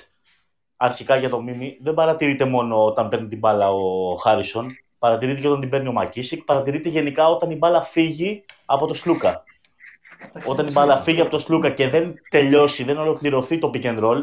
[0.77, 5.47] αρχικά για το Μίμη, δεν παρατηρείται μόνο όταν παίρνει την μπάλα ο Χάρισον, παρατηρείται και
[5.47, 9.43] όταν την παίρνει ο Μακίσικ, παρατηρείται γενικά όταν η μπάλα φύγει από το Σλούκα.
[10.45, 14.03] Όταν η μπάλα φύγει από το Σλούκα και δεν τελειώσει, δεν ολοκληρωθεί το pick and
[14.03, 14.19] roll,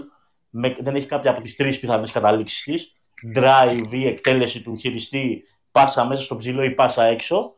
[0.50, 2.96] με, δεν έχει κάποια από τις τρεις πιθανές καταλήξεις της,
[3.34, 7.57] drive ή εκτέλεση του χειριστή, πάσα μέσα στο ψηλό ή πάσα έξω,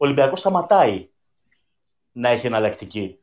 [0.00, 1.08] ο Ολυμπιακός σταματάει
[2.12, 3.18] να έχει εναλλακτική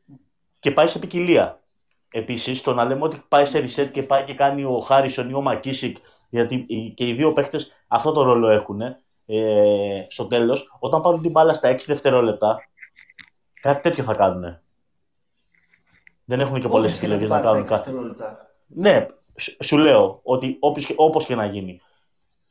[0.58, 1.62] και πάει σε ποικιλία.
[2.10, 5.34] Επίσης, το να λέμε ότι πάει σε reset και πάει και κάνει ο Χάρισον ή
[5.34, 5.96] ο Μακίσικ,
[6.28, 6.62] γιατί
[6.94, 7.58] και οι δύο παίχτε
[7.88, 8.80] αυτό το ρόλο έχουν
[9.26, 12.68] ε, στο τέλος, όταν πάρουν την μπάλα στα 6 δευτερόλεπτα,
[13.60, 14.58] Κάτι τέτοιο θα κάνουν.
[16.24, 17.90] Δεν έχουν και πολλές επιλογές να κάνουν κάτι.
[18.66, 19.06] Ναι,
[19.60, 20.58] σου λέω ότι
[20.96, 21.80] όπως και να γίνει.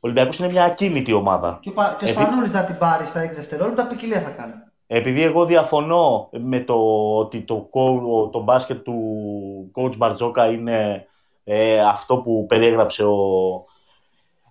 [0.00, 1.58] Ολυμπιακός είναι μια ακίνητη ομάδα.
[1.60, 2.10] Και, ο, και
[2.42, 4.52] ο θα την πάρει στα 6 δευτερόλεπτα, ποικιλία θα κάνει;
[4.86, 6.74] Επειδή εγώ διαφωνώ με το
[7.16, 7.68] ότι το,
[8.32, 8.96] το μπάσκετ του
[9.74, 11.06] coach Μπαρτζόκα είναι
[11.44, 13.16] ε, αυτό που περιέγραψε ο,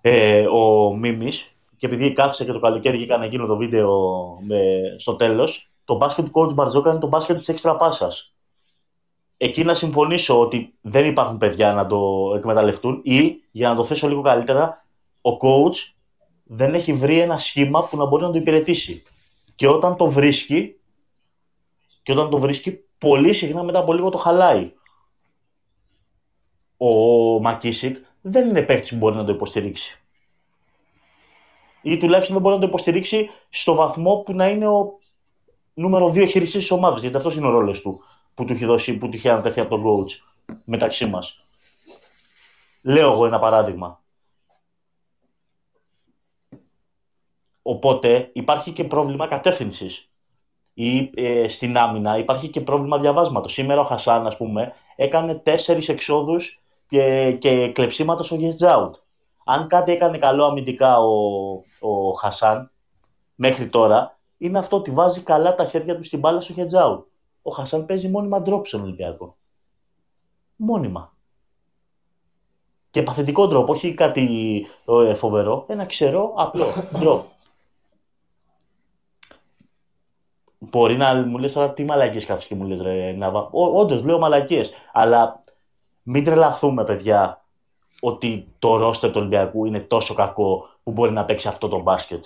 [0.00, 3.90] ε, ο Μίμης και επειδή κάθισε και το καλοκαίρι και έκανε εκείνο το βίντεο
[4.40, 4.58] με,
[4.96, 8.32] στο τέλος, το μπάσκετ του coach Μπαρτζόκα είναι το μπάσκετ της έξτρα πάσας.
[9.36, 14.08] Εκεί να συμφωνήσω ότι δεν υπάρχουν παιδιά να το εκμεταλλευτούν ή, για να το θέσω
[14.08, 14.84] λίγο καλύτερα,
[15.28, 15.92] ο coach
[16.44, 19.02] δεν έχει βρει ένα σχήμα που να μπορεί να το υπηρετήσει.
[19.54, 20.80] Και όταν το βρίσκει,
[22.02, 24.72] και όταν το βρίσκει, πολύ συχνά μετά από λίγο το χαλάει.
[26.76, 26.88] Ο
[27.40, 30.02] Μακίσικ δεν είναι παίκτης που μπορεί να το υποστηρίξει.
[31.82, 34.98] Ή τουλάχιστον δεν μπορεί να το υποστηρίξει στο βαθμό που να είναι ο
[35.74, 37.00] νούμερο 2 χειριστής της ομάδας.
[37.00, 38.00] Γιατί αυτός είναι ο ρόλος του
[38.34, 40.10] που του έχει δώσει, που του είχε ανατεθεί από τον coach
[40.64, 41.42] μεταξύ μας.
[42.82, 44.02] Λέω εγώ ένα παράδειγμα.
[47.70, 50.10] Οπότε υπάρχει και πρόβλημα κατεύθυνσης.
[50.74, 53.52] Ή ε, στην άμυνα υπάρχει και πρόβλημα διαβάσματος.
[53.52, 58.90] Σήμερα ο Χασάν, ας πούμε, έκανε τέσσερις εξόδους και, και κλεψίματα στο Out.
[59.44, 61.14] Αν κάτι έκανε καλό αμυντικά ο,
[61.80, 62.70] ο Χασάν
[63.34, 67.02] μέχρι τώρα, είναι αυτό ότι βάζει καλά τα χέρια του στην μπάλα στο Out.
[67.42, 69.36] Ο Χασάν παίζει μόνιμα ντρόπ στον Ολυμπιακό.
[70.56, 71.12] Μόνιμα.
[72.90, 74.26] Και παθητικό τρόπο, όχι κάτι
[75.06, 76.64] ε, φοβερό, ένα ξερό απλό
[76.98, 77.24] ντρόπ.
[80.70, 83.48] Μπορεί να μου λες τώρα τι μαλακίες κάθεσαι και μου λες ρε Ναβα.
[83.50, 85.44] Όντως λέω μαλακίες, αλλά
[86.02, 87.44] μην τρελαθούμε παιδιά
[88.00, 92.24] ότι το ρόστερ του Ολυμπιακού είναι τόσο κακό που μπορεί να παίξει αυτό το μπάσκετ.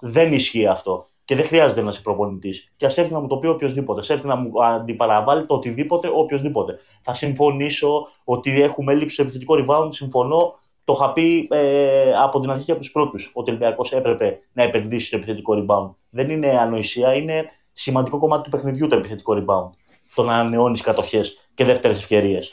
[0.00, 1.06] Δεν ισχύει αυτό.
[1.24, 2.72] Και δεν χρειάζεται να είσαι προπονητής.
[2.76, 4.00] Και ας έρθει να μου το πει οποιοδήποτε.
[4.00, 6.78] Α έρθει να μου αντιπαραβάλει το οτιδήποτε οποιοδήποτε.
[7.02, 9.88] Θα συμφωνήσω ότι έχουμε έλλειψη στο επιθετικό rebound.
[9.90, 10.54] Συμφωνώ
[10.86, 14.40] το είχα πει ε, από την αρχή και από τους πρώτους ότι ο Ολυμπιακός έπρεπε
[14.52, 15.90] να επενδύσει στο επιθετικό rebound.
[16.16, 19.70] Δεν είναι ανοησία, είναι σημαντικό κομμάτι του παιχνιδιού το επιθετικό rebound.
[20.14, 22.52] Το να ανανεώνει κατοχές και δεύτερες ευκαιρίες.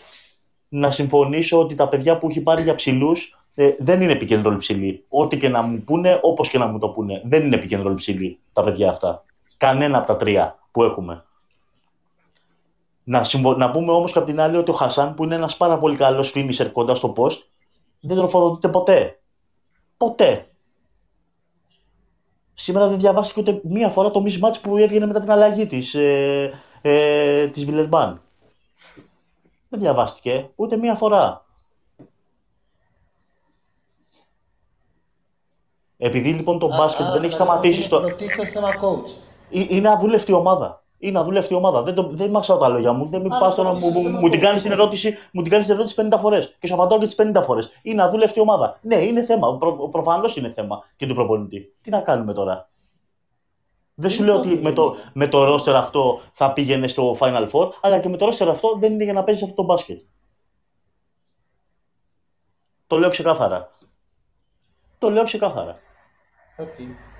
[0.70, 5.06] Να συμφωνήσω ότι τα παιδιά που έχει πάρει για ψηλούς ε, δεν είναι επικεντρώνοι ψηλοί.
[5.10, 8.40] Ό,τι και να μου πούνε, όπως και να μου το πούνε, δεν είναι επικεντρώνοι ψηλοί
[8.54, 9.24] τα παιδιά αυτά.
[9.58, 11.26] Κανένα από τα τρία που έχουμε.
[13.04, 13.54] Να, συμφω...
[13.54, 15.96] να πούμε όμως και από την άλλη ότι ο Χασάν, που είναι ένας πάρα πολύ
[15.96, 17.38] καλός φίνισερ κοντά στο post,
[18.00, 19.20] δεν τροφοδοτείται ποτέ.
[19.98, 20.48] Ποτέ.
[22.54, 26.52] Σήμερα δεν διαβάστηκε ούτε μία φορά το mismatch που έβγαινε μετά την αλλαγή της, ε,
[26.82, 28.22] ε, της Βιλερμπάν.
[29.70, 31.46] Δεν διαβάστηκε ούτε μία φορά.
[35.98, 38.00] Επειδή λοιπόν το μπάσκετ δεν έχει σταματήσει στο...
[38.00, 39.12] Ρωτήστε θέμα coach.
[39.50, 41.84] Είναι αδούλευτη ομάδα ή να δουλεύει η ομάδα.
[41.84, 43.10] Δεν, το, δεν μαξάω τα λόγια μου.
[43.10, 45.76] Δεν με πας να μου, μου, μου, την κάνεις την ερώτηση, μου την κάνεις την
[45.76, 47.72] ερώτηση 50 φορές και σου απαντάω και τις 50 φορές.
[47.82, 48.80] Ή να δουλεύει η ομάδα.
[48.82, 49.58] Ναι, είναι θέμα.
[49.58, 51.74] Προ, Προφανώς είναι θέμα και του προπονητή.
[51.82, 52.70] Τι να κάνουμε τώρα;
[53.96, 57.70] Δεν σου λέω ότι με το, με το ρόστερ αυτό θα πήγαινε στο Final Four,
[57.82, 60.02] αλλά και με το ρόστερ αυτό δεν είναι για να παίζεις αυτό το μπάσκετ.
[62.88, 63.72] Το λέω ξεκάθαρα.
[65.00, 65.80] Το λέω ξεκάθαρα.
[66.58, 67.13] Okay.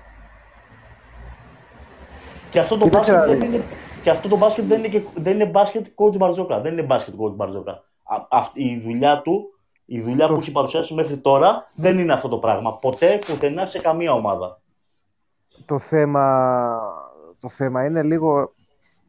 [2.54, 3.62] Και αυτό το μπάσκετ δεν είναι,
[4.02, 6.60] και αυτό το μπάσκετ δεν είναι, και, δεν είναι μπάσκετ coach Μπαρζόκα.
[6.60, 7.82] Δεν είναι μπάσκετ coach Μπαρζόκα.
[8.30, 12.38] Αυτή, η δουλειά του, η δουλειά που έχει παρουσιάσει μέχρι τώρα δεν είναι αυτό το
[12.38, 12.78] πράγμα.
[12.78, 14.60] Ποτέ, πουθενά σε καμία ομάδα.
[15.66, 16.78] Το θέμα,
[17.40, 18.54] το θέμα είναι λίγο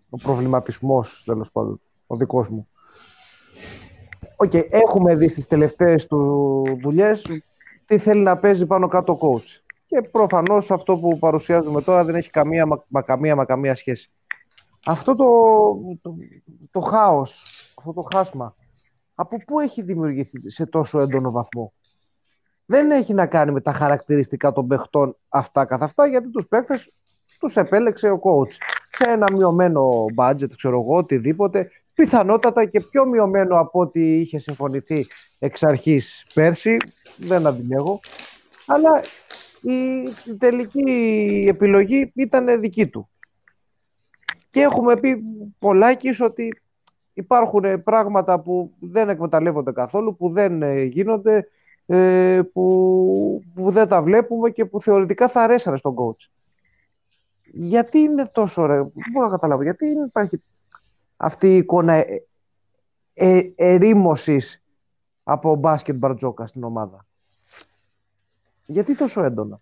[0.10, 2.68] ο προβληματισμός, τέλος πάντων, ο δικός μου.
[4.46, 7.26] Okay, έχουμε δει στις τελευταίες του δουλειές
[7.86, 9.65] τι θέλει να παίζει πάνω κάτω ο coach.
[9.96, 14.12] Και προφανώς αυτό που παρουσιάζουμε τώρα δεν έχει καμία μα, καμία, μα καμία σχέση.
[14.86, 15.26] Αυτό το,
[16.02, 16.16] το,
[16.72, 17.44] το χάος,
[17.78, 18.56] αυτό το χάσμα,
[19.16, 21.74] από πού έχει δημιουργηθεί σε τόσο έντονο βαθμό;
[22.66, 26.96] Δεν έχει να κάνει με τα χαρακτηριστικά των παιχτών αυτά καθ' αυτά, γιατί τους παίχτες
[27.40, 28.54] τους επέλεξε ο coach.
[28.92, 35.06] Σε ένα μειωμένο budget, ξέρω εγώ, οτιδήποτε, πιθανότατα και πιο μειωμένο από ό,τι είχε συμφωνηθεί
[35.40, 36.78] εξ αρχής πέρσι,
[37.18, 38.00] δεν αντιλέγω,
[38.66, 39.02] αλλά
[39.72, 43.10] η τελική επιλογή ήταν δική του.
[44.50, 45.24] Και έχουμε πει
[45.60, 46.62] πολλάκις ότι
[47.14, 51.48] υπάρχουν πράγματα που δεν εκμεταλλεύονται καθόλου, που δεν ε, γίνονται,
[51.86, 56.30] ε, που, που δεν τα βλέπουμε και που θεωρητικά θα αρέσανε στον coach.
[57.52, 60.42] Γιατί είναι τόσο ωραίο, δεν μπορώ να καταλάβω, γιατί υπάρχει
[61.18, 62.22] αυτή η εικόνα ε,
[63.14, 64.64] ε, ερήμωσης
[65.24, 67.06] από μπάσκετ μπαρτζόκα στην ομάδα;
[68.66, 69.62] Γιατί τόσο έντονα;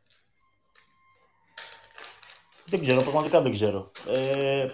[2.65, 3.91] Δεν ξέρω, πραγματικά δεν ξέρω.
[4.07, 4.67] Ε,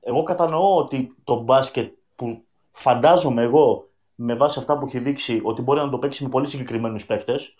[0.00, 5.62] εγώ κατανοώ ότι το μπάσκετ που φαντάζομαι εγώ με βάση αυτά που έχει δείξει ότι
[5.62, 7.54] μπορεί να το παίξει με πολύ συγκεκριμένους παίχτες.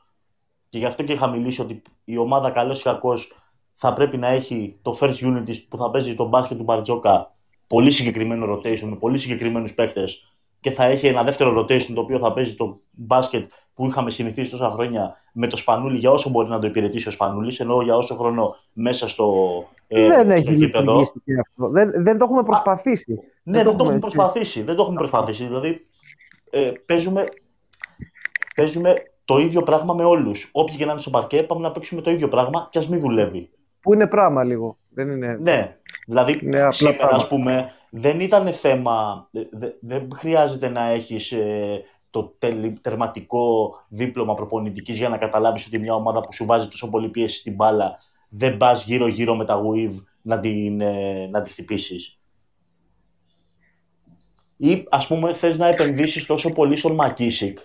[0.68, 3.32] Και γι' αυτό και είχα μιλήσει ότι η ομάδα καλός ή κακός
[3.74, 7.34] θα πρέπει να έχει το first unit που θα παίζει το μπάσκετ του Μπαρτζόκα
[7.66, 12.18] πολύ συγκεκριμένο rotation με πολύ συγκεκριμένους παίχτες και θα έχει ένα δεύτερο rotation το οποίο
[12.18, 13.50] θα παίζει το μπάσκετ
[13.81, 17.11] που είχαμε συνηθίσει τόσα χρόνια με το Σπανούλι για όσο μπορεί να το υπηρετήσει ο
[17.11, 19.35] Σπανούλης, ενώ για όσο χρόνο μέσα στο,
[19.89, 21.69] ε, δεν έχει λειτουργήσει αυτό.
[21.69, 23.19] Δεν, δεν το έχουμε προσπαθήσει.
[23.43, 24.62] ναι, δεν, το, έχουμε προσπαθήσει.
[24.62, 25.44] Δεν το έχουμε προσπαθήσει.
[25.44, 25.86] Δηλαδή,
[26.51, 27.24] ε, παίζουμε,
[28.57, 28.94] παίζουμε
[29.24, 30.48] το ίδιο πράγμα με όλους.
[30.52, 33.01] Όποιοι και να είναι στο παρκέ, πάμε να παίξουμε το ίδιο πράγμα και ας μην
[33.01, 33.51] δουλεύει.
[33.81, 34.77] Που είναι πράγμα λίγο.
[34.89, 35.36] Δεν είναι...
[35.40, 35.77] Ναι,
[36.07, 39.28] δηλαδή είναι σήμερα, ας πούμε, δεν ήταν θέμα.
[39.81, 42.34] Δεν χρειάζεται να έχεις ε, το
[42.80, 47.36] τερματικό δίπλωμα προπονητικής για να καταλάβεις ότι μια ομάδα που σου βάζει τόσο πολύ πίεση
[47.36, 47.98] στην μπάλα
[48.30, 52.18] δεν πας γύρω-γύρω με τα γουίβ να την, ε, να τη χτυπήσεις.
[54.56, 57.58] Ή ας πούμε θες να επενδύσεις τόσο πολύ στον Μακίσικ.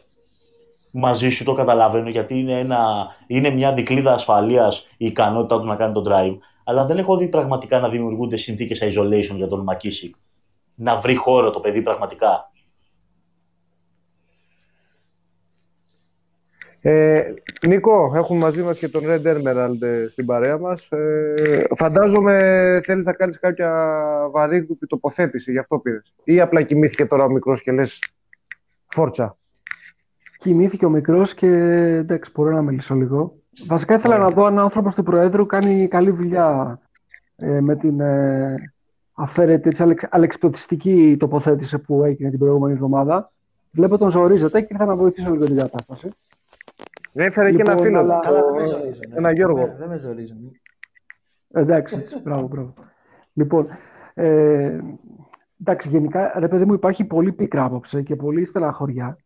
[0.91, 5.75] Μαζί σου το καταλαβαίνω γιατί είναι, ένα, είναι μια δικλίδα ασφαλείας η ικανότητα του να
[5.75, 6.37] κάνει τον drive.
[6.63, 10.15] Αλλά δεν έχω δει πραγματικά να δημιουργούνται συνθήκες isolation για τον Μακίσικ.
[10.75, 12.51] Να βρει χώρο το παιδί πραγματικά.
[16.87, 17.33] Ε,
[17.67, 20.91] Νίκο, έχουμε μαζί μας και τον Red Emerald ε, στην παρέα μας.
[20.91, 22.39] Ε, φαντάζομαι
[22.83, 23.71] θέλεις να κάνεις κάποια
[24.31, 26.13] βαρύγδουπη τοποθέτηση, γι' αυτό πήρες.
[26.23, 27.99] Ή απλά κοιμήθηκε τώρα ο μικρός και λες
[28.85, 29.37] φόρτσα.
[30.37, 31.47] Κοιμήθηκε ο μικρός και
[31.97, 33.35] εντάξει, μπορώ να μιλήσω λίγο.
[33.67, 36.79] Βασικά ήθελα να δω αν ο άνθρωπος του Προέδρου κάνει καλή δουλειά
[37.35, 38.55] ε, με την ε,
[39.13, 43.31] αφαίρετη έτσι, αλεξιπτωτιστική τοποθέτηση που έγινε την προηγούμενη εβδομάδα.
[43.71, 46.09] Βλέπω τον ζορίζεται και ήρθα να βοηθήσω λίγο την κατάσταση.
[47.17, 47.99] Έφερε και ένα λοιπόν, φίλο.
[47.99, 48.19] Αλλά...
[48.19, 49.13] Καλά, δεν με ζορίζουν.
[49.15, 49.75] Ένα Γιώργο.
[49.77, 50.51] Δεν με ζορίζουν.
[51.51, 52.73] Εντάξει, μπράβο, μπράβο.
[53.33, 53.67] Λοιπόν,
[54.13, 54.79] ε,
[55.61, 59.17] εντάξει, γενικά, ρε παιδί μου, υπάρχει πολύ πίκρα άποψη και πολύ στεναχωριά.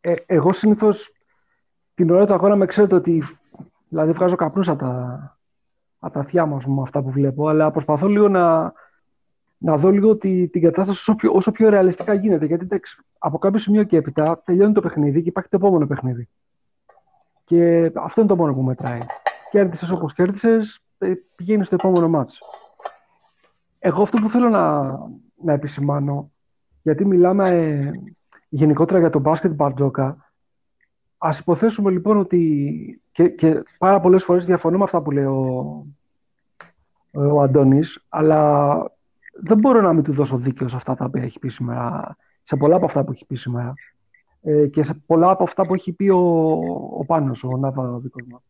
[0.00, 1.12] Ε, εγώ συνήθως
[1.94, 3.22] την ώρα του αγώνα με ξέρετε ότι.
[3.88, 5.38] Δηλαδή, βγάζω καπνούς από τα,
[5.98, 8.72] από τα αυτιά μου με αυτά που βλέπω, αλλά προσπαθώ λίγο να,
[9.58, 12.46] να δω λίγο τη, την κατάσταση όσο πιο, όσο πιο ρεαλιστικά γίνεται.
[12.46, 16.28] Γιατί εντάξει, από κάποιο σημείο και έπειτα τελειώνει το παιχνίδι και υπάρχει το επόμενο παιχνίδι.
[17.44, 18.98] Και αυτό είναι το μόνο που μετράει.
[19.50, 22.38] Κέρδισες όπως κέρδισες, ε, πηγαίνεις στο επόμενο μάτς.
[23.78, 24.82] Εγώ αυτό που θέλω να,
[25.42, 26.30] να επισημάνω,
[26.82, 27.90] γιατί μιλάμε ε,
[28.48, 30.32] γενικότερα για τον μπάσκετ Μπαρτζόκα,
[31.18, 33.02] Α υποθέσουμε λοιπόν ότι.
[33.12, 35.86] και, και πάρα πολλές φορές διαφωνώ με αυτά που λέει ο,
[37.10, 38.74] ο Αντώνης, αλλά
[39.32, 42.56] δεν μπορώ να μην του δώσω δίκιο σε αυτά τα οποία έχει πει σήμερα, σε
[42.56, 43.74] πολλά από αυτά που έχει πει σήμερα
[44.44, 46.50] ε, και σε πολλά από αυτά που έχει πει ο,
[46.98, 48.42] ο Πάνος, ο Νάβα ο δικός μας.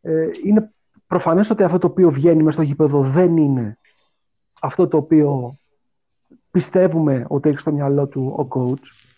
[0.00, 0.72] Ε, είναι
[1.06, 3.78] προφανές ότι αυτό το οποίο βγαίνει μέσα στο γήπεδο δεν είναι
[4.60, 5.56] αυτό το οποίο
[6.50, 9.14] πιστεύουμε ότι έχει στο μυαλό του ο coach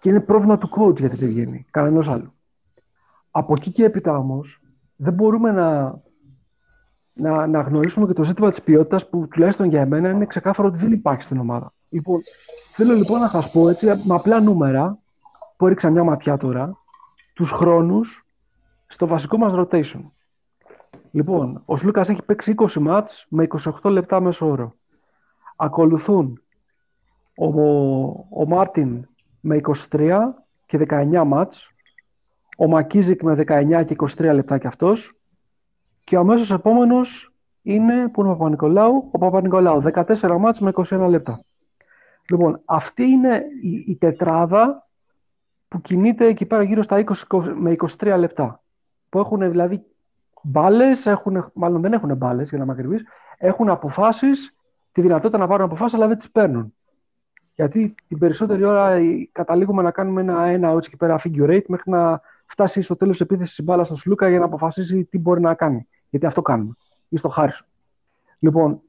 [0.00, 2.30] και είναι πρόβλημα του coach γιατί δεν βγαίνει, κανένας άλλος.
[3.30, 4.60] Από εκεί και έπειτα όμως,
[4.96, 6.00] δεν μπορούμε να,
[7.12, 10.78] να, να γνωρίσουμε και το ζήτημα της ποιότητας που τουλάχιστον για εμένα είναι ξεκάθαρο ότι
[10.78, 11.72] δεν υπάρχει στην ομάδα.
[11.90, 12.20] Λοιπόν,
[12.78, 14.98] Θέλω λοιπόν να σας πω έτσι με απλά νούμερα
[15.56, 16.78] που έριξα μια ματιά τώρα
[17.34, 18.26] τους χρόνους
[18.86, 20.00] στο βασικό μας rotation.
[21.10, 23.46] Λοιπόν, ο Σλούκας έχει παίξει 20 μάτς με
[23.82, 24.74] 28 λεπτά μέσω όρο.
[25.56, 26.42] Ακολουθούν
[27.36, 27.48] ο,
[28.40, 29.06] ο Μάρτιν
[29.40, 30.18] με 23
[30.66, 31.70] και 19 μάτς,
[32.58, 35.12] ο Μακίζικ με 19 και 23 λεπτά και αυτός
[36.04, 37.32] και ο αμέσως επόμενος
[37.62, 41.40] είναι, που είναι ο Παπα-Νικολάου, ο Παπα-Νικολάου, 14 μάτς με 21 λεπτά.
[42.30, 44.86] Λοιπόν, αυτή είναι η, η τετράδα
[45.68, 48.62] που κινείται εκεί πέρα γύρω στα 20 με 23 λεπτά.
[49.08, 49.84] Που έχουν δηλαδή
[50.42, 51.08] μπάλες,
[51.52, 53.04] μάλλον δεν έχουν μπάλες για να είμαι ακριβής,
[53.38, 54.54] έχουν αποφάσεις,
[54.92, 56.74] τη δυνατότητα να πάρουν αποφάσεις, αλλά δεν τις παίρνουν.
[57.54, 58.98] Γιατί την περισσότερη ώρα
[59.32, 63.20] καταλήγουμε να κάνουμε ένα, ένα έτσι εκεί πέρα figure eight μέχρι να φτάσει στο τέλος
[63.20, 65.88] επίθεσης η μπάλα στον Σλούκα για να αποφασίσει τι μπορεί να κάνει.
[66.10, 66.74] Γιατί αυτό κάνουμε.
[67.08, 67.66] Ή στο Χάρισον.
[68.38, 68.80] Λοιπόν,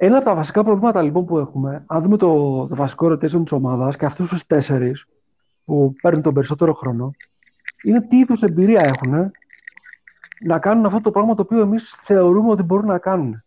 [0.00, 3.52] ένα από τα βασικά προβλήματα λοιπόν που έχουμε, αν δούμε το, το βασικό rotation της
[3.52, 5.06] ομάδας και αυτούς τους τέσσερις
[5.64, 7.10] που παίρνουν τον περισσότερο χρόνο,
[7.82, 9.30] είναι τι είδους εμπειρία έχουν
[10.40, 13.42] να κάνουν αυτό το πράγμα το οποίο εμείς θεωρούμε ότι μπορούν να κάνουν.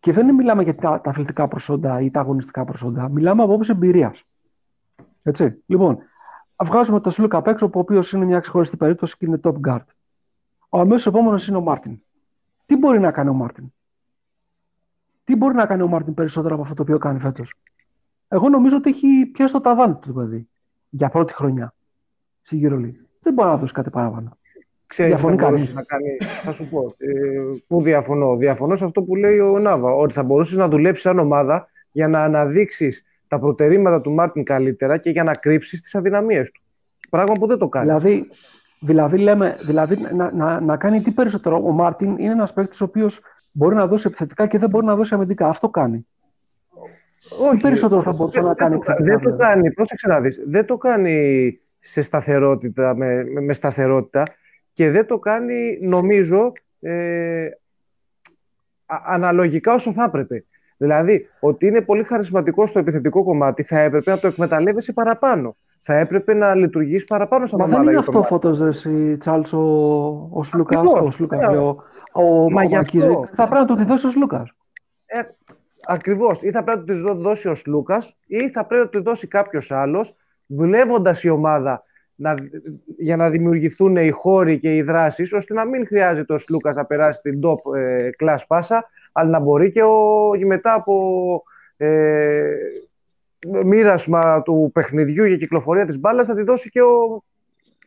[0.00, 3.70] Και δεν μιλάμε για τα, τα αθλητικά προσόντα ή τα αγωνιστικά προσόντα, μιλάμε από άποψη
[3.70, 4.24] εμπειρίας.
[5.22, 5.62] Έτσι.
[5.66, 5.98] Λοιπόν,
[6.64, 9.84] βγάζουμε το Σλούκα απ' έξω, ο οποίος είναι μια ξεχωριστή περίπτωση και είναι top guard.
[10.68, 12.02] Ο αμέσως επόμενος είναι ο Μάρτιν.
[12.66, 13.72] Τι μπορεί να κάνει ο Μάρτιν;
[15.26, 17.54] Τι μπορεί να κάνει ο Μάρτιν περισσότερο από αυτό το οποίο κάνει φέτος;
[18.28, 20.48] Εγώ νομίζω ότι έχει πιάσει το ταβάνι του το παιδί
[20.90, 21.74] για πρώτη χρονιά
[22.42, 23.06] στη League.
[23.20, 24.38] Δεν μπορεί να δώσει κάτι παραπάνω.
[24.86, 28.36] Ξέρεις θα μπορούσε να κάνει, θα σου πω, ε, πού διαφωνώ.
[28.36, 32.08] Διαφωνώ σε αυτό που λέει ο Νάβα, ότι θα μπορούσες να δουλέψεις σαν ομάδα για
[32.08, 36.62] να αναδείξεις τα προτερήματα του Μάρτιν καλύτερα και για να κρύψεις τις αδυναμίες του.
[37.10, 37.86] Πράγμα που δεν το κάνει.
[37.86, 38.28] Δηλαδή,
[38.80, 41.62] δηλαδή, λέμε, δηλαδή να, να, να κάνει τι περισσότερο.
[41.64, 43.20] Ο Μάρτιν είναι ένας παίκτης ο οποίος
[43.52, 45.48] μπορεί να δώσει επιθετικά και δεν μπορεί να δώσει αμυντικά.
[45.48, 46.06] Αυτό κάνει.
[47.40, 48.78] Όχι, τι περισσότερο θα μπορούσε να κάνει.
[48.86, 54.22] Δεν, δεν το κάνει, πρόσεξε να δεις, δεν το κάνει σε σταθερότητα, με, με σταθερότητα
[54.72, 57.48] και δεν το κάνει, νομίζω, ε,
[58.86, 60.44] αναλογικά όσο θα έπρεπε.
[60.76, 65.56] Δηλαδή, ότι είναι πολύ χαρισματικό στο επιθετικό κομμάτι, θα έπρεπε να το εκμεταλλεύεσαι παραπάνω.
[65.88, 67.76] Θα έπρεπε να λειτουργήσει παραπάνω σαν ομάδα.
[67.76, 69.60] Μα δεν είναι αυτό φωτό, εσύ, Τσάλς, ο,
[70.32, 70.86] ο Σλούκας.
[70.86, 71.56] Ο Σλούκας, ναι.
[71.56, 71.76] ο,
[72.12, 74.52] ο, Μα ο Θα πρέπει να του τη δώσει ο Σλούκας.
[75.06, 75.20] Ε,
[75.86, 76.42] Ακριβώς.
[76.42, 79.70] Ή θα πρέπει να του δώσει ο Σλούκας, ή θα πρέπει να του δώσει κάποιος
[79.70, 80.14] άλλος,
[80.46, 81.82] δουλεύοντας η ομάδα
[82.14, 82.34] να,
[82.98, 86.84] για να δημιουργηθούν οι χώροι και οι δράσεις, ώστε να μην χρειάζεται ο Σλούκας να
[86.84, 91.42] περάσει την top ε, class πάσα, αλλά να μπορεί και, ο, μετά από
[91.76, 92.42] ε,
[93.64, 97.22] μοίρασμα του παιχνιδιού για κυκλοφορία της μπάλας να τη δώσει και ο,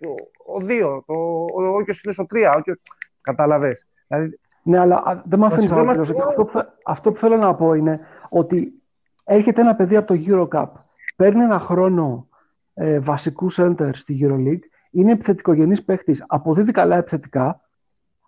[0.06, 2.64] ο, ο δύο, ο, ο, ο, είναι στο τρία.
[3.22, 3.86] Κατάλαβες.
[4.08, 6.50] Δηλαδή, ναι, αλλά δεν με αφήνει να αυτό,
[6.86, 8.00] αυτό που θέλω να πω είναι
[8.30, 8.74] ότι
[9.24, 10.68] έρχεται ένα παιδί από το Eurocup,
[11.16, 12.28] παίρνει ένα χρόνο
[12.74, 17.62] ε, βασικούς center στη EuroLeague, είναι επιθετικογενής παίχτης, αποδίδει καλά επιθετικά,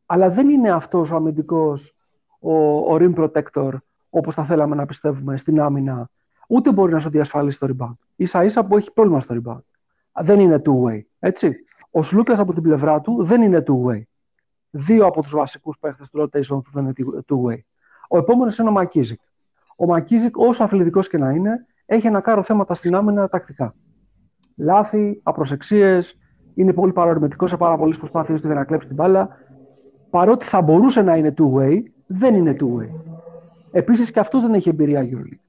[0.06, 1.96] αλλά δεν είναι αυτός ο αμυντικός,
[2.40, 2.54] ο,
[2.94, 3.72] ο rim protector,
[4.10, 6.10] όπως θα θέλαμε να πιστεύουμε στην άμυνα,
[6.52, 7.98] ούτε μπορεί να σου διασφαλίσει το rebound.
[8.16, 9.64] Ίσα ίσα που έχει πρόβλημα στο rebound.
[10.24, 11.56] Δεν είναι two-way, έτσι.
[11.92, 14.02] Ο Σλούκας από την πλευρά του δεν είναι two-way.
[14.70, 16.94] Δύο από τους βασικούς παίχτες του rotation τους δεν είναι
[17.28, 17.60] two-way.
[18.10, 19.20] Ο επόμενος είναι ο Μακίζικ.
[19.76, 23.74] Ο Μακίζικ, όσο αθλητικός και να είναι, έχει να κάνω θέματα στην άμυνα τακτικά
[24.62, 26.18] λάθη, απροσεξίες,
[26.56, 29.30] είναι πολύ παρορμητικός σε πάρα πολλές προσπάθειες του για να κλέψει την μπάλα.
[30.10, 32.90] Παρότι θα μπορούσε να είναι two-way, δεν είναι two-way.
[33.72, 35.41] Επίσης και αυτός δεν έχει εμπειρία EuroLeague.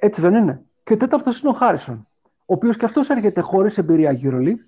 [0.00, 0.62] Έτσι δεν είναι.
[0.84, 4.58] Και ο τέταρτος είναι ο Χάρισον, ο οποίος και αυτός έρχεται χωρίς εμπειρία EuroLeague,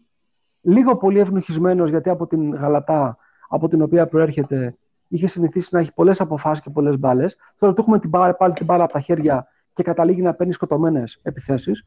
[0.61, 4.77] λίγο πολύ ευνουχισμένο γιατί από την Γαλατά, από την οποία προέρχεται,
[5.09, 7.36] είχε συνηθίσει να έχει πολλές αποφάσεις και πολλές μπάλες.
[7.59, 10.52] Τώρα του έχουμε την μπάλα, πάλι την μπάλα από τα χέρια και καταλήγει να παίρνει
[10.52, 11.86] σκοτωμένες επιθέσεις.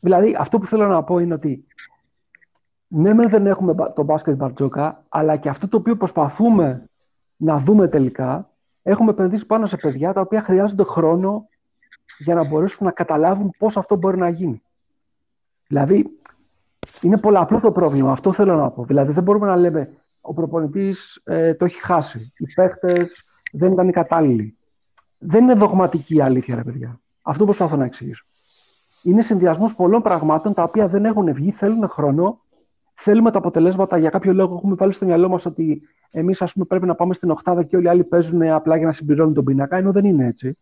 [0.00, 1.66] Δηλαδή, αυτό που θέλω να πω είναι ότι
[2.86, 6.84] ναι, δεν έχουμε το μπάσκετ Μπαρτζόκα, αλλά και αυτό το οποίο προσπαθούμε
[7.36, 8.50] να δούμε τελικά,
[8.82, 11.48] έχουμε επενδύσει πάνω σε παιδιά τα οποία χρειάζονται χρόνο
[12.24, 14.62] για να μπορέσουν να καταλάβουν πώς αυτό μπορεί να γίνει.
[15.66, 16.10] Δηλαδή,
[17.02, 18.12] είναι πολλαπλό το πρόβλημα.
[18.12, 18.84] Αυτό θέλω να πω.
[18.84, 19.90] Δηλαδή, δεν μπορούμε να λέμε
[20.20, 22.32] ο προπονητής ε, το έχει χάσει.
[22.36, 23.08] Οι παίχτε
[23.52, 24.56] δεν ήταν οι κατάλληλοι.
[25.18, 27.00] Δεν είναι δογματική η αλήθεια, ρε παιδιά.
[27.22, 28.24] Αυτό προσπαθώ να εξηγήσω
[29.02, 32.40] είναι συνδυασμός πολλών πραγμάτων τα οποία δεν έχουν βγει, θέλουν χρόνο.
[32.94, 34.54] Θέλουμε τα αποτελέσματα για κάποιο λόγο.
[34.54, 37.88] Έχουμε βάλει στο μυαλό μας ότι εμείς πρέπει να πάμε στην Οχτάδα και όλοι οι
[37.88, 40.58] άλλοι παίζουν απλά για να συμπληρώνουν τον πίνακα, ενώ δεν είναι έτσι.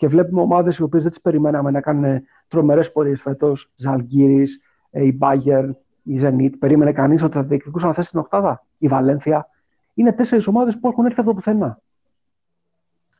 [0.00, 3.72] Και βλέπουμε ομάδες οι οποίες δεν τις περιμέναμε να κάνουν τρομερές πορείες φέτος.
[3.76, 4.46] Ζαλγκύρη,
[4.90, 5.64] ε, η Μπάγκερ,
[6.02, 6.56] η Ζενίτ.
[6.56, 8.64] Περίμενε κανείς ότι θα διεκδικούσαν θέση στην Οχτάδα.
[8.78, 9.48] Η Βαλένθια.
[9.94, 11.80] Είναι τέσσερις ομάδες που έχουν έρθει από το πουθενά.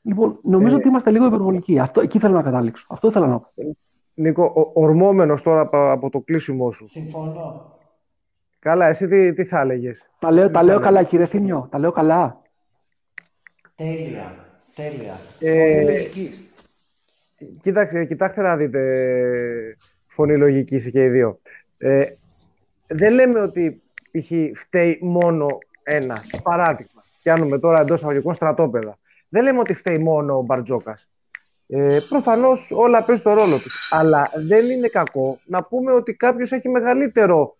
[0.02, 0.78] Λοιπόν, νομίζω ε...
[0.78, 1.78] ότι είμαστε λίγο υπερβολικοί.
[1.78, 2.86] Αυτό, εκεί θέλω να καταλήξω.
[2.88, 3.76] Αυτό ήθελα να πω.
[4.14, 6.86] Νίκο, ορμόμενος τώρα από το κλείσιμό σου.
[6.86, 7.78] Συμφωνώ.
[8.58, 11.68] Καλά, εσύ τι, τι θα έλεγες; Τα λέω, τα λέω καλά, κύριε Θήμιο.
[11.70, 12.42] Τα λέω καλά.
[13.74, 14.34] Τέλεια.
[14.74, 15.14] Τέλεια.
[15.40, 16.49] Ε, λογική.
[17.60, 19.76] Κοίταξε, κοιτάξτε να δείτε
[20.06, 21.40] φωνή λογική και οι δύο.
[21.78, 22.04] Ε,
[22.88, 24.58] δεν λέμε ότι π.χ.
[24.60, 26.30] φταίει μόνο ένας.
[26.42, 28.98] Παράδειγμα, πιάνουμε τώρα εντός αγωγικών στρατόπεδα.
[29.28, 31.08] Δεν λέμε ότι φταίει μόνο ο Μπαρτζόκας.
[31.66, 33.88] Ε, Προφανώς όλα παίζουν το ρόλο τους.
[33.90, 37.56] Αλλά δεν είναι κακό να πούμε ότι κάποιος έχει μεγαλύτερο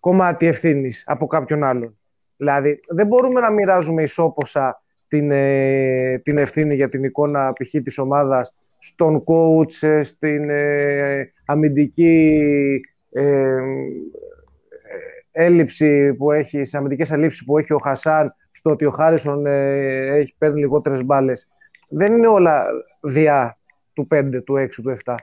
[0.00, 1.98] κομμάτι ευθύνης από κάποιον άλλον.
[2.36, 7.70] Δηλαδή, δεν μπορούμε να μοιράζουμε ισόποσα την, ε, την ευθύνη για την εικόνα π.χ.
[7.82, 12.80] της ομάδας στον coach, ε, στην ε, αμυντική
[13.10, 13.60] ε,
[15.32, 20.34] έλλειψη που έχει, στις αμυντικές ελλείψεις που έχει ο Χασάν, στο ότι ο Χάρισον έχει
[20.38, 21.48] παίρνει λιγότερες μπάλες
[21.88, 22.64] δεν είναι όλα
[23.00, 23.58] διά
[23.92, 25.14] του 5, του 6, του 7.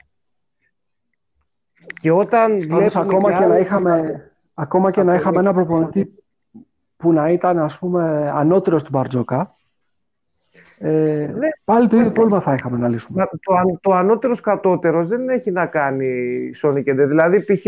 [2.02, 2.92] Και όταν βλέπουμε...
[2.94, 6.14] Ακόμα και, να είχαμε, ακόμα και να είχαμε ένα προπονητή
[6.98, 9.56] που να ήταν ας πούμε ανώτερος του Μπαρτζόκα,
[10.86, 11.48] ε, ναι.
[11.64, 13.26] πάλι το ίδιο πρόβλημα θα είχαμε να λύσουμε.
[13.26, 17.06] Το, το ανώτερος κατώτερος δεν έχει να κάνει Σόνικεντε.
[17.06, 17.66] Δηλαδή, π.χ.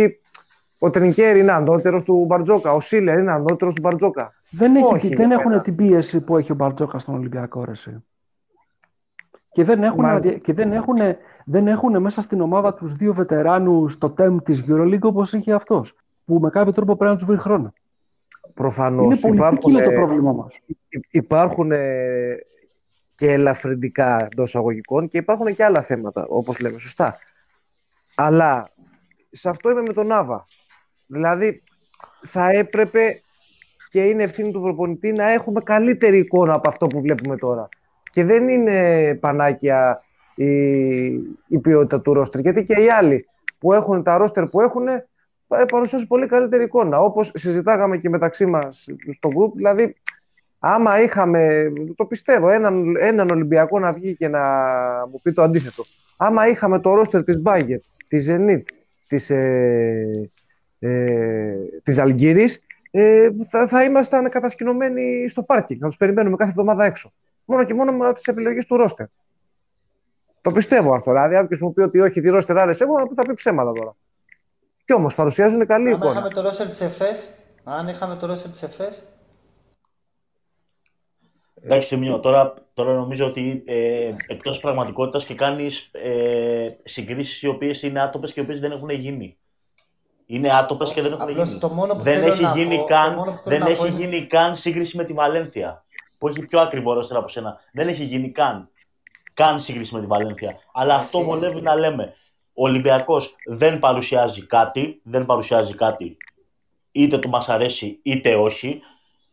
[0.79, 4.33] ο Τρινκέρ είναι ανώτερος του Μπαρτζόκα, ο Σίλερ είναι ανώτερος του Μπαρτζόκα.
[4.51, 8.03] Δεν, έχει, δεν έχουν την πίεση που έχει ο Μπαρτζόκα στον Ολυμπιακό Ρεσί.
[9.51, 10.97] Και δεν έχουν, και δεν έχουν,
[11.45, 15.95] δεν έχουν μέσα στην ομάδα τους δύο βετεράνους στο τέμ της EuroLeague όπως είχε αυτός.
[16.25, 17.73] που με κάποιο τρόπο πρέπει να τους βρει χρόνο.
[18.53, 19.05] Προφανώς.
[19.05, 20.53] Είναι πολύ υπάρχουν, το πρόβλημά μας.
[21.11, 21.71] Υπάρχουν
[23.15, 26.79] και ελαφρυντικά εντό αγωγικών και υπάρχουν και άλλα θέματα, όπως λέμε.
[26.79, 27.17] Σωστά.
[28.15, 28.69] Αλλά
[29.31, 30.45] σε αυτό είμαι με τον Άβα.
[31.07, 31.63] Δηλαδή,
[32.21, 33.21] θα έπρεπε
[33.89, 37.69] και είναι ευθύνη του προπονητή να έχουμε καλύτερη εικόνα από αυτό που βλέπουμε τώρα.
[38.11, 40.03] Και δεν είναι πανάκια
[40.35, 41.05] η,
[41.47, 42.41] η ποιότητα του ρόστερ.
[42.41, 43.25] Γιατί και οι άλλοι
[43.57, 45.05] που έχουν τα ρόστερ που έχουν ε,
[45.71, 46.99] παρουσιάζουν πολύ καλύτερη εικόνα.
[46.99, 49.95] Όπως συζητάγαμε και μεταξύ μας στο group, δηλαδή
[50.59, 54.41] άμα είχαμε, το πιστεύω, έναν, έναν Ολυμπιακό να βγει και να
[55.11, 55.83] μου πει το αντίθετο.
[56.17, 58.63] Άμα είχαμε το ρόστερ της Μπάγκερ, της Zenit,
[59.07, 60.29] της, ε,
[60.79, 62.61] ε, της Αλγύρης,
[62.91, 67.11] ε, θα, θα ήμασταν κατασκηνωμένοι στο πάρκινγκ, να τους περιμένουμε κάθε εβδομάδα έξω.
[67.45, 69.05] Μόνο και μόνο με τις επιλογές του ρόστερ.
[70.41, 71.11] Το πιστεύω αυτό.
[71.11, 73.95] Δηλαδή, αν μου πει ότι όχι, τη ρόστερ άρεσε, εγώ θα πει ψέματα τώρα.
[74.85, 76.09] Κι όμως παρουσιάζουν καλή εικόνα.
[76.09, 77.29] Αν είχαμε το ρόστερ της ΕΦΕΣ,
[77.63, 79.03] αν είχαμε το ρόστερ της ΕΦΕΣ,
[81.65, 87.81] Εντάξει, Θεμιό, τώρα, τώρα νομίζω ότι ε, εκτός πραγματικότητας και κάνεις ε, συγκρίσεις οι οποίες
[87.81, 89.37] είναι άτοπες και οι οποίες δεν έχουν γίνει.
[90.25, 91.59] Είναι άτοπες και δεν έχουν γίνει.
[91.59, 94.97] Το μόνο που δεν θέλω έχει, να γίνει, πω, καν, δεν έχει γίνει καν σύγκριση
[94.97, 95.85] με τη Βαλένθια.
[96.17, 97.59] Που έχει πιο ακριβό ρόστερ από σένα.
[97.71, 98.69] Δεν έχει γίνει καν.
[99.33, 100.57] Καν σύγκριση με τη Βαλένθια.
[100.73, 102.13] Αλλά αυτό βολεύει να λέμε.
[102.53, 105.01] Ο Ολυμπιακός δεν παρουσιάζει κάτι.
[105.03, 106.17] Δεν παρουσιάζει κάτι.
[106.91, 108.81] Είτε του μας αρέσει είτε όχι.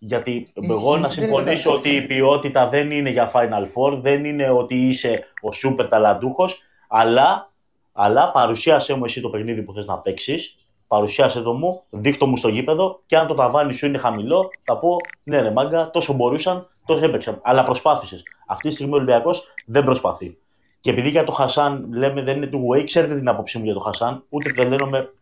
[0.05, 4.75] Γιατί εγώ να συμφωνήσω ότι η ποιότητα δεν είναι για Final Four, δεν είναι ότι
[4.75, 7.51] είσαι ο σούπερ ταλαντούχος, αλλά,
[7.93, 10.55] αλλά παρουσίασέ μου εσύ το παιχνίδι που θες να παίξεις,
[10.87, 14.79] παρουσίασε το μου, δείχτω μου στο γήπεδο και αν το ταβάνι σου είναι χαμηλό, θα
[14.79, 17.41] πω ναι, ρε μάγκα, τόσο μπορούσαν, τόσο έπαιξαν.
[17.43, 18.23] Αλλά προσπάθησες.
[18.47, 20.39] Αυτή τη στιγμή ο Ολυμπιακός δεν προσπαθεί.
[20.81, 23.75] Και επειδή για το Χασάν λέμε δεν είναι του Way, ξέρετε την άποψή μου για
[23.75, 25.13] το Χασάν, ούτε τρελαίνομαι.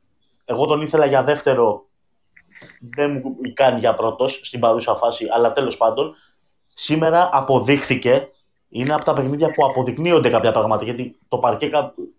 [0.44, 1.84] Εγώ τον ήθελα για δεύτερο
[2.80, 6.14] δεν μου κάνει για πρώτος στην παρούσα φάση, αλλά τέλος πάντων
[6.74, 8.26] σήμερα αποδείχθηκε.
[8.68, 11.70] Είναι από τα παιχνίδια που αποδεικνύονται κάποια πράγματα γιατί το παρκέ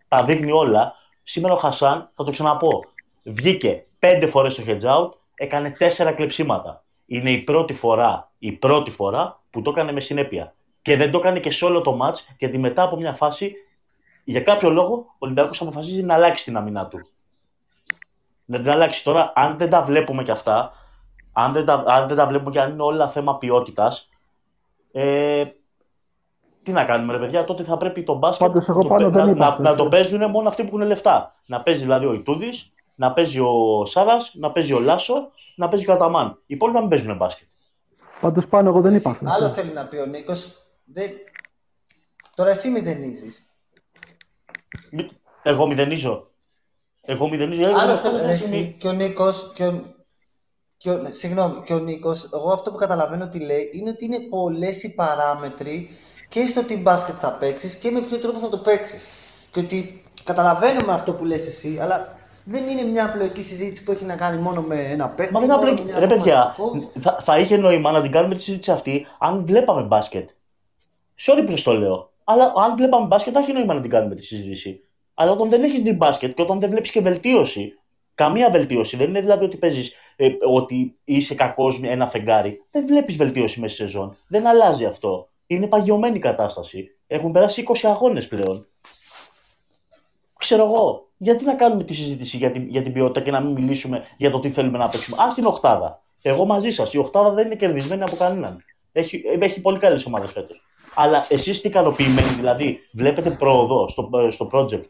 [0.08, 0.94] τα δείχνει όλα.
[1.24, 2.84] Σήμερα ο Χασάν, θα το ξαναπώ,
[3.24, 6.84] βγήκε πέντε φορές στο hedge out, έκανε τέσσερα κλεψίματα.
[7.06, 10.54] Είναι η πρώτη φορά, η πρώτη φορά που το έκανε με συνέπεια.
[10.82, 13.54] Και δεν το έκανε και σε όλο το match, γιατί μετά από μια φάση,
[14.24, 17.00] για κάποιο λόγο, ο Ολυμπιακός αποφασίζει να αλλάξει την αμυνά του
[18.52, 19.04] να την αλλάξει.
[19.04, 20.72] Τώρα, αν δεν τα βλέπουμε κι αυτά,
[21.34, 24.10] αν δεν τα, αν δεν τα βλέπουμε και αν είναι όλα θέμα ποιότητας,
[24.92, 25.44] ε,
[26.64, 29.38] τι να κάνουμε, ρε παιδιά, τότε θα πρέπει το μπάσκετ Πάντως, εγώ πάνω να, δεν
[29.38, 31.36] να, να, το παίζουν μόνο αυτοί που έχουν λεφτά.
[31.46, 35.86] Να παίζει δηλαδή ο Ιτούδης, να παίζει ο Σάρα, να παίζει ο Λάσο, να παίζει
[35.86, 36.28] ο Καταμάν.
[36.46, 37.48] Οι υπόλοιποι μην παίζουν μπάσκετ.
[38.22, 39.20] Πάντως πάνω εγώ δεν είπα.
[39.24, 40.66] Άλλο θέλει να πει ο Νίκος.
[40.86, 41.10] Δεν...
[42.36, 43.46] Τώρα εσύ μηδενίζεις.
[45.44, 46.31] Εγώ μηδενίζω.
[47.02, 47.62] Εγώ μηδενίζω.
[47.78, 49.52] Άλλο θέλω εσύ και ο Νίκος.
[49.56, 49.82] Και ο...
[50.78, 51.02] Και ο...
[51.10, 54.96] Συγγνώμη, και ο Νίκος, εγώ αυτό που καταλαβαίνω ότι λέει είναι ότι είναι πολλές οι
[54.96, 55.90] παράμετροι
[56.30, 59.08] και στο τι μπάσκετ θα παίξεις και με ποιο τρόπο θα το παίξεις.
[59.52, 62.14] Και ότι καταλαβαίνουμε αυτό που λες εσύ, αλλά
[62.44, 65.34] δεν είναι μια απλοϊκή συζήτηση που έχει να κάνει μόνο με ένα παίχτη.
[65.34, 65.86] Μα απλοϊκή.
[65.98, 66.56] Ρε παιδιά,
[67.00, 70.30] θα, θα είχε νόημα να την κάνουμε τη συζήτηση αυτή αν βλέπαμε μπάσκετ.
[71.20, 72.12] Sorry που το λέω.
[72.24, 74.84] Αλλά αν βλέπαμε μπάσκετ, θα έχει νόημα να την κάνουμε τη συζήτηση.
[75.22, 77.80] Αλλά όταν δεν έχεις δει μπάσκετ και όταν δεν βλέπεις και βελτίωση,
[78.16, 82.64] καμία βελτίωση, δεν είναι δηλαδή ότι παίζεις ε, ότι είσαι κακός με ένα φεγγάρι.
[82.72, 84.18] Δεν βλέπεις βελτίωση μέσα στη σεζόν.
[84.28, 85.30] Δεν αλλάζει αυτό.
[85.48, 86.98] Είναι παγιωμένη η κατάσταση.
[87.08, 88.68] Έχουν περάσει 20 αγώνες πλέον.
[90.38, 93.54] Ξέρω εγώ, γιατί να κάνουμε τη συζήτηση για την, για την ποιότητα και να μην
[93.54, 95.24] μιλήσουμε για το τι θέλουμε να παίξουμε.
[95.24, 96.04] Α την Οχτάδα.
[96.22, 96.94] Εγώ μαζί σας.
[96.94, 98.64] Η Οχτάδα δεν είναι κερδισμένη από κανέναν.
[98.92, 100.66] Έχει, έχει πολύ καλές ομάδες φέτος.
[100.96, 104.84] Αλλά εσείς τι ικανοποιημένοι, δηλαδή, βλέπετε πρόοδο στο, στο project;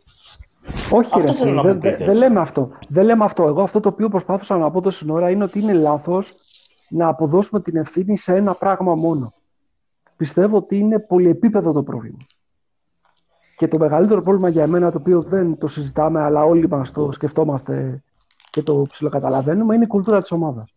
[0.91, 2.71] Όχι, αυτό ρε, δεν δε, δε λέμε αυτό.
[2.89, 3.47] Δεν λέμε αυτό.
[3.47, 6.31] Εγώ αυτό το οποίο προσπάθησα να πω τόση ώρα είναι ότι είναι λάθος
[6.89, 9.33] να αποδώσουμε την ευθύνη σε ένα πράγμα μόνο.
[10.17, 12.17] Πιστεύω ότι είναι πολυεπίπεδο το πρόβλημα.
[13.57, 17.11] Και το μεγαλύτερο πρόβλημα για μένα, το οποίο δεν το συζητάμε, αλλά όλοι μας το
[17.11, 18.03] σκεφτόμαστε
[18.49, 20.73] και το ψιλοκαταλαβαίνουμε, είναι η κουλτούρα της ομάδας.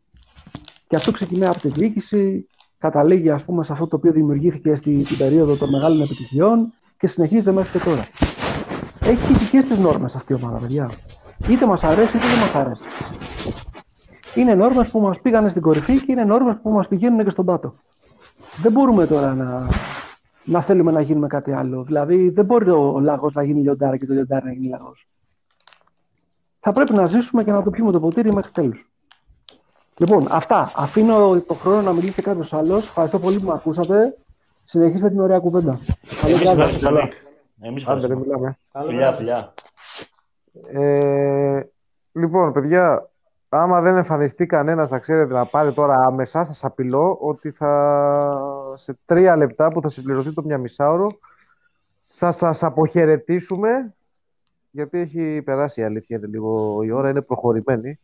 [0.89, 2.47] Και αυτό ξεκινάει από τη διοίκηση,
[2.79, 7.53] καταλήγει ας πούμε, σε αυτό το οποίο δημιουργήθηκε στην περίοδο των μεγάλων επιτυχιών και συνεχίζεται
[7.53, 8.03] μέχρι και τώρα
[9.05, 10.91] έχει δικές της νόρμες αυτή η ομάδα, παιδιά.
[11.49, 12.83] Είτε μας αρέσει είτε δεν μας αρέσει.
[14.35, 17.45] Είναι νόρμες που μας πήγανε στην κορυφή και είναι νόρμες που μας πηγαίνουν και στον
[17.45, 17.75] πάτο.
[18.63, 19.69] Δεν μπορούμε τώρα να,
[20.45, 21.83] να θέλουμε να γίνουμε κάτι άλλο.
[21.83, 25.09] Δηλαδή, δεν μπορεί ο λαγός να γίνει λιοντάρι και το λιοντάρι να γίνει λαγός.
[26.61, 28.89] Θα πρέπει να ζήσουμε και να το πιούμε το ποτήρι μέχρι τέλους.
[29.97, 30.73] Λοιπόν, αυτά.
[30.77, 32.87] Αφήνω το χρόνο να μιλήσει κάποιος άλλος.
[32.87, 34.17] Ευχαριστώ πολύ που με ακούσατε.
[34.65, 35.79] Συνεχίστε την ωραία κουβέντα.
[36.81, 37.09] Καλό
[37.67, 38.59] Εμείς Άντε, δεν μιλάμε.
[38.87, 39.53] Φιλιά, φιλιά.
[40.73, 41.63] Ε,
[42.13, 43.11] λοιπόν, παιδιά,
[43.49, 48.73] άμα δεν εμφανιστεί κανένας, θα ξέρετε να πάρει τώρα άμεσα, θα σας απειλώ ότι θα
[48.75, 51.19] σε τρία λεπτά που θα συμπληρωθεί το μια μισάωρο
[52.15, 53.95] θα σας αποχαιρετήσουμε
[54.71, 57.99] γιατί έχει περάσει η αλήθεια είναι λίγο η ώρα, είναι προχωρημένη.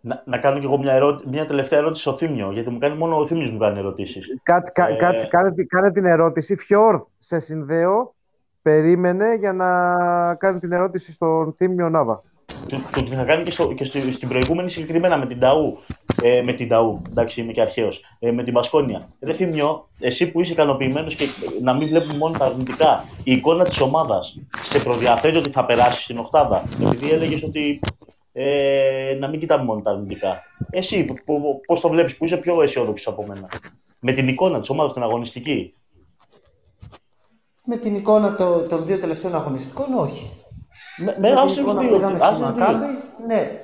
[0.00, 1.20] Να, να κάνω και εγώ μια, ερώ...
[1.26, 4.38] μια τελευταία ερώτηση στο Θήμιο, γιατί μου κάνει μόνο ο Θήμιος μου κάνει ερωτήσεις.
[4.42, 4.96] Κάτσε, ε...
[4.96, 6.56] κάτσε, κάνε, κάνε, την ερώτηση.
[6.56, 8.14] Φιόρ, σε συνδέω,
[8.66, 9.94] περίμενε για να
[10.34, 12.22] κάνει την ερώτηση στον Θήμιο Νάβα.
[12.68, 15.78] Το, το είχα κάνει και, στο, και στη, στην προηγούμενη συγκεκριμένα με την Ταού.
[16.22, 18.04] Ε, με την Ταού, εντάξει, είμαι και αρχαίος.
[18.18, 19.08] Ε, με την Πασκόνια.
[19.20, 21.24] Ρε Θημιό, εσύ που είσαι ικανοποιημένος και
[21.62, 26.02] να μην βλέπουμε μόνο τα αρνητικά, η εικόνα της ομάδας σε προδιαθέτει ότι θα περάσει
[26.02, 26.64] στην Οχτάδα.
[26.80, 27.80] Επειδή έλεγες ότι
[28.32, 30.42] ε, να μην κοιτάμε μόνο τα αρνητικά.
[30.70, 31.06] Εσύ,
[31.66, 33.48] πώς το βλέπεις, που είσαι πιο αισιόδοξος από μένα;
[34.00, 35.74] Με την εικόνα της ομάδας, την αγωνιστική.
[37.68, 38.34] Με την εικόνα
[38.68, 40.30] των δύο τελευταίων αγωνιστικών, όχι.
[40.96, 42.00] Με, με άσε δύο.
[43.26, 43.60] ναι.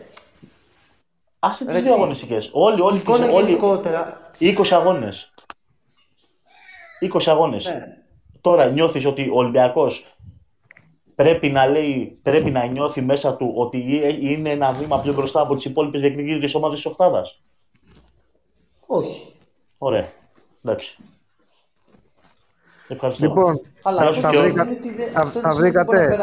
[1.38, 2.50] Άσε τις δύο αγωνιστικές.
[2.52, 4.30] Όλοι, όλοι, εικόνα όλοι, γενικότερα.
[4.38, 5.32] 20 αγώνες.
[7.00, 7.64] 20 αγώνες.
[7.64, 7.96] Ναι.
[8.40, 10.16] Τώρα νιώθεις ότι ο Ολυμπιακός
[11.14, 15.56] πρέπει να λέει, πρέπει να νιώθει μέσα του ότι είναι ένα βήμα πιο μπροστά από
[15.56, 17.40] τις υπόλοιπες διεκδικήτες ομάδες της Οχτάδας.
[18.86, 19.32] Όχι.
[19.78, 20.08] Ωραία.
[20.64, 20.96] Εντάξει.
[22.92, 23.26] Ευχαριστώ.
[23.26, 24.30] Λοιπόν, Αλλά θα,
[25.24, 26.16] θα βρήκατε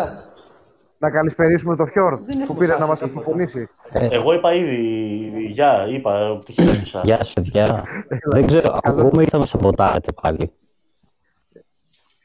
[0.97, 3.69] να καλησπερίσουμε το Φιόρ που πήρε να μας αποφωνήσει.
[3.91, 4.77] Ε, εγώ είπα ήδη,
[5.51, 7.01] γεια, είπα, το χαιρέτησα.
[7.03, 7.83] Γεια σας, παιδιά.
[8.33, 10.51] Δεν ξέρω, ακούμε ή θα μας σαμποτάρετε πάλι.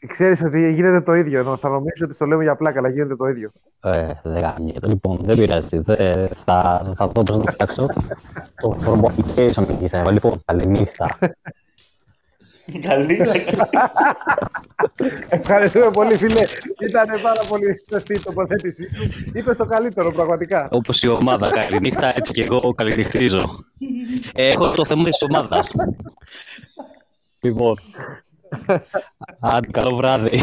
[0.07, 3.27] Ξέρεις ότι γίνεται το ίδιο, θα νομίζω ότι το λέμε για πλάκα, αλλά γίνεται το
[3.27, 3.51] ίδιο.
[3.83, 4.89] Ε, δεν γάμιεται.
[4.89, 5.79] Λοιπόν, δεν πειράζει.
[5.79, 7.87] Δεν, θα, θα δω πώς να το φτιάξω.
[8.61, 9.11] το form
[9.69, 11.19] εκεί θα Λοιπόν, καληνύχτα.
[12.83, 13.21] Καλή.
[15.29, 16.41] Ευχαριστούμε πολύ, φίλε.
[16.89, 19.31] Ήταν πάρα πολύ σωστή η τοποθέτησή σου.
[19.33, 20.69] Είπες το καλύτερο, πραγματικά.
[20.71, 21.51] Όπως η ομάδα.
[21.51, 23.45] Καληνύχτα, έτσι και εγώ καληνυχτίζω.
[24.35, 25.73] Έχω το θέμα της ομάδας.
[27.41, 27.77] Λοιπόν.
[29.41, 30.43] Άντε, καλό βράδυ.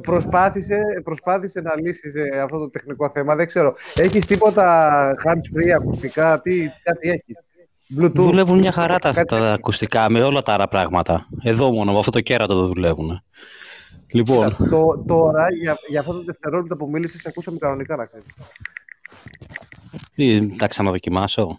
[0.00, 3.34] Προσπάθησε, προσπάθησε να λύσεις ε, αυτό το τεχνικό θέμα.
[3.34, 3.76] Δεν ξέρω.
[3.94, 7.36] Έχεις τίποτα hands-free ακουστικά, τι, κάτι έχεις;
[7.96, 8.12] Bluetooth.
[8.14, 11.26] Δουλεύουν μια χαρά τα, τα ακουστικά με όλα τα άλλα πράγματα.
[11.42, 13.22] Εδώ μόνο, με αυτό το κέρατο δεν δουλεύουν.
[14.12, 14.56] Λοιπόν.
[14.70, 18.26] Το, τώρα, για, για αυτό το δευτερόλεπτο που μίλησες, ακούσαμε κανονικά να ξέρεις.
[20.14, 21.56] Τι, τα ξαναδοκιμάσω.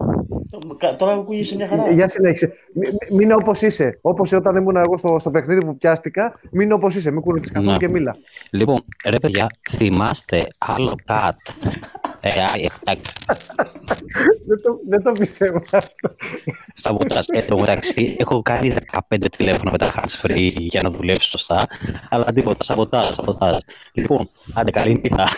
[0.98, 1.92] Τώρα ακούγεσαι μια χαρά.
[1.92, 2.54] Για συνέχισε.
[3.12, 4.00] Μείνε όπως είσαι.
[4.02, 7.12] Όπως όταν ήμουν εγώ στο, στο παιχνίδι που πιάστηκα, μείνε όπως είσαι.
[7.12, 8.16] Μην κουρευτεί καθόλου και μίλα.
[8.52, 11.38] Λοιπόν, ρε παιδιά, θυμάστε άλλο κατ.
[12.22, 12.30] Ε,
[12.82, 13.14] εντάξει.
[14.48, 16.16] δεν, το, δεν το πιστεύω αυτό.
[16.74, 17.26] Σαμποτάζ.
[17.28, 18.76] Εν τω μεταξύ, έχω κάνει
[19.10, 21.68] 15 τηλέφωνα με τα hands free για να δουλέψω σωστά.
[22.10, 23.58] Αλλά τίποτα, σαμποτάζ, σαμποτάζ.
[23.94, 25.28] Λοιπόν, άντε καλή νύχτα.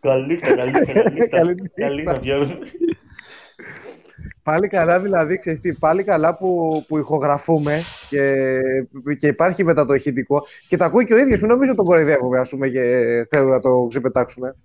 [0.00, 1.28] Καλή νύχτα, καλή νύχτα.
[1.28, 1.54] Καλή
[1.94, 2.20] νύχτα,
[4.42, 7.78] Πάλι καλά, δηλαδή, ξέρεις τι, πάλι καλά που, που ηχογραφούμε
[8.08, 8.46] και,
[9.18, 12.38] και υπάρχει μετά το ηχητικό και τα ακούει και ο ίδιος, μην νομίζω τον κοροϊδεύουμε,
[12.38, 12.82] ας πούμε, και
[13.30, 14.56] θέλουμε να το ξεπετάξουμε.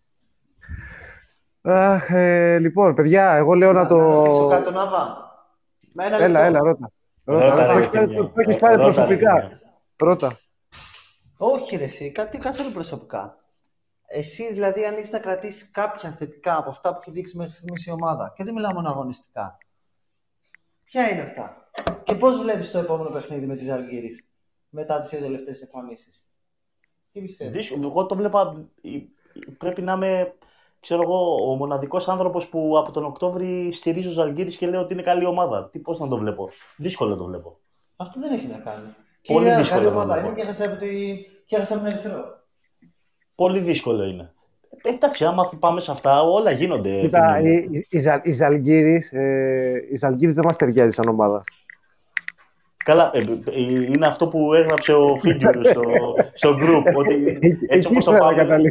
[1.67, 3.97] Αχ, ε, λοιπόν, παιδιά, εγώ λέω να, το...
[3.97, 5.33] Να ρωτήσω κάτι τον Αβά.
[6.19, 6.91] Έλα, έλα, ρώτα.
[7.25, 9.59] Ρώτα, το έχεις πάρει προσωπικά.
[9.97, 10.37] Ρώτα.
[11.37, 13.37] Όχι ρε εσύ, κάτι καθόλου προσωπικά.
[14.07, 17.85] Εσύ δηλαδή αν έχεις να κρατήσεις κάποια θετικά από αυτά που έχει δείξει μέχρι στιγμής
[17.85, 19.57] η ομάδα και δεν μιλάω μόνο αγωνιστικά.
[20.83, 21.69] Ποια είναι αυτά;
[22.03, 24.25] Και πώς βλέπεις το επόμενο παιχνίδι με τη Ζαλγκύρη
[24.69, 26.25] μετά τις δύο τελευταίες εμφανίσεις;
[27.11, 28.69] Τι πιστεύεις; Εγώ το βλέπα.
[29.57, 30.33] Πρέπει να είμαι
[30.85, 34.93] ξέρω εγώ, ο μοναδικός άνθρωπος που από τον Οκτώβρη στηρίζει ο Ζαλγκύρη και λέει ότι
[34.93, 35.69] είναι καλή ομάδα.
[35.71, 36.49] Τι πώς να το βλέπω.
[36.77, 37.57] Δύσκολο το βλέπω.
[37.95, 38.85] Αυτό δεν έχει να κάνει.
[39.27, 39.81] Πολύ και δύσκολο.
[39.81, 40.87] Καλή ομάδα είναι και έχασε από, τη...
[41.45, 42.23] και έχασε από τον Ερυθρό.
[43.35, 44.33] Πολύ δύσκολο είναι.
[44.81, 46.99] Ε, εντάξει, άμα πάμε σε αυτά, όλα γίνονται.
[46.99, 51.43] Κοίτα, η, η, η, η Ζαλγκύρης, ε, δεν μας ταιριάζει σαν ομάδα.
[52.85, 53.19] Καλά, ε,
[53.51, 55.83] ε, είναι αυτό που έγραψε ο Φίγκιουρ στο,
[56.33, 57.37] στο group, ότι
[57.67, 58.61] έτσι όπως το πάμε,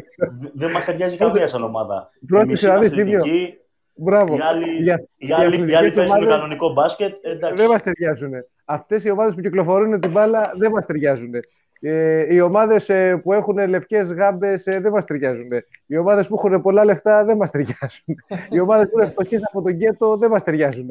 [0.54, 2.10] δεν μας ταιριάζει καμία σαν ομάδα.
[2.42, 3.58] Η μισή αθλητική,
[3.94, 4.36] Μπράβο.
[4.36, 6.34] Οι άλλοι, για, οι άλλοι, οι άλλοι παίζουν ομάδες...
[6.34, 7.16] κανονικό μπάσκετ.
[7.22, 7.56] Εντάξει.
[7.56, 8.32] Δεν μας ταιριάζουν.
[8.64, 11.34] Αυτές οι ομάδες που κυκλοφορούν την μπάλα δεν μας ταιριάζουν.
[11.80, 15.48] Ε, οι ομάδες ε, που έχουν λευκές γάμπες ε, δεν μας ταιριάζουν.
[15.86, 18.04] Οι ομάδες που έχουν πολλά λεφτά δεν μας ταιριάζουν.
[18.50, 20.88] οι ομάδες που είναι φτωχές από τον γκέτο δεν μας ταιριάζουν.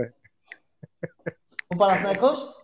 [1.67, 2.63] Ο Παναθηναϊκός;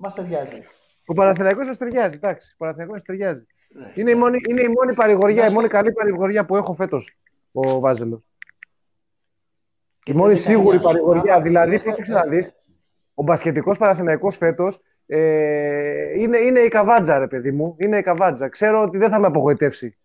[0.00, 0.66] Μας ταιριάζει.
[1.06, 2.14] Ο Παναθηναϊκός μας ταιριάζει.
[2.14, 3.46] Εντάξει, ο Παναθηναϊκός μας ταιριάζει.
[3.68, 3.92] Ναι.
[3.94, 7.18] Είναι, η μόνη, είναι η μόνη παρηγοριά, η μόνη καλή παρηγοριά που έχω φέτος
[7.52, 8.20] ο Βάζελος.
[10.04, 11.40] Η μόνη σίγουρη παρηγοριά.
[11.40, 12.52] Δηλαδή, πρόσεξε να δεις,
[13.14, 17.74] ο μπασκετικός Παναθηναϊκός φέτος ε, είναι, είναι η καβάτζα, ρε παιδί μου.
[17.78, 18.48] Είναι η καβάτζα.
[18.48, 19.96] Ξέρω ότι δεν θα με απογοητεύσει.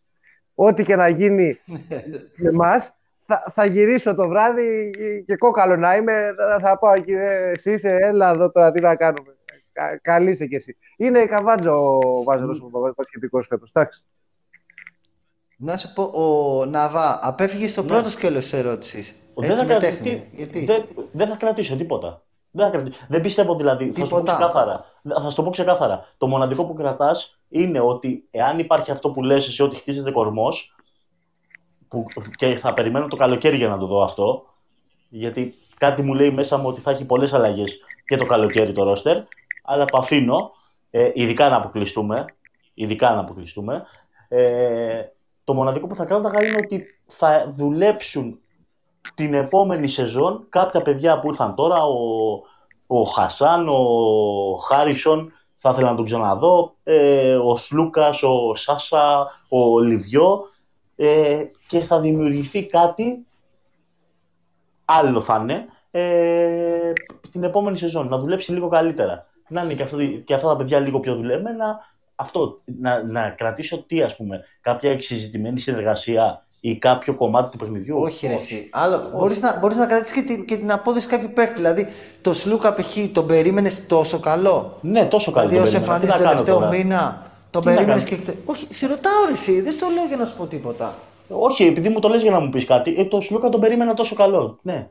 [0.56, 1.58] Ό,τι και να γίνει
[2.36, 2.96] με εμάς,
[3.26, 4.92] θα, θα γυρίσω το βράδυ
[5.26, 6.34] και κόκαλο να είμαι.
[6.38, 7.12] Θα, θα πάω εκεί.
[7.12, 9.36] «Ε, Εσύ είσαι, έλα εδώ τώρα, τι να κάνουμε.
[9.74, 10.78] Κα, καλή είσαι κι εσύ.
[10.98, 13.72] Είναι καβάτζο ο Βάζελος ο πασχετικός φέτος.
[13.74, 14.04] Εντάξει.
[15.58, 19.16] Να σου πω, ο Ναβά απέφυγες στο πρώτο σκέλος της ερώτησης.
[19.36, 20.28] Δεν Έτσι θα, με κρατήσω, τέχνη.
[20.32, 22.24] Γιατί; δεν, δεν θα κρατήσω τίποτα.
[22.52, 23.00] Δεν, θα κρατήσω.
[23.08, 23.92] δεν πιστεύω δηλαδή.
[23.92, 24.34] Θα σου το πω Τίποτα.
[24.34, 24.86] ξεκάθαρα.
[25.22, 26.14] Θα σου το πω ξεκάθαρα.
[26.18, 30.76] Το μοναδικό που κρατάς είναι ότι εάν υπάρχει αυτό που λες εσύ ότι χτίζεται κορμός.
[31.88, 32.06] Που,
[32.36, 34.46] και θα περιμένω το καλοκαίρι για να το δω αυτό.
[35.10, 38.84] Γιατί κάτι μου λέει μέσα μου ότι θα έχει πολλές αλλαγές και το καλοκαίρι το
[38.84, 39.18] ρόστερ.
[39.64, 40.52] Αλλά το αφήνω.
[40.92, 42.26] Ε, ειδικά να αποκλειστούμε.
[42.74, 43.84] Ειδικά να αποκλειστούμε.
[44.28, 45.02] Ε,
[45.44, 48.40] το μοναδικό που θα κράταγα είναι ότι θα δουλέψουν
[49.16, 51.98] την επόμενη σεζόν κάποια παιδιά που ήρθαν τώρα, ο,
[52.88, 59.80] ο Χασάν, ο Χάρισον, θα ήθελα να τον ξαναδώ, ε, ο Σλούκας, ο Σάσα, ο
[59.80, 60.50] Λιβιό
[60.96, 63.26] ε, και θα δημιουργηθεί κάτι
[64.86, 66.92] άλλο θα είναι ε,
[67.32, 69.28] την επόμενη σεζόν, να δουλέψει λίγο καλύτερα.
[69.48, 71.80] Να είναι και, αυτό, και αυτά τα παιδιά λίγο πιο δουλεμένα,
[72.16, 77.98] αυτό, να, να κρατήσω τι ας πούμε, κάποια εξειζητημένη συνεργασία ή κάποιο κομμάτι του παιχνιδιού.
[78.00, 78.70] Όχι, ρε, εσύ.
[78.72, 81.54] Άλλο, μπορείς, να, μπορείς να κρατήσεις και την, και την απόδοση κάποιου παίκτη.
[81.54, 81.88] Δηλαδή,
[82.22, 82.98] το Σλούκα π.χ.
[83.12, 85.50] τον περίμενες τόσο καλό; Ναι, τόσο καλό.
[85.50, 86.08] Δηλαδή, τον ως περίμενα.
[86.08, 88.34] Τι εμφανίζει να το κάνω τελευταίο τώρα; μήνα, τον Τι να περίμενες κάνω; και.
[88.46, 89.62] Όχι, σε ρωτάω, ρε, εσύ.
[89.62, 90.94] Δεν στο λέω για να σου πω τίποτα.
[91.30, 93.94] Όχι, επειδή μου το λες για να μου πεις κάτι, ε, το Σλούκα τον περίμενα
[93.94, 94.60] τόσο καλό.
[94.62, 94.90] Ναι.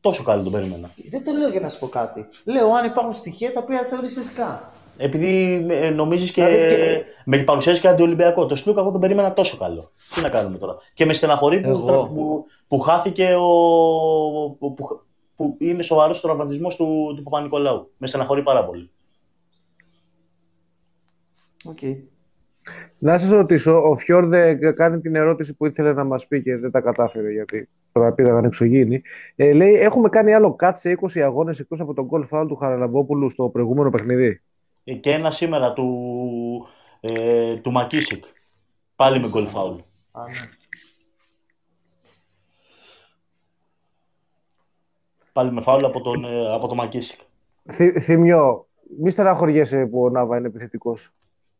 [0.00, 0.90] Τόσο καλό τον περίμενα.
[1.10, 2.26] Δεν το λέω για να σου πω κάτι.
[2.44, 4.72] Λέω αν υπάρχουν στοιχεία τα οποία θεωρείς θετικά.
[4.96, 8.46] Επειδή ε, νομίζεις και Δηλαδή, και- με παρουσιάζει και αντιολυμπιακό.
[8.46, 9.90] Το Σλούκα εγώ τον περίμενα τόσο καλό.
[10.14, 10.76] Τι να κάνουμε τώρα.
[10.94, 12.06] Και με στεναχωρεί που, Εγώ.
[12.14, 13.48] που, που χάθηκε ο.
[14.58, 15.00] που, που,
[15.36, 17.90] που είναι σοβαρός ο τραυματισμό του, του Παπα-Νικολάου.
[17.96, 18.90] Με στεναχωρεί πάρα πολύ.
[21.64, 21.78] Οκ.
[22.98, 26.70] Να σας ρωτήσω, ο Φιόρδε κάνει την ερώτηση που ήθελε να μας πει και δεν
[26.70, 29.02] τα κατάφερε γιατί τώρα πήγαν εξωγήινοι.
[29.36, 32.56] Ε, λέει, έχουμε κάνει άλλο cut σε 20 αγώνες εκτός από τον γκολ φάουλ του
[32.56, 34.42] Χαραλαμπόπουλου στο προηγούμενο παιχνίδι.
[34.84, 36.68] Ε, Και ένα σήμερα του,
[37.00, 38.24] ε, του Μακίσικ.
[38.96, 39.78] Πάλι με γκολ φάουλ.
[40.12, 40.50] Α, ναι.
[45.32, 47.20] Πάλι με φάουλ από τον, ε, από τον Μακίσικ.
[47.72, 48.66] Θη, Θύμιο,
[48.98, 51.10] μη στεναχωριέσαι που ο Νάβα είναι επιθετικός.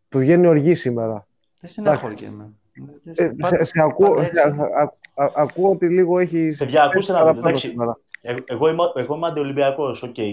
[0.08, 1.26] Του βγαίνει οργή σήμερα.
[1.60, 2.54] Δεν στεναχωριέμαι.
[3.02, 4.40] Δεν Ε, πάντα- σε, σε ακούω, πάντα σε, έτσι.
[4.40, 6.54] α, α, α- ακούω ότι λίγο έχει.
[6.58, 7.68] Παιδιά, ακούστε να δείτε, εντάξει.
[7.68, 7.98] σήμερα.
[8.22, 10.18] Ε, εγώ είμαι, εγώ είμαι αντιολυμπιακός, οκ.
[10.18, 10.30] Ε,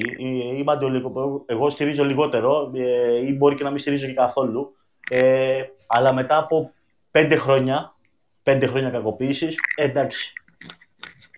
[0.57, 1.41] Είμαι αντιολυμπιακός.
[1.45, 4.75] Εγώ στηρίζω λιγότερο ε, ή μπορεί και να μην στηρίζω και καθόλου.
[5.09, 6.71] Ε, αλλά μετά από
[7.11, 7.95] πέντε χρόνια,
[8.43, 10.33] πέντε χρόνια κακοποίησης, ε, εντάξει.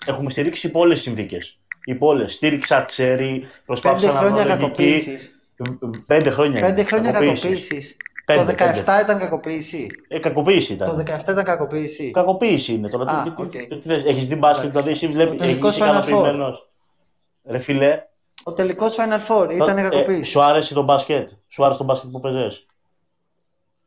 [0.06, 1.60] Έχουμε στηρίξει υπό όλες τις συνθήκες.
[1.86, 2.34] Υπό όλες.
[2.34, 4.62] Στήριξα Τσέρι, προσπάθησα Πέντε να βρω χρόνια λογική.
[4.66, 5.40] κακοποίησης.
[6.08, 6.60] Πέντε χρόνια.
[6.62, 6.84] Πέντε είναι.
[6.84, 7.98] χρόνια Κακοποίησης.
[8.34, 8.84] Κακοποίησης.
[8.84, 9.88] Πέντε, Το 17 ήταν κακοποίηση.
[10.08, 10.88] Ε, κακοποίηση ήταν.
[10.90, 12.12] Το 17 ήταν κακοποίηση.
[12.12, 13.12] Κακοποίηση είναι τώρα.
[13.12, 13.50] Α, Τι- τι- οκ.
[13.52, 14.70] τι- τι θες, Έχεις δει μπάσκετ, Εντάξει.
[14.70, 16.08] δηλαδή εσύ βλέπεις, Ο τελικός είσαι Final Four.
[16.08, 16.70] ικανοποιημένος.
[17.50, 18.04] Ρε φίλε,
[18.44, 20.24] Ο τελικός Final Four ήταν Ε, κακοποίηση.
[20.24, 22.66] σου άρεσε το μπάσκετ; Σου άρεσε το μπάσκετ που παίζες;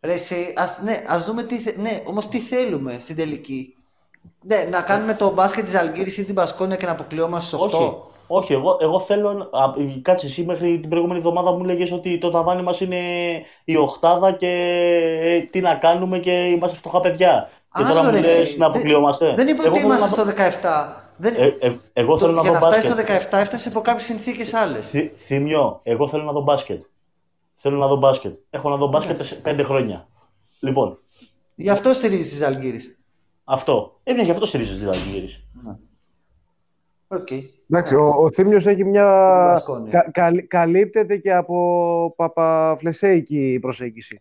[0.00, 3.76] Ρε εσύ, ας, ναι, ας δούμε τι, θε- ναι, όμως τι θέλουμε στην τελική.
[4.40, 7.78] Ναι, να κάνουμε το μπάσκετ της Αλγύρης ή την Πασκόνια και να αποκλειόμαστε στους 8.
[7.78, 7.94] Όχι,
[8.26, 9.32] όχι εγώ, εγώ θέλω.
[9.32, 9.72] να- α,
[10.02, 12.98] Κάτσε εσύ μέχρι την προηγούμενη εβδομάδα μου λέγες ότι το ταβάνι μας είναι
[13.64, 14.48] η οχτάδα και
[15.22, 17.48] ε, τι να κάνουμε και είμαστε φτωχά παιδιά.
[17.76, 18.58] Και Άλλο, τώρα μου ρε, λες εσύ.
[18.58, 19.34] να Δεν- αποκλειόμαστε.
[19.34, 20.96] Δεν είπα Εγώ ότι θέλω είμαστε να στο δω- 17.
[21.16, 21.34] Δεν...
[21.36, 23.32] Ε, ε, εγώ το- θέλω να για δω να φτάσεις στο μπάσκετ.
[23.32, 24.88] 17 έφτασε από κάποιες συνθήκες άλλες.
[24.88, 26.82] Θυ- Θυμιώ, εγώ θέλω να δω μπάσκετ.
[27.56, 28.34] Θέλω να δω μπάσκετ.
[28.50, 30.08] Έχω να δω μπάσκετ σε πέντε χρόνια.
[30.60, 30.98] Λοιπόν,
[31.54, 32.98] Γι' αυτό στηρίζεις της Αλγύρης.
[33.44, 33.98] αυτό.
[34.02, 35.44] Ε, ναι, γι' αυτό στηρίζεις δηλαδή, γύρις.
[37.12, 37.28] Οκ.
[37.70, 39.04] Εντάξει, ο, ο Θήμιος έχει μια.
[39.52, 39.90] Μπασκόνια.
[39.90, 44.20] κα- καλ- καλύπτεται και από παπαφλεσέικη προσέγγιση.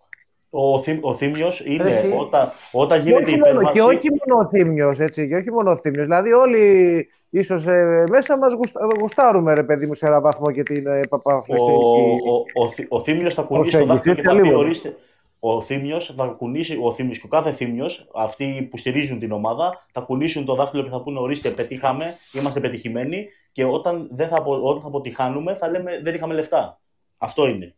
[0.49, 2.15] Ο, Θήμ, ο Θήμιος είναι Εσύ.
[2.19, 3.73] όταν, όταν Και γίνεται όχι, μόνο, υπέρβαση...
[3.73, 6.05] και όχι μόνο ο Θήμιος, έτσι, και όχι μόνο ο Θήμιος.
[6.05, 10.63] Δηλαδή όλοι ίσως ε, μέσα μας γουστα, γουστάρουμε, ρε παιδί μου, σε ένα βαθμό και
[10.63, 11.71] την ε, Ο, παπαφλεσέικη.
[11.73, 14.59] ο, ο, Θη- ο Θήμιος θα κουνήσει το Προσέγγιση, δάχτυλο και έτσι, θα πει λίγο.
[14.59, 14.95] ορίστε.
[15.43, 19.85] Ο Θήμιος θα κουνήσει, ο Θήμιος και ο κάθε Θήμιος, αυτοί που στηρίζουν την ομάδα,
[19.91, 24.35] θα κουνήσουν το δάχτυλο και θα πούνε ορίστε πετύχαμε, είμαστε πετυχημένοι και όταν, δεν θα,
[24.37, 26.79] απο- όταν θα αποτυχάνουμε θα λέμε δεν είχαμε λεφτά.
[27.17, 27.75] Αυτό είναι.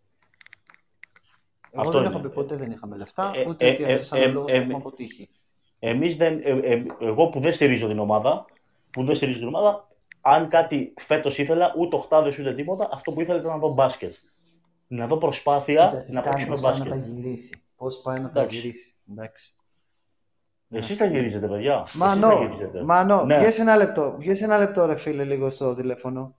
[1.71, 2.09] Εγώ Αυτό δεν είναι.
[2.09, 4.31] έχω πει ποτέ δεν είχαμε λεφτά, Ε, ούτε ε, ότι ε, αυτός ήταν ε, ο
[4.31, 5.29] λόγος ε, που έχουμε ε, αποτύχει.
[5.79, 8.45] Εμείς δεν, ε, ε, εγώ που δεν στηρίζω την ομάδα,
[8.91, 9.87] που δεν στηρίζω την ομάδα,
[10.21, 14.13] αν κάτι φέτος ήθελα, ούτε οχτάδες ούτε τίποτα, αυτό που ήθελα ήταν να δω μπάσκετ.
[14.95, 17.13] Να δω προσπάθεια Κοίτα, τι να κάνεις, παίξουμε πώς πάει να τα μπάσκετ.
[17.13, 17.63] γυρίσει.
[17.75, 18.59] Πώς πάει να τα Εντάξει.
[18.59, 18.95] γυρίσει.
[19.11, 19.55] Εντάξει.
[20.69, 21.81] Εσείς θα γυρίζετε, παιδιά.
[21.85, 22.83] Εσείς θα Μανώ, γυρίζετε.
[22.83, 23.37] Μανώ, Ναι.
[23.37, 24.15] βγες ένα λεπτό.
[24.19, 26.35] Βγες ένα λεπτό ρε φίλε λίγο στο τηλέφωνο.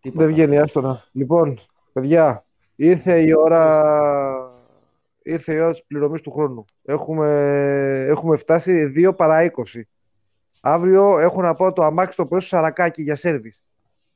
[0.00, 0.24] Τίποτα.
[0.24, 1.04] Δεν βγαίνει, άστονα.
[1.12, 1.58] Λοιπόν,
[1.92, 2.44] παιδιά,
[2.76, 4.50] ήρθε η ώρα,
[5.22, 6.64] ήρθε η ώρα της πληρωμής του χρόνου.
[6.84, 7.28] Έχουμε,
[8.08, 9.88] έχουμε φτάσει 2 παρά 20.
[10.60, 13.62] Αύριο έχω να πάω το αμάξι το πρωί στο Σαρακάκι για σέρβις.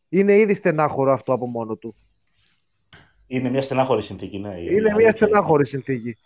[0.08, 1.94] Είναι ήδη στενάχωρο αυτό από μόνο του.
[3.26, 4.60] Είναι μια στενάχωρη συνθήκη, ναι.
[4.60, 6.16] Είναι μια στενάχωρη συνθήκη.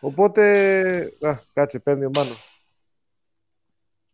[0.00, 0.42] Οπότε,
[1.20, 2.56] α, κάτσε, παίρνει ο Μάνος.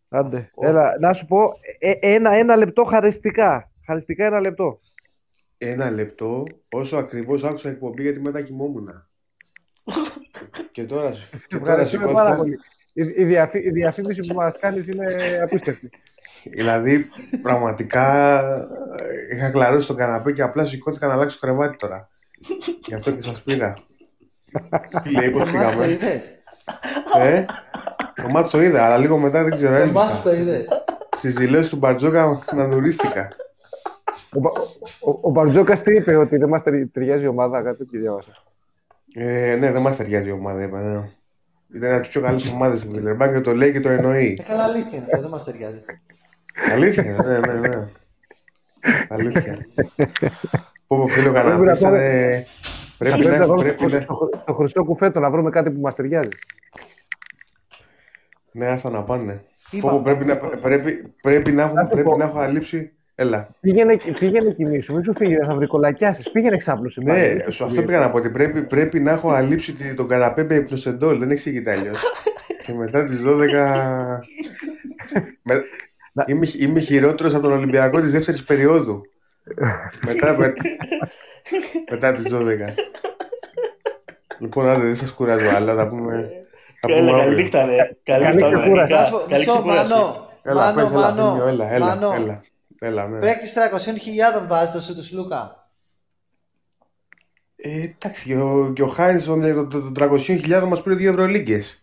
[0.08, 1.44] Άντε, έλα, να σου πω
[1.78, 3.70] ε, ένα, ένα λεπτό χαριστικά.
[3.86, 4.80] Χαριστικά ένα λεπτό.
[5.58, 8.88] Ένα λεπτό, όσο ακριβώς άκουσα εκπομπή γιατί μετά κοιμόμουν.
[10.72, 11.12] και τώρα,
[11.48, 12.58] και τώρα πάρα πολύ.
[12.92, 15.90] Η, η, διαφή, η διαφήμιση που μας κάνεις είναι απίστευτη.
[16.44, 17.08] Δηλαδή,
[17.42, 18.06] πραγματικά
[19.32, 22.08] είχα κλαρώσει τον καναπέ και απλά σηκώθηκα να αλλάξω κρεβάτι τώρα.
[22.86, 23.74] Γι' αυτό και σας πήρα.
[25.02, 25.98] Τι λέει, πώς φύγαμε.
[27.18, 27.44] Ε,
[28.22, 29.92] το μάτι το είδα, αλλά λίγο μετά δεν ξέρω, έλειψα.
[29.92, 30.68] Το μάτι το είδες;
[31.16, 33.28] Στις δηλώσεις του Μπαρτζόκα να νουρίστηκα.
[34.32, 34.48] Ο,
[35.10, 38.30] ο, ο Μπαρτζόκας τι είπε, ότι δεν μας ταιριάζει η ομάδα, κάτι τέτοιο διάβασα.
[39.14, 40.80] Ε, ναι, δεν μας ταιριάζει η ομάδα, είπα.
[40.80, 41.08] Ναι.
[41.74, 44.36] Ήταν από τις πιο καλές ομάδες του Βιλερμπάν και το λέει και το εννοεί.
[44.40, 45.84] Ε, καλά, αλήθεια είναι, δεν μας ταιριάζει.
[46.72, 47.88] Αλήθεια, ναι, ναι, ναι.
[49.08, 49.66] Αλήθεια.
[50.86, 51.76] Πω πω φίλο κανένα,
[52.98, 54.04] Πρέπει να πρέπει να...
[54.44, 56.28] Το χρυσό κουφέτο να βρούμε κάτι που μας ταιριάζει.
[58.52, 59.44] Ναι, άστα να πάνε.
[59.80, 63.48] Πω, πρέπει, να, πρέπει, πρέπει, να έχω, πρέπει να έχω αλείψει Έλα.
[63.60, 66.30] Πήγαινε, πήγαινε κοιμήσου, μην σου φύγει, θα βρει κολακιάσεις.
[66.30, 67.02] Πήγαινε ξάπλωση.
[67.02, 70.54] Ναι, σου αυτό πήγα να πω ότι πρέπει, πρέπει να έχω αλείψει τον καναπέ με
[70.54, 71.18] υπνοσεντόλ.
[71.18, 72.02] Δεν εξηγείται αλλιώς.
[72.62, 73.30] και μετά τις 12.
[76.12, 76.24] με...
[76.26, 79.00] είμαι, είμαι χειρότερος από τον Ολυμπιακό της δεύτερης περίοδου.
[80.06, 80.54] μετά, με...
[81.90, 82.74] μετά τις 12.
[84.38, 85.74] Λοιπόν, άντε, δεν σας κουράζω άλλα.
[85.74, 86.30] Θα πούμε.
[86.80, 87.96] Καλή νύχτα, ρε.
[88.02, 90.28] Καλή νύχτα, Καλή νύχτα.
[90.42, 91.14] Έλα, πες, έλα,
[91.48, 92.42] έλα, έλα, έλα.
[92.78, 93.18] Έλα, ναι.
[93.18, 95.70] Παίκτης 300.000 βάζει το σου του Σλούκα.
[97.56, 99.40] Ε, εντάξει, και ο, και ο Χάινς των,
[99.70, 101.80] των 300.000 μας πήρε δύο Ευρωλίγκες.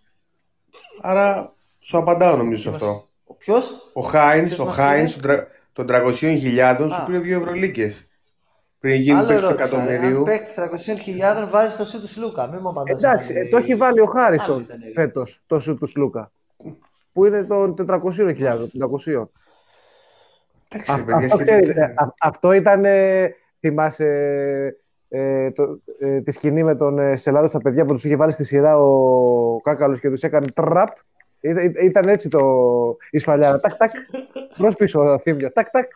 [1.01, 3.08] Άρα σου απαντάω νομίζω αυτό.
[3.29, 5.17] Ο ποιος; Ο Χάινς, ο Χάινς
[5.73, 8.07] των 300.000 σου πήρε δύο Ευρωλίγκες.
[8.79, 10.17] Πριν γίνει παίκτη του εκατομμυρίου.
[10.17, 10.51] Αν παίκτη
[11.45, 12.47] 300.000 βάζεις το σου του Σλούκα.
[12.47, 13.03] Μην μου απαντάς.
[13.03, 16.31] Εντάξει, ε, το έχει βάλει ο Χάρισον φέτος το σου του Σλούκα.
[17.13, 18.67] Που είναι των 400.000,
[22.19, 24.07] αυτό, ήταν, ε, θυμάσαι,
[25.09, 28.31] ε, το, ε, τη σκηνή με τον ε, Σελάδος στα παιδιά που τους είχε βάλει
[28.31, 30.89] στη σειρά ο Κάκαλος και τους έκανε τραπ.
[31.83, 32.41] Ήταν έτσι το
[33.09, 33.59] η σφαλιά.
[33.59, 33.91] Τάκ, τάκ.
[34.57, 35.51] Προς πίσω ο Θήμιο.
[35.51, 35.91] Τάκ, τάκ.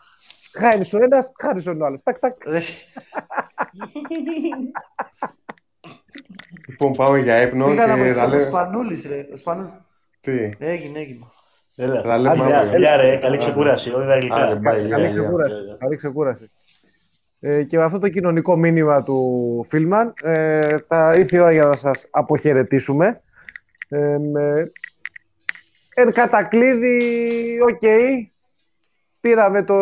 [0.58, 2.02] Χάρη ο ένας, χάρη ο άλλος.
[2.02, 2.36] Τάκ, τάκ.
[6.68, 7.66] λοιπόν, πάμε για ύπνο.
[7.66, 9.26] Πήγα να βοηθήσω ο Σπανούλης, ρε.
[9.32, 9.72] Ο Σπανούλης.
[10.20, 11.26] Τι; Έγινε, έγινε.
[11.76, 13.90] Έλα, φιλιά ρε, καλή ξεκούραση.
[13.90, 14.60] Όχι αγγλικά.
[14.62, 15.56] Καλή ξεκούραση.
[15.78, 16.46] Καλή ξεκούραση.
[17.40, 21.64] Ε, και με αυτό το κοινωνικό μήνυμα του Φίλμαν ε, θα ήρθε η ώρα για
[21.64, 23.22] να σας αποχαιρετήσουμε.
[23.88, 24.62] Ε, με...
[25.94, 26.98] Εν κατακλείδη,
[27.62, 27.82] οκ,
[29.20, 29.74] πήραμε το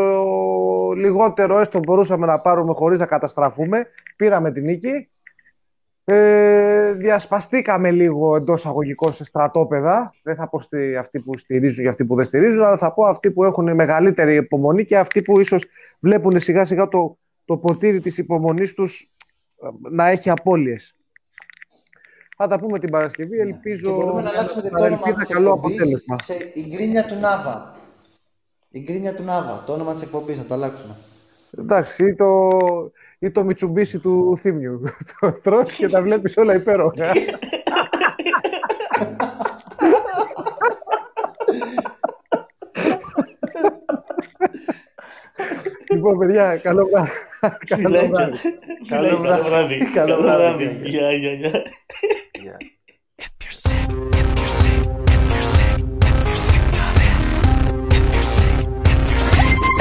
[0.92, 3.86] λιγότερο έστω μπορούσαμε να πάρουμε χωρίς να καταστραφούμε.
[4.16, 5.08] Πήραμε την νίκη.
[6.04, 10.14] Ε, διασπαστήκαμε λίγο εντός αγωγικών σε στρατόπεδα.
[10.22, 13.04] Δεν θα πω στη, αυτοί που στηρίζουν και αυτοί που δεν στηρίζουν, αλλά θα πω
[13.04, 15.66] αυτοί που έχουν μεγαλύτερη υπομονή και αυτοί που ίσως
[16.00, 19.00] βλέπουν σιγά σιγά το, το ποτήρι της υπομονής τους
[19.62, 20.96] ε, να έχει απώλειες.
[22.36, 23.36] Θα τα πούμε την Παρασκευή.
[23.36, 23.42] Ναι.
[23.42, 26.16] Ελπίζω και μπορούμε να αλλάξουμε το όνομα της καλό αποτέλεσμα.
[26.22, 27.74] Σε η γκρίνια του Νάβα.
[28.70, 29.62] Η γκρίνια του Νάβα.
[29.66, 30.96] Το όνομα της εκπομπής να το αλλάξουμε.
[31.58, 32.50] Εντάξει, το,
[33.18, 34.80] ή το Μιτσουμπίσι του Θήμιου.
[35.20, 37.12] Το τρως και τα βλέπεις όλα υπέροχα.
[45.92, 47.10] Λοιπόν, παιδιά, καλό βράδυ.
[47.66, 48.38] Καλό βράδυ.
[48.88, 49.78] Καλό βράδυ.
[49.94, 50.80] Καλό βράδυ.
[50.84, 51.62] Γεια, γεια, γεια.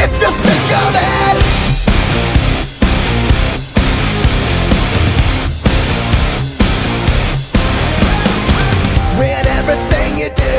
[0.04, 1.62] If you're sick of it
[9.62, 10.56] everything you do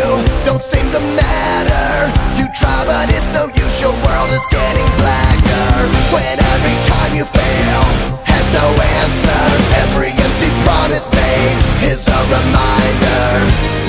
[0.47, 2.22] don't seem to matter You
[2.55, 5.73] try but it's no use, your world is getting blacker
[6.13, 7.83] When every time you fail
[8.29, 8.67] has no
[9.01, 9.43] answer.
[9.85, 11.59] Every empty promise made
[11.93, 13.29] is a reminder.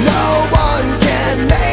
[0.07, 1.72] No one can make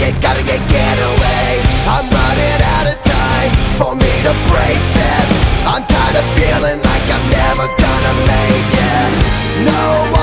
[0.00, 1.60] get, gotta get, get away.
[1.84, 5.28] I'm running out of time for me to break this.
[5.68, 9.10] I'm tired of feeling like I'm never gonna make it.
[9.68, 10.19] No